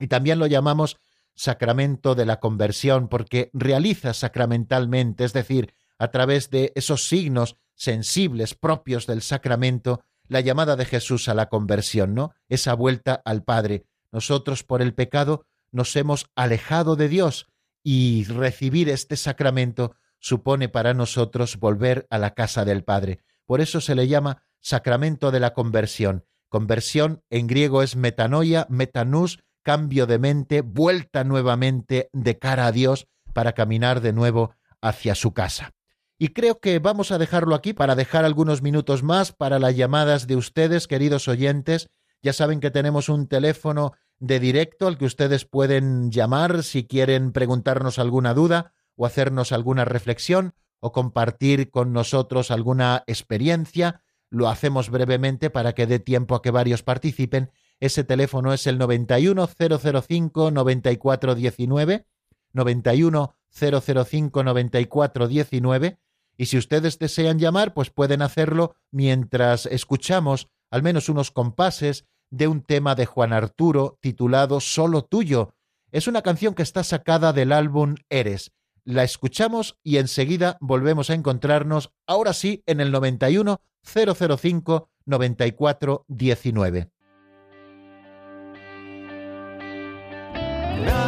Y 0.00 0.08
también 0.08 0.40
lo 0.40 0.46
llamamos 0.46 0.98
sacramento 1.34 2.14
de 2.14 2.26
la 2.26 2.40
conversión, 2.40 3.08
porque 3.08 3.50
realiza 3.52 4.14
sacramentalmente, 4.14 5.24
es 5.24 5.32
decir, 5.32 5.74
a 5.98 6.08
través 6.08 6.50
de 6.50 6.72
esos 6.74 7.08
signos 7.08 7.56
sensibles 7.74 8.54
propios 8.54 9.06
del 9.06 9.22
sacramento, 9.22 10.04
la 10.28 10.40
llamada 10.40 10.76
de 10.76 10.84
Jesús 10.84 11.28
a 11.28 11.34
la 11.34 11.48
conversión, 11.48 12.14
¿no? 12.14 12.32
Esa 12.48 12.74
vuelta 12.74 13.20
al 13.24 13.44
Padre. 13.44 13.84
Nosotros 14.10 14.62
por 14.62 14.82
el 14.82 14.94
pecado 14.94 15.46
nos 15.70 15.94
hemos 15.96 16.26
alejado 16.36 16.96
de 16.96 17.08
Dios 17.08 17.46
y 17.82 18.24
recibir 18.24 18.88
este 18.88 19.16
sacramento 19.16 19.96
supone 20.20 20.68
para 20.68 20.94
nosotros 20.94 21.58
volver 21.58 22.06
a 22.10 22.18
la 22.18 22.34
casa 22.34 22.64
del 22.64 22.84
Padre. 22.84 23.20
Por 23.44 23.60
eso 23.60 23.80
se 23.80 23.94
le 23.94 24.06
llama 24.06 24.44
sacramento 24.60 25.30
de 25.30 25.40
la 25.40 25.52
conversión. 25.52 26.24
Conversión 26.48 27.24
en 27.30 27.46
griego 27.46 27.82
es 27.82 27.96
metanoia, 27.96 28.66
metanus, 28.68 29.42
cambio 29.62 30.06
de 30.06 30.18
mente, 30.18 30.60
vuelta 30.60 31.24
nuevamente 31.24 32.10
de 32.12 32.38
cara 32.38 32.66
a 32.66 32.72
Dios 32.72 33.06
para 33.32 33.52
caminar 33.52 34.00
de 34.00 34.12
nuevo 34.12 34.54
hacia 34.80 35.14
su 35.14 35.32
casa. 35.32 35.72
Y 36.18 36.28
creo 36.28 36.60
que 36.60 36.78
vamos 36.78 37.10
a 37.10 37.18
dejarlo 37.18 37.54
aquí 37.54 37.72
para 37.72 37.96
dejar 37.96 38.24
algunos 38.24 38.62
minutos 38.62 39.02
más 39.02 39.32
para 39.32 39.58
las 39.58 39.74
llamadas 39.74 40.26
de 40.26 40.36
ustedes, 40.36 40.86
queridos 40.86 41.26
oyentes. 41.26 41.88
Ya 42.22 42.32
saben 42.32 42.60
que 42.60 42.70
tenemos 42.70 43.08
un 43.08 43.26
teléfono 43.26 43.94
de 44.20 44.38
directo 44.38 44.86
al 44.86 44.98
que 44.98 45.04
ustedes 45.04 45.44
pueden 45.44 46.12
llamar 46.12 46.62
si 46.62 46.86
quieren 46.86 47.32
preguntarnos 47.32 47.98
alguna 47.98 48.34
duda 48.34 48.72
o 48.94 49.04
hacernos 49.04 49.50
alguna 49.50 49.84
reflexión 49.84 50.54
o 50.78 50.92
compartir 50.92 51.70
con 51.70 51.92
nosotros 51.92 52.52
alguna 52.52 53.02
experiencia. 53.08 54.02
Lo 54.30 54.48
hacemos 54.48 54.90
brevemente 54.90 55.50
para 55.50 55.72
que 55.72 55.88
dé 55.88 55.98
tiempo 55.98 56.36
a 56.36 56.42
que 56.42 56.52
varios 56.52 56.84
participen. 56.84 57.50
Ese 57.82 58.04
teléfono 58.04 58.52
es 58.52 58.68
el 58.68 58.78
91005 58.78 60.52
9419 60.52 62.06
91005 62.52 64.44
9419 64.44 65.98
y 66.36 66.46
si 66.46 66.58
ustedes 66.58 67.00
desean 67.00 67.40
llamar, 67.40 67.74
pues 67.74 67.90
pueden 67.90 68.22
hacerlo 68.22 68.76
mientras 68.92 69.66
escuchamos 69.66 70.46
al 70.70 70.84
menos 70.84 71.08
unos 71.08 71.32
compases 71.32 72.06
de 72.30 72.46
un 72.46 72.62
tema 72.62 72.94
de 72.94 73.04
Juan 73.04 73.32
Arturo 73.32 73.98
titulado 74.00 74.60
Solo 74.60 75.02
tuyo. 75.02 75.56
Es 75.90 76.06
una 76.06 76.22
canción 76.22 76.54
que 76.54 76.62
está 76.62 76.84
sacada 76.84 77.32
del 77.32 77.50
álbum 77.50 77.96
Eres. 78.08 78.52
La 78.84 79.02
escuchamos 79.02 79.80
y 79.82 79.96
enseguida 79.96 80.56
volvemos 80.60 81.10
a 81.10 81.14
encontrarnos, 81.14 81.90
ahora 82.06 82.32
sí, 82.32 82.62
en 82.66 82.80
el 82.80 82.92
91 82.92 83.60
005 83.82 84.88
94 85.04 86.06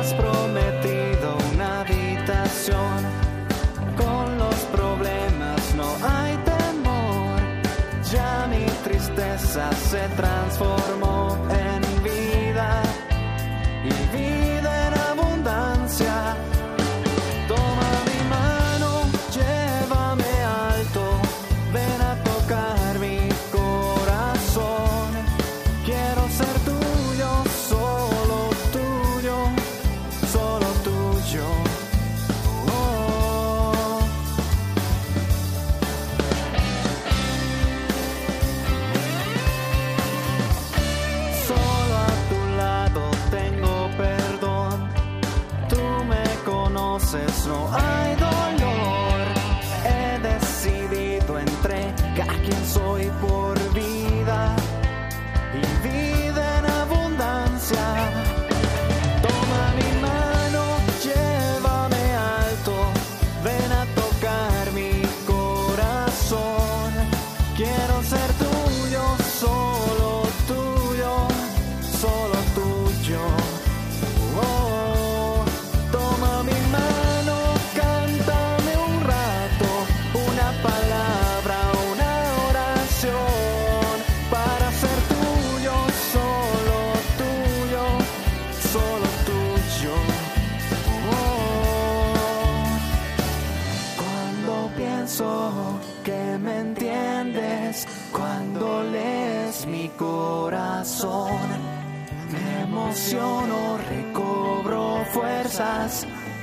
19. 0.04 0.34
Me 0.34 0.43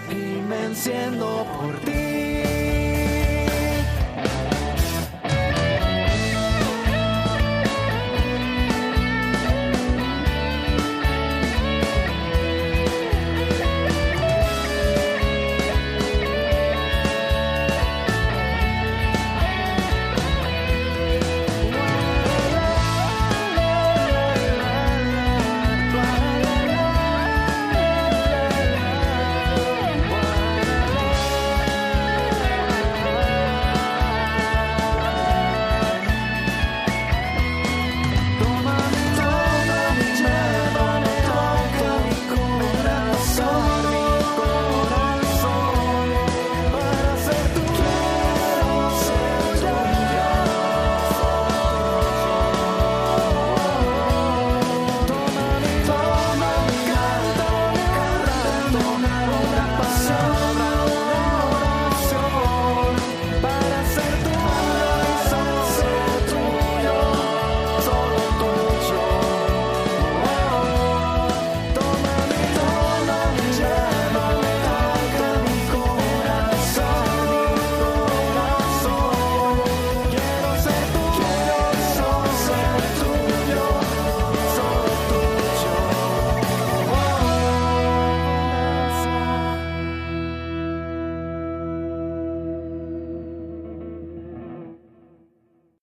y 0.10 0.42
me 0.50 0.66
enciendo 0.66 1.46
por 1.58 1.80
ti. 1.80 1.91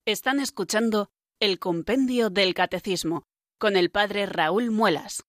Están 0.09 0.41
escuchando 0.41 1.11
el 1.39 1.59
Compendio 1.59 2.31
del 2.31 2.55
Catecismo 2.55 3.27
con 3.59 3.77
el 3.77 3.91
Padre 3.91 4.25
Raúl 4.25 4.71
Muelas. 4.71 5.23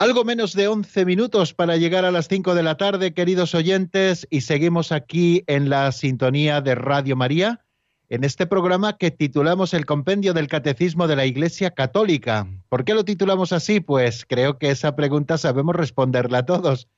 Algo 0.00 0.24
menos 0.24 0.54
de 0.54 0.66
11 0.66 1.04
minutos 1.04 1.54
para 1.54 1.76
llegar 1.76 2.04
a 2.04 2.10
las 2.10 2.26
5 2.26 2.56
de 2.56 2.64
la 2.64 2.76
tarde, 2.76 3.14
queridos 3.14 3.54
oyentes, 3.54 4.26
y 4.30 4.40
seguimos 4.40 4.90
aquí 4.90 5.44
en 5.46 5.70
la 5.70 5.92
sintonía 5.92 6.60
de 6.60 6.74
Radio 6.74 7.14
María, 7.14 7.61
en 8.12 8.24
este 8.24 8.46
programa 8.46 8.98
que 8.98 9.10
titulamos 9.10 9.72
El 9.72 9.86
Compendio 9.86 10.34
del 10.34 10.46
Catecismo 10.46 11.08
de 11.08 11.16
la 11.16 11.24
Iglesia 11.24 11.70
Católica. 11.70 12.46
¿Por 12.68 12.84
qué 12.84 12.92
lo 12.92 13.06
titulamos 13.06 13.54
así? 13.54 13.80
Pues 13.80 14.26
creo 14.28 14.58
que 14.58 14.68
esa 14.68 14.94
pregunta 14.94 15.38
sabemos 15.38 15.74
responderla 15.74 16.44
todos, 16.44 16.88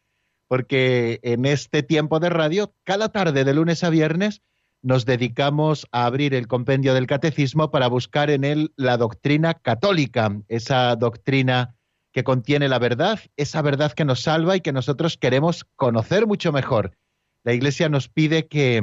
porque 0.48 1.20
en 1.22 1.46
este 1.46 1.84
tiempo 1.84 2.18
de 2.18 2.30
radio, 2.30 2.74
cada 2.82 3.10
tarde 3.10 3.44
de 3.44 3.54
lunes 3.54 3.84
a 3.84 3.90
viernes, 3.90 4.42
nos 4.82 5.06
dedicamos 5.06 5.86
a 5.92 6.06
abrir 6.06 6.34
el 6.34 6.48
Compendio 6.48 6.94
del 6.94 7.06
Catecismo 7.06 7.70
para 7.70 7.86
buscar 7.86 8.28
en 8.28 8.42
él 8.42 8.72
la 8.74 8.96
doctrina 8.96 9.54
católica, 9.54 10.36
esa 10.48 10.96
doctrina 10.96 11.76
que 12.10 12.24
contiene 12.24 12.68
la 12.68 12.80
verdad, 12.80 13.20
esa 13.36 13.62
verdad 13.62 13.92
que 13.92 14.04
nos 14.04 14.22
salva 14.22 14.56
y 14.56 14.62
que 14.62 14.72
nosotros 14.72 15.16
queremos 15.16 15.64
conocer 15.76 16.26
mucho 16.26 16.50
mejor. 16.50 16.96
La 17.44 17.52
Iglesia 17.52 17.88
nos 17.88 18.08
pide 18.08 18.48
que 18.48 18.82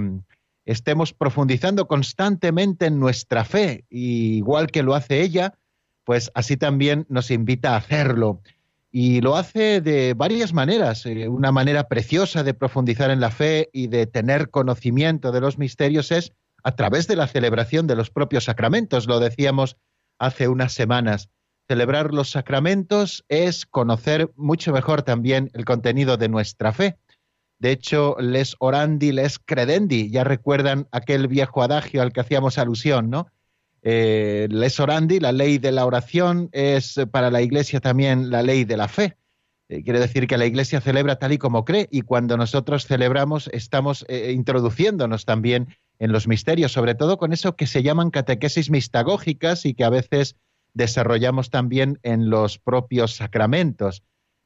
estemos 0.65 1.13
profundizando 1.13 1.87
constantemente 1.87 2.87
en 2.87 2.99
nuestra 2.99 3.45
fe, 3.45 3.85
y 3.89 4.37
igual 4.37 4.67
que 4.67 4.83
lo 4.83 4.95
hace 4.95 5.21
ella, 5.21 5.55
pues 6.03 6.31
así 6.33 6.57
también 6.57 7.05
nos 7.09 7.31
invita 7.31 7.73
a 7.73 7.77
hacerlo. 7.77 8.41
Y 8.91 9.21
lo 9.21 9.37
hace 9.37 9.79
de 9.79 10.13
varias 10.13 10.53
maneras. 10.53 11.05
Eh, 11.05 11.29
Una 11.29 11.51
manera 11.51 11.87
preciosa 11.87 12.43
de 12.43 12.53
profundizar 12.53 13.09
en 13.09 13.21
la 13.21 13.31
fe 13.31 13.69
y 13.71 13.87
de 13.87 14.05
tener 14.05 14.49
conocimiento 14.49 15.31
de 15.31 15.41
los 15.41 15.57
misterios 15.57 16.11
es 16.11 16.33
a 16.63 16.75
través 16.75 17.07
de 17.07 17.15
la 17.15 17.27
celebración 17.27 17.87
de 17.87 17.95
los 17.95 18.09
propios 18.09 18.43
sacramentos. 18.43 19.07
Lo 19.07 19.19
decíamos 19.19 19.77
hace 20.19 20.47
unas 20.47 20.73
semanas 20.73 21.29
celebrar 21.71 22.13
los 22.13 22.31
sacramentos 22.31 23.23
es 23.29 23.65
conocer 23.65 24.29
mucho 24.35 24.73
mejor 24.73 25.03
también 25.03 25.49
el 25.53 25.63
contenido 25.63 26.17
de 26.17 26.27
nuestra 26.27 26.73
fe. 26.73 26.97
De 27.61 27.71
hecho, 27.71 28.15
les 28.19 28.55
orandi, 28.57 29.11
les 29.11 29.37
credendi, 29.37 30.09
ya 30.09 30.23
recuerdan 30.23 30.87
aquel 30.91 31.27
viejo 31.27 31.61
adagio 31.61 32.01
al 32.01 32.11
que 32.11 32.21
hacíamos 32.21 32.57
alusión, 32.57 33.11
¿no? 33.11 33.27
Eh, 33.83 34.47
les 34.49 34.79
orandi, 34.79 35.19
la 35.19 35.31
ley 35.31 35.59
de 35.59 35.71
la 35.71 35.85
oración, 35.85 36.49
es 36.53 36.99
para 37.11 37.29
la 37.29 37.43
Iglesia 37.43 37.79
también 37.79 38.31
la 38.31 38.41
ley 38.41 38.63
de 38.63 38.77
la 38.77 38.87
fe. 38.87 39.15
Eh, 39.69 39.83
quiere 39.83 39.99
decir 39.99 40.25
que 40.25 40.39
la 40.39 40.47
Iglesia 40.47 40.81
celebra 40.81 41.17
tal 41.17 41.33
y 41.33 41.37
como 41.37 41.63
cree 41.63 41.87
y 41.91 42.01
cuando 42.01 42.35
nosotros 42.35 42.87
celebramos 42.87 43.47
estamos 43.53 44.05
eh, 44.07 44.31
introduciéndonos 44.31 45.25
también 45.25 45.67
en 45.99 46.11
los 46.11 46.27
misterios, 46.27 46.71
sobre 46.71 46.95
todo 46.95 47.19
con 47.19 47.31
eso 47.31 47.55
que 47.55 47.67
se 47.67 47.83
llaman 47.83 48.09
catequesis 48.09 48.71
mistagógicas 48.71 49.67
y 49.67 49.75
que 49.75 49.83
a 49.83 49.91
veces 49.91 50.35
desarrollamos 50.73 51.51
también 51.51 51.99
en 52.01 52.31
los 52.31 52.57
propios 52.57 53.17
sacramentos. 53.17 54.01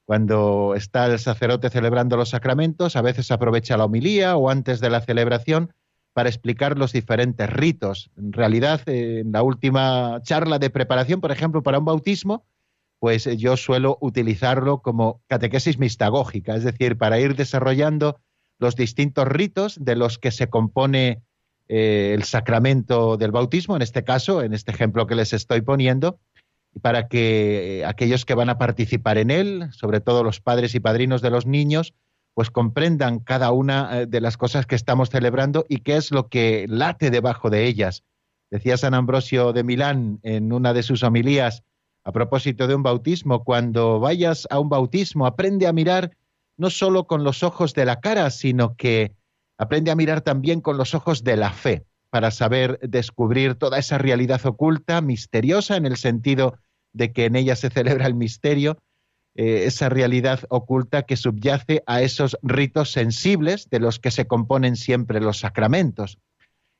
Cuando 0.05 0.73
está 0.75 1.07
el 1.07 1.19
sacerdote 1.19 1.69
celebrando 1.69 2.15
los 2.15 2.29
sacramentos, 2.29 2.95
a 2.95 3.01
veces 3.01 3.31
aprovecha 3.31 3.77
la 3.77 3.85
homilía 3.85 4.37
o 4.37 4.49
antes 4.49 4.79
de 4.79 4.89
la 4.89 5.01
celebración 5.01 5.73
para 6.13 6.29
explicar 6.29 6.77
los 6.77 6.93
diferentes 6.93 7.49
ritos. 7.49 8.11
En 8.15 8.31
realidad, 8.31 8.81
en 8.87 9.31
la 9.31 9.41
última 9.41 10.21
charla 10.21 10.59
de 10.59 10.69
preparación, 10.69 11.19
por 11.21 11.31
ejemplo, 11.31 11.63
para 11.63 11.79
un 11.79 11.85
bautismo, 11.85 12.45
pues 12.99 13.27
eh, 13.27 13.35
yo 13.35 13.57
suelo 13.57 13.97
utilizarlo 13.99 14.81
como 14.81 15.21
catequesis 15.27 15.77
mistagógica, 15.77 16.55
es 16.55 16.63
decir, 16.63 16.97
para 16.97 17.19
ir 17.19 17.35
desarrollando 17.35 18.19
los 18.59 18.75
distintos 18.75 19.27
ritos 19.27 19.83
de 19.83 19.95
los 19.95 20.17
que 20.17 20.31
se 20.31 20.49
compone 20.49 21.23
eh, 21.67 22.13
el 22.13 22.23
sacramento 22.23 23.17
del 23.17 23.31
bautismo, 23.31 23.75
en 23.75 23.81
este 23.81 24.03
caso, 24.03 24.41
en 24.41 24.53
este 24.53 24.71
ejemplo 24.71 25.07
que 25.07 25.15
les 25.15 25.33
estoy 25.33 25.61
poniendo, 25.61 26.19
para 26.81 27.07
que 27.07 27.79
eh, 27.79 27.85
aquellos 27.85 28.25
que 28.25 28.35
van 28.35 28.49
a 28.49 28.57
participar 28.57 29.17
en 29.17 29.31
él, 29.31 29.69
sobre 29.71 30.01
todo 30.01 30.23
los 30.23 30.41
padres 30.41 30.75
y 30.75 30.79
padrinos 30.79 31.21
de 31.21 31.29
los 31.29 31.45
niños, 31.45 31.93
pues 32.33 32.51
comprendan 32.51 33.19
cada 33.19 33.51
una 33.51 34.01
eh, 34.01 34.05
de 34.05 34.21
las 34.21 34.37
cosas 34.37 34.65
que 34.65 34.75
estamos 34.75 35.09
celebrando 35.09 35.65
y 35.69 35.77
qué 35.79 35.95
es 35.95 36.11
lo 36.11 36.27
que 36.27 36.65
late 36.67 37.11
debajo 37.11 37.49
de 37.49 37.65
ellas. 37.65 38.03
Decía 38.51 38.77
San 38.77 38.93
Ambrosio 38.93 39.53
de 39.53 39.63
Milán 39.63 40.19
en 40.23 40.51
una 40.51 40.73
de 40.73 40.83
sus 40.83 41.03
homilías 41.03 41.63
a 42.05 42.11
propósito 42.11 42.67
de 42.67 42.75
un 42.75 42.83
bautismo, 42.83 43.43
cuando 43.43 43.99
vayas 43.99 44.47
a 44.51 44.59
un 44.59 44.69
bautismo, 44.69 45.25
aprende 45.25 45.65
a 45.65 45.73
mirar 45.73 46.15
no 46.55 46.69
solo 46.69 47.07
con 47.07 47.23
los 47.23 47.41
ojos 47.41 47.73
de 47.73 47.85
la 47.85 47.99
cara, 47.99 48.29
sino 48.29 48.75
que 48.75 49.15
aprende 49.57 49.89
a 49.89 49.95
mirar 49.95 50.21
también 50.21 50.61
con 50.61 50.77
los 50.77 50.93
ojos 50.93 51.23
de 51.23 51.35
la 51.35 51.51
fe, 51.51 51.83
para 52.11 52.29
saber 52.29 52.79
descubrir 52.81 53.55
toda 53.55 53.79
esa 53.79 53.97
realidad 53.97 54.45
oculta, 54.45 55.01
misteriosa, 55.01 55.77
en 55.77 55.87
el 55.87 55.97
sentido 55.97 56.59
de 56.95 57.11
que 57.11 57.25
en 57.25 57.35
ella 57.35 57.55
se 57.55 57.69
celebra 57.69 58.07
el 58.07 58.15
misterio, 58.15 58.77
eh, 59.35 59.65
esa 59.65 59.89
realidad 59.89 60.39
oculta 60.49 61.03
que 61.03 61.17
subyace 61.17 61.83
a 61.87 62.01
esos 62.01 62.37
ritos 62.41 62.91
sensibles 62.91 63.69
de 63.69 63.79
los 63.79 63.99
que 63.99 64.11
se 64.11 64.27
componen 64.27 64.77
siempre 64.77 65.19
los 65.19 65.39
sacramentos. 65.39 66.17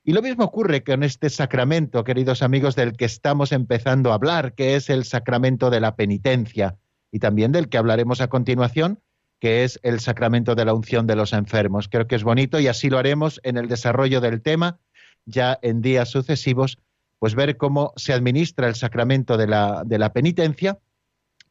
Y 0.02 0.12
lo 0.12 0.22
mismo 0.22 0.44
ocurre 0.44 0.82
con 0.84 1.02
este 1.02 1.28
sacramento, 1.28 2.02
queridos 2.02 2.42
amigos, 2.42 2.76
del 2.76 2.96
que 2.96 3.04
estamos 3.04 3.52
empezando 3.52 4.10
a 4.10 4.14
hablar, 4.14 4.54
que 4.54 4.76
es 4.76 4.88
el 4.88 5.04
sacramento 5.04 5.68
de 5.68 5.80
la 5.80 5.96
penitencia, 5.96 6.76
y 7.12 7.18
también 7.18 7.52
del 7.52 7.68
que 7.68 7.76
hablaremos 7.76 8.20
a 8.22 8.28
continuación, 8.28 9.00
que 9.38 9.64
es 9.64 9.78
el 9.82 10.00
sacramento 10.00 10.54
de 10.54 10.64
la 10.64 10.72
unción 10.72 11.06
de 11.06 11.16
los 11.16 11.34
enfermos. 11.34 11.88
Creo 11.88 12.06
que 12.06 12.16
es 12.16 12.24
bonito 12.24 12.58
y 12.58 12.68
así 12.68 12.88
lo 12.88 12.98
haremos 12.98 13.38
en 13.42 13.58
el 13.58 13.68
desarrollo 13.68 14.22
del 14.22 14.40
tema, 14.40 14.78
ya 15.26 15.58
en 15.60 15.82
días 15.82 16.08
sucesivos, 16.08 16.78
pues 17.18 17.34
ver 17.34 17.56
cómo 17.56 17.92
se 17.96 18.12
administra 18.12 18.68
el 18.68 18.74
sacramento 18.74 19.36
de 19.36 19.46
la, 19.46 19.82
de 19.84 19.98
la 19.98 20.12
penitencia 20.12 20.78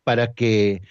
para 0.03 0.33
que 0.33 0.81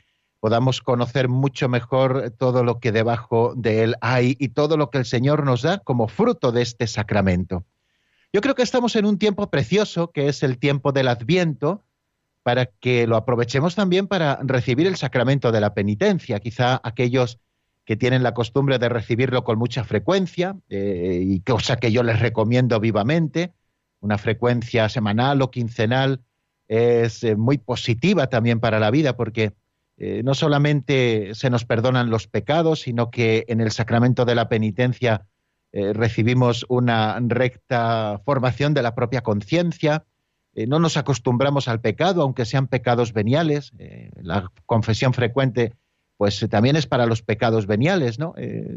podamos 0.40 0.82
conocer 0.82 1.28
mucho 1.28 1.68
mejor 1.68 2.34
todo 2.36 2.64
lo 2.64 2.78
que 2.78 2.92
debajo 2.92 3.54
de 3.56 3.82
él 3.82 3.96
hay 4.00 4.36
y 4.38 4.50
todo 4.50 4.76
lo 4.76 4.90
que 4.90 4.98
el 4.98 5.06
Señor 5.06 5.44
nos 5.44 5.62
da 5.62 5.78
como 5.78 6.08
fruto 6.08 6.52
de 6.52 6.62
este 6.62 6.86
sacramento. 6.86 7.64
Yo 8.32 8.40
creo 8.40 8.54
que 8.54 8.62
estamos 8.62 8.96
en 8.96 9.06
un 9.06 9.18
tiempo 9.18 9.48
precioso, 9.48 10.10
que 10.10 10.28
es 10.28 10.42
el 10.42 10.58
tiempo 10.58 10.92
del 10.92 11.08
Adviento, 11.08 11.82
para 12.42 12.66
que 12.66 13.06
lo 13.06 13.16
aprovechemos 13.16 13.74
también 13.74 14.06
para 14.06 14.38
recibir 14.42 14.86
el 14.86 14.96
sacramento 14.96 15.50
de 15.50 15.62
la 15.62 15.72
penitencia. 15.72 16.40
Quizá 16.40 16.78
aquellos 16.84 17.38
que 17.86 17.96
tienen 17.96 18.22
la 18.22 18.34
costumbre 18.34 18.78
de 18.78 18.88
recibirlo 18.88 19.44
con 19.44 19.58
mucha 19.58 19.84
frecuencia, 19.84 20.56
eh, 20.68 21.22
y 21.24 21.40
cosa 21.40 21.76
que 21.76 21.90
yo 21.90 22.02
les 22.02 22.20
recomiendo 22.20 22.80
vivamente, 22.80 23.52
una 24.04 24.18
frecuencia 24.18 24.88
semanal 24.90 25.40
o 25.40 25.50
quincenal, 25.50 26.20
es 26.68 27.24
eh, 27.24 27.36
muy 27.36 27.56
positiva 27.58 28.28
también 28.28 28.60
para 28.60 28.78
la 28.78 28.90
vida, 28.90 29.16
porque 29.16 29.54
eh, 29.96 30.22
no 30.22 30.34
solamente 30.34 31.34
se 31.34 31.48
nos 31.48 31.64
perdonan 31.64 32.10
los 32.10 32.26
pecados, 32.26 32.80
sino 32.80 33.10
que 33.10 33.44
en 33.48 33.60
el 33.62 33.70
sacramento 33.70 34.26
de 34.26 34.34
la 34.34 34.48
penitencia 34.48 35.26
eh, 35.72 35.94
recibimos 35.94 36.66
una 36.68 37.18
recta 37.18 38.20
formación 38.26 38.74
de 38.74 38.82
la 38.82 38.94
propia 38.94 39.22
conciencia, 39.22 40.04
no 40.68 40.78
nos 40.78 40.96
acostumbramos 40.96 41.66
al 41.66 41.80
pecado, 41.80 42.22
aunque 42.22 42.44
sean 42.44 42.68
pecados 42.68 43.12
veniales. 43.12 43.72
la 44.14 44.52
confesión 44.66 45.12
frecuente, 45.12 45.72
pues 46.16 46.46
también 46.48 46.76
es 46.76 46.86
para 46.86 47.06
los 47.06 47.22
pecados 47.22 47.66
veniales, 47.66 48.20
¿no? 48.20 48.34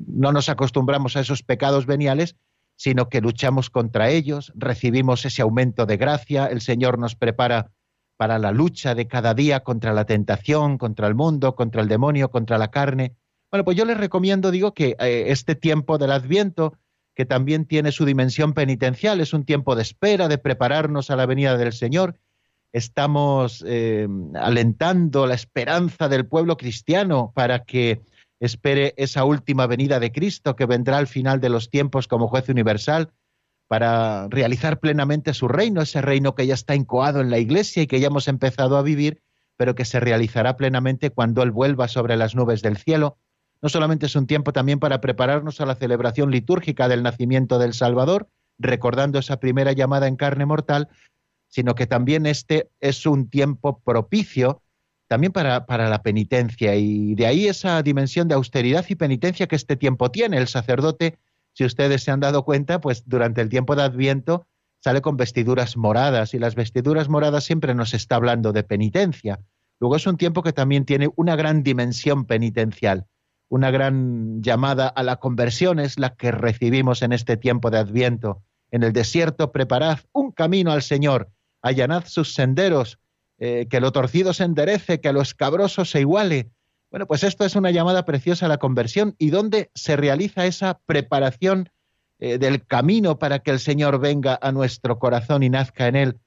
no 0.08 0.32
nos 0.32 0.50
acostumbramos 0.50 1.16
a 1.16 1.20
esos 1.20 1.44
pecados 1.44 1.86
veniales, 1.86 2.36
sino 2.78 3.10
que 3.10 3.22
luchamos 3.22 3.70
contra 3.70 4.10
ellos, 4.10 4.54
recibimos 4.56 5.26
ese 5.26 5.42
aumento 5.42 5.86
de 5.86 5.98
gracia, 5.98 6.46
el 6.46 6.62
Señor 6.62 7.00
nos 7.00 7.16
prepara 7.16 7.72
para 8.18 8.40
la 8.40 8.52
lucha 8.52 8.96
de 8.96 9.08
cada 9.08 9.34
día 9.34 9.62
contra 9.62 9.94
la 9.94 10.06
tentación, 10.06 10.78
contra 10.78 11.08
el 11.08 11.16
mundo, 11.16 11.56
contra 11.56 11.82
el 11.82 11.88
demonio, 11.88 12.30
contra 12.30 12.58
la 12.58 12.70
carne. 12.70 13.16
Bueno, 13.52 13.66
pues 13.66 13.76
yo 13.78 13.86
les 13.86 13.98
recomiendo, 13.98 14.52
digo, 14.52 14.74
que 14.74 14.96
eh, 15.00 15.26
este 15.28 15.56
tiempo 15.56 15.98
del 15.98 16.12
Adviento, 16.12 16.78
que 17.16 17.26
también 17.26 17.66
tiene 17.66 17.92
su 17.92 18.06
dimensión 18.06 18.54
penitencial, 18.54 19.22
es 19.22 19.34
un 19.34 19.44
tiempo 19.44 19.76
de 19.76 19.82
espera, 19.82 20.28
de 20.28 20.38
prepararnos 20.38 21.10
a 21.10 21.16
la 21.16 21.26
venida 21.26 21.58
del 21.58 21.74
Señor. 21.74 22.20
Estamos 22.74 23.64
eh, 23.68 24.08
alentando 24.36 25.26
la 25.26 25.34
esperanza 25.34 26.10
del 26.10 26.28
pueblo 26.28 26.58
cristiano 26.58 27.32
para 27.34 27.64
que 27.64 28.02
espere 28.40 28.94
esa 28.98 29.24
última 29.24 29.68
venida 29.68 30.00
de 30.00 30.12
Cristo 30.12 30.56
que 30.56 30.66
vendrá 30.66 30.98
al 30.98 31.08
final 31.08 31.40
de 31.40 31.50
los 31.50 31.70
tiempos 31.70 32.08
como 32.08 32.28
juez 32.28 32.50
universal 32.50 33.12
para 33.68 34.28
realizar 34.30 34.80
plenamente 34.80 35.34
su 35.34 35.48
reino, 35.48 35.82
ese 35.82 36.02
reino 36.02 36.36
que 36.36 36.48
ya 36.48 36.54
está 36.54 36.76
incoado 36.76 37.20
en 37.22 37.30
la 37.30 37.38
iglesia 37.38 37.84
y 37.84 37.88
que 37.88 38.00
ya 38.00 38.08
hemos 38.08 38.28
empezado 38.28 38.78
a 38.78 38.82
vivir, 38.82 39.22
pero 39.58 39.76
que 39.76 39.86
se 39.86 40.00
realizará 40.00 40.56
plenamente 40.56 41.10
cuando 41.10 41.44
Él 41.44 41.52
vuelva 41.52 41.88
sobre 41.88 42.16
las 42.16 42.36
nubes 42.36 42.62
del 42.62 42.78
cielo. 42.78 43.18
No 43.62 43.70
solamente 43.70 44.06
es 44.06 44.16
un 44.16 44.28
tiempo 44.28 44.54
también 44.54 44.80
para 44.80 45.02
prepararnos 45.02 45.60
a 45.60 45.66
la 45.66 45.76
celebración 45.76 46.32
litúrgica 46.32 46.88
del 46.88 47.04
nacimiento 47.04 47.60
del 47.60 47.74
Salvador, 47.74 48.30
recordando 48.60 49.20
esa 49.20 49.40
primera 49.40 49.74
llamada 49.74 50.08
en 50.08 50.16
carne 50.16 50.46
mortal, 50.46 50.90
sino 51.48 51.76
que 51.76 51.88
también 51.88 52.26
este 52.26 52.70
es 52.80 53.06
un 53.06 53.30
tiempo 53.30 53.82
propicio 53.84 54.62
también 55.08 55.32
para, 55.32 55.66
para, 55.66 55.90
la 55.90 56.02
penitencia 56.02 56.76
y 56.76 57.16
de 57.16 57.26
ahí 57.26 57.48
esa 57.48 57.82
dimensión 57.82 58.28
de 58.28 58.36
austeridad 58.36 58.86
y 58.90 58.96
penitencia 58.96 59.48
que 59.48 59.56
este 59.56 59.76
tiempo 59.76 60.12
tiene. 60.12 60.38
El 60.38 60.48
sacerdote 60.48 61.18
si 61.58 61.66
ustedes 61.66 62.04
se 62.04 62.12
han 62.12 62.20
dado 62.20 62.46
cuenta, 62.46 62.80
pues 62.80 63.02
durante 63.08 63.42
el 63.42 63.50
tiempo 63.50 63.76
de 63.76 63.82
Adviento 63.82 64.46
sale 64.80 65.02
con 65.02 65.18
vestiduras 65.18 65.76
moradas 65.76 66.36
y 66.36 66.40
las 66.40 66.54
vestiduras 66.54 67.10
moradas 67.10 67.46
siempre 67.46 67.74
nos 67.74 67.96
está 67.96 68.18
hablando 68.18 68.54
de 68.54 68.62
penitencia. 68.62 69.40
Luego 69.80 69.96
es 69.96 70.06
un 70.06 70.18
tiempo 70.18 70.44
que 70.44 70.54
también 70.54 70.86
tiene 70.86 71.10
una 71.16 71.36
gran 71.36 71.64
dimensión 71.64 72.26
penitencial, 72.26 73.08
una 73.50 73.72
gran 73.72 74.44
llamada 74.44 74.88
a 74.88 75.02
la 75.02 75.16
conversión 75.16 75.80
es 75.80 75.98
la 75.98 76.14
que 76.14 76.30
recibimos 76.30 77.02
en 77.02 77.12
este 77.12 77.38
tiempo 77.38 77.72
de 77.72 77.80
Adviento. 77.80 78.44
En 78.70 78.84
el 78.84 78.94
desierto 78.94 79.52
preparad 79.52 79.98
un 80.12 80.32
camino 80.32 80.72
al 80.72 80.84
Señor, 80.84 81.32
allanad 81.64 82.04
sus 82.06 82.36
senderos, 82.36 83.00
eh, 83.40 83.68
que 83.70 83.80
lo 83.80 83.92
torcido 83.92 84.34
se 84.34 84.44
enderece, 84.44 85.00
que 85.00 85.14
lo 85.14 85.22
escabroso 85.22 85.86
se 85.86 86.02
iguale, 86.02 86.52
bueno, 86.90 87.06
pues 87.06 87.24
esto 87.24 87.44
es 87.44 87.56
una 87.56 87.72
llamada 87.72 88.06
preciosa 88.06 88.46
a 88.46 88.50
la 88.50 88.60
conversión 88.60 89.16
y 89.18 89.30
dónde 89.30 89.72
se 89.76 89.98
realiza 89.98 90.46
esa 90.46 90.80
preparación 90.86 91.70
eh, 92.20 92.38
del 92.38 92.66
camino 92.66 93.20
para 93.20 93.40
que 93.40 93.52
el 93.52 93.60
Señor 93.60 94.00
venga 94.00 94.40
a 94.42 94.52
nuestro 94.52 94.98
corazón 94.98 95.44
y 95.44 95.50
nazca 95.50 95.88
en 95.88 95.96
él. 95.96 96.20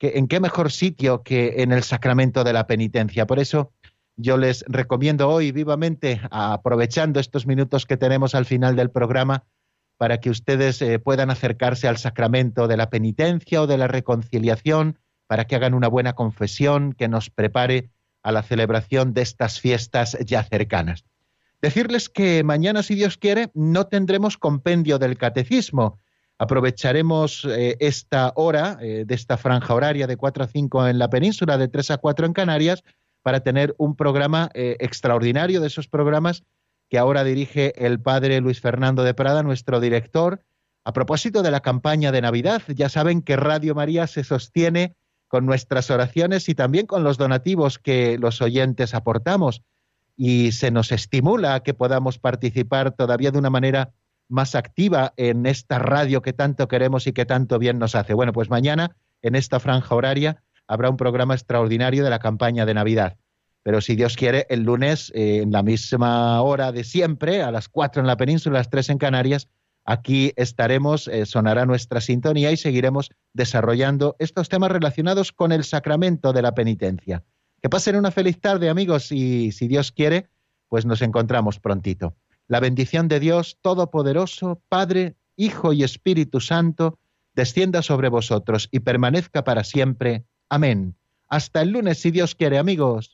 ¿En 0.00 0.28
qué 0.28 0.38
mejor 0.38 0.70
sitio 0.70 1.22
que 1.22 1.62
en 1.62 1.72
el 1.72 1.82
sacramento 1.82 2.44
de 2.44 2.52
la 2.52 2.66
penitencia? 2.66 3.26
Por 3.26 3.38
eso 3.38 3.72
yo 4.16 4.36
les 4.36 4.64
recomiendo 4.68 5.28
hoy 5.28 5.50
vivamente, 5.50 6.20
aprovechando 6.30 7.20
estos 7.20 7.46
minutos 7.46 7.86
que 7.86 7.96
tenemos 7.96 8.34
al 8.34 8.44
final 8.44 8.76
del 8.76 8.90
programa, 8.90 9.44
para 9.96 10.20
que 10.20 10.30
ustedes 10.30 10.82
eh, 10.82 10.98
puedan 10.98 11.30
acercarse 11.30 11.88
al 11.88 11.96
sacramento 11.96 12.68
de 12.68 12.76
la 12.76 12.90
penitencia 12.90 13.62
o 13.62 13.66
de 13.66 13.78
la 13.78 13.88
reconciliación, 13.88 14.98
para 15.34 15.46
que 15.46 15.56
hagan 15.56 15.74
una 15.74 15.88
buena 15.88 16.12
confesión 16.12 16.92
que 16.92 17.08
nos 17.08 17.28
prepare 17.28 17.90
a 18.22 18.30
la 18.30 18.44
celebración 18.44 19.14
de 19.14 19.22
estas 19.22 19.58
fiestas 19.58 20.16
ya 20.24 20.44
cercanas. 20.44 21.04
Decirles 21.60 22.08
que 22.08 22.44
mañana, 22.44 22.84
si 22.84 22.94
Dios 22.94 23.16
quiere, 23.16 23.50
no 23.52 23.88
tendremos 23.88 24.38
compendio 24.38 25.00
del 25.00 25.18
catecismo. 25.18 25.98
Aprovecharemos 26.38 27.44
eh, 27.50 27.76
esta 27.80 28.32
hora 28.36 28.78
eh, 28.80 29.02
de 29.04 29.14
esta 29.16 29.36
franja 29.36 29.74
horaria 29.74 30.06
de 30.06 30.16
4 30.16 30.44
a 30.44 30.46
5 30.46 30.86
en 30.86 31.00
la 31.00 31.10
península, 31.10 31.58
de 31.58 31.66
3 31.66 31.90
a 31.90 31.98
4 31.98 32.26
en 32.26 32.32
Canarias, 32.32 32.84
para 33.24 33.40
tener 33.40 33.74
un 33.76 33.96
programa 33.96 34.50
eh, 34.54 34.76
extraordinario 34.78 35.60
de 35.60 35.66
esos 35.66 35.88
programas 35.88 36.44
que 36.88 36.96
ahora 36.96 37.24
dirige 37.24 37.72
el 37.84 37.98
padre 37.98 38.40
Luis 38.40 38.60
Fernando 38.60 39.02
de 39.02 39.14
Prada, 39.14 39.42
nuestro 39.42 39.80
director. 39.80 40.44
A 40.84 40.92
propósito 40.92 41.42
de 41.42 41.50
la 41.50 41.58
campaña 41.58 42.12
de 42.12 42.20
Navidad, 42.20 42.62
ya 42.68 42.88
saben 42.88 43.20
que 43.20 43.34
Radio 43.34 43.74
María 43.74 44.06
se 44.06 44.22
sostiene 44.22 44.94
con 45.34 45.46
nuestras 45.46 45.90
oraciones 45.90 46.48
y 46.48 46.54
también 46.54 46.86
con 46.86 47.02
los 47.02 47.18
donativos 47.18 47.80
que 47.80 48.18
los 48.18 48.40
oyentes 48.40 48.94
aportamos 48.94 49.62
y 50.16 50.52
se 50.52 50.70
nos 50.70 50.92
estimula 50.92 51.56
a 51.56 51.60
que 51.64 51.74
podamos 51.74 52.20
participar 52.20 52.92
todavía 52.92 53.32
de 53.32 53.38
una 53.40 53.50
manera 53.50 53.90
más 54.28 54.54
activa 54.54 55.12
en 55.16 55.46
esta 55.46 55.80
radio 55.80 56.22
que 56.22 56.34
tanto 56.34 56.68
queremos 56.68 57.08
y 57.08 57.12
que 57.12 57.26
tanto 57.26 57.58
bien 57.58 57.80
nos 57.80 57.96
hace. 57.96 58.14
Bueno, 58.14 58.32
pues 58.32 58.48
mañana, 58.48 58.94
en 59.22 59.34
esta 59.34 59.58
franja 59.58 59.96
horaria, 59.96 60.40
habrá 60.68 60.88
un 60.88 60.96
programa 60.96 61.34
extraordinario 61.34 62.04
de 62.04 62.10
la 62.10 62.20
campaña 62.20 62.64
de 62.64 62.74
Navidad. 62.74 63.16
Pero 63.64 63.80
si 63.80 63.96
Dios 63.96 64.14
quiere, 64.14 64.46
el 64.50 64.62
lunes, 64.62 65.10
eh, 65.16 65.40
en 65.42 65.50
la 65.50 65.64
misma 65.64 66.40
hora 66.42 66.70
de 66.70 66.84
siempre, 66.84 67.42
a 67.42 67.50
las 67.50 67.68
cuatro 67.68 68.00
en 68.00 68.06
la 68.06 68.16
península, 68.16 68.58
a 68.58 68.60
las 68.60 68.70
tres 68.70 68.88
en 68.88 68.98
Canarias, 68.98 69.48
aquí 69.84 70.32
estaremos, 70.36 71.08
eh, 71.08 71.26
sonará 71.26 71.66
nuestra 71.66 72.00
sintonía 72.00 72.52
y 72.52 72.56
seguiremos 72.56 73.10
desarrollando 73.32 74.16
estos 74.18 74.48
temas 74.48 74.70
relacionados 74.70 75.32
con 75.32 75.52
el 75.52 75.64
sacramento 75.64 76.32
de 76.32 76.42
la 76.42 76.54
penitencia. 76.54 77.22
Que 77.62 77.68
pasen 77.68 77.96
una 77.96 78.10
feliz 78.10 78.40
tarde, 78.40 78.68
amigos, 78.68 79.12
y 79.12 79.52
si 79.52 79.68
Dios 79.68 79.92
quiere, 79.92 80.28
pues 80.68 80.84
nos 80.84 81.02
encontramos 81.02 81.60
prontito. 81.60 82.14
La 82.46 82.60
bendición 82.60 83.08
de 83.08 83.20
Dios 83.20 83.58
Todopoderoso, 83.62 84.60
Padre, 84.68 85.16
Hijo 85.36 85.72
y 85.72 85.82
Espíritu 85.82 86.40
Santo, 86.40 86.98
descienda 87.34 87.82
sobre 87.82 88.08
vosotros 88.08 88.68
y 88.70 88.80
permanezca 88.80 89.44
para 89.44 89.64
siempre. 89.64 90.24
Amén. 90.48 90.94
Hasta 91.28 91.62
el 91.62 91.70
lunes, 91.70 91.98
si 91.98 92.10
Dios 92.10 92.34
quiere, 92.34 92.58
amigos. 92.58 93.13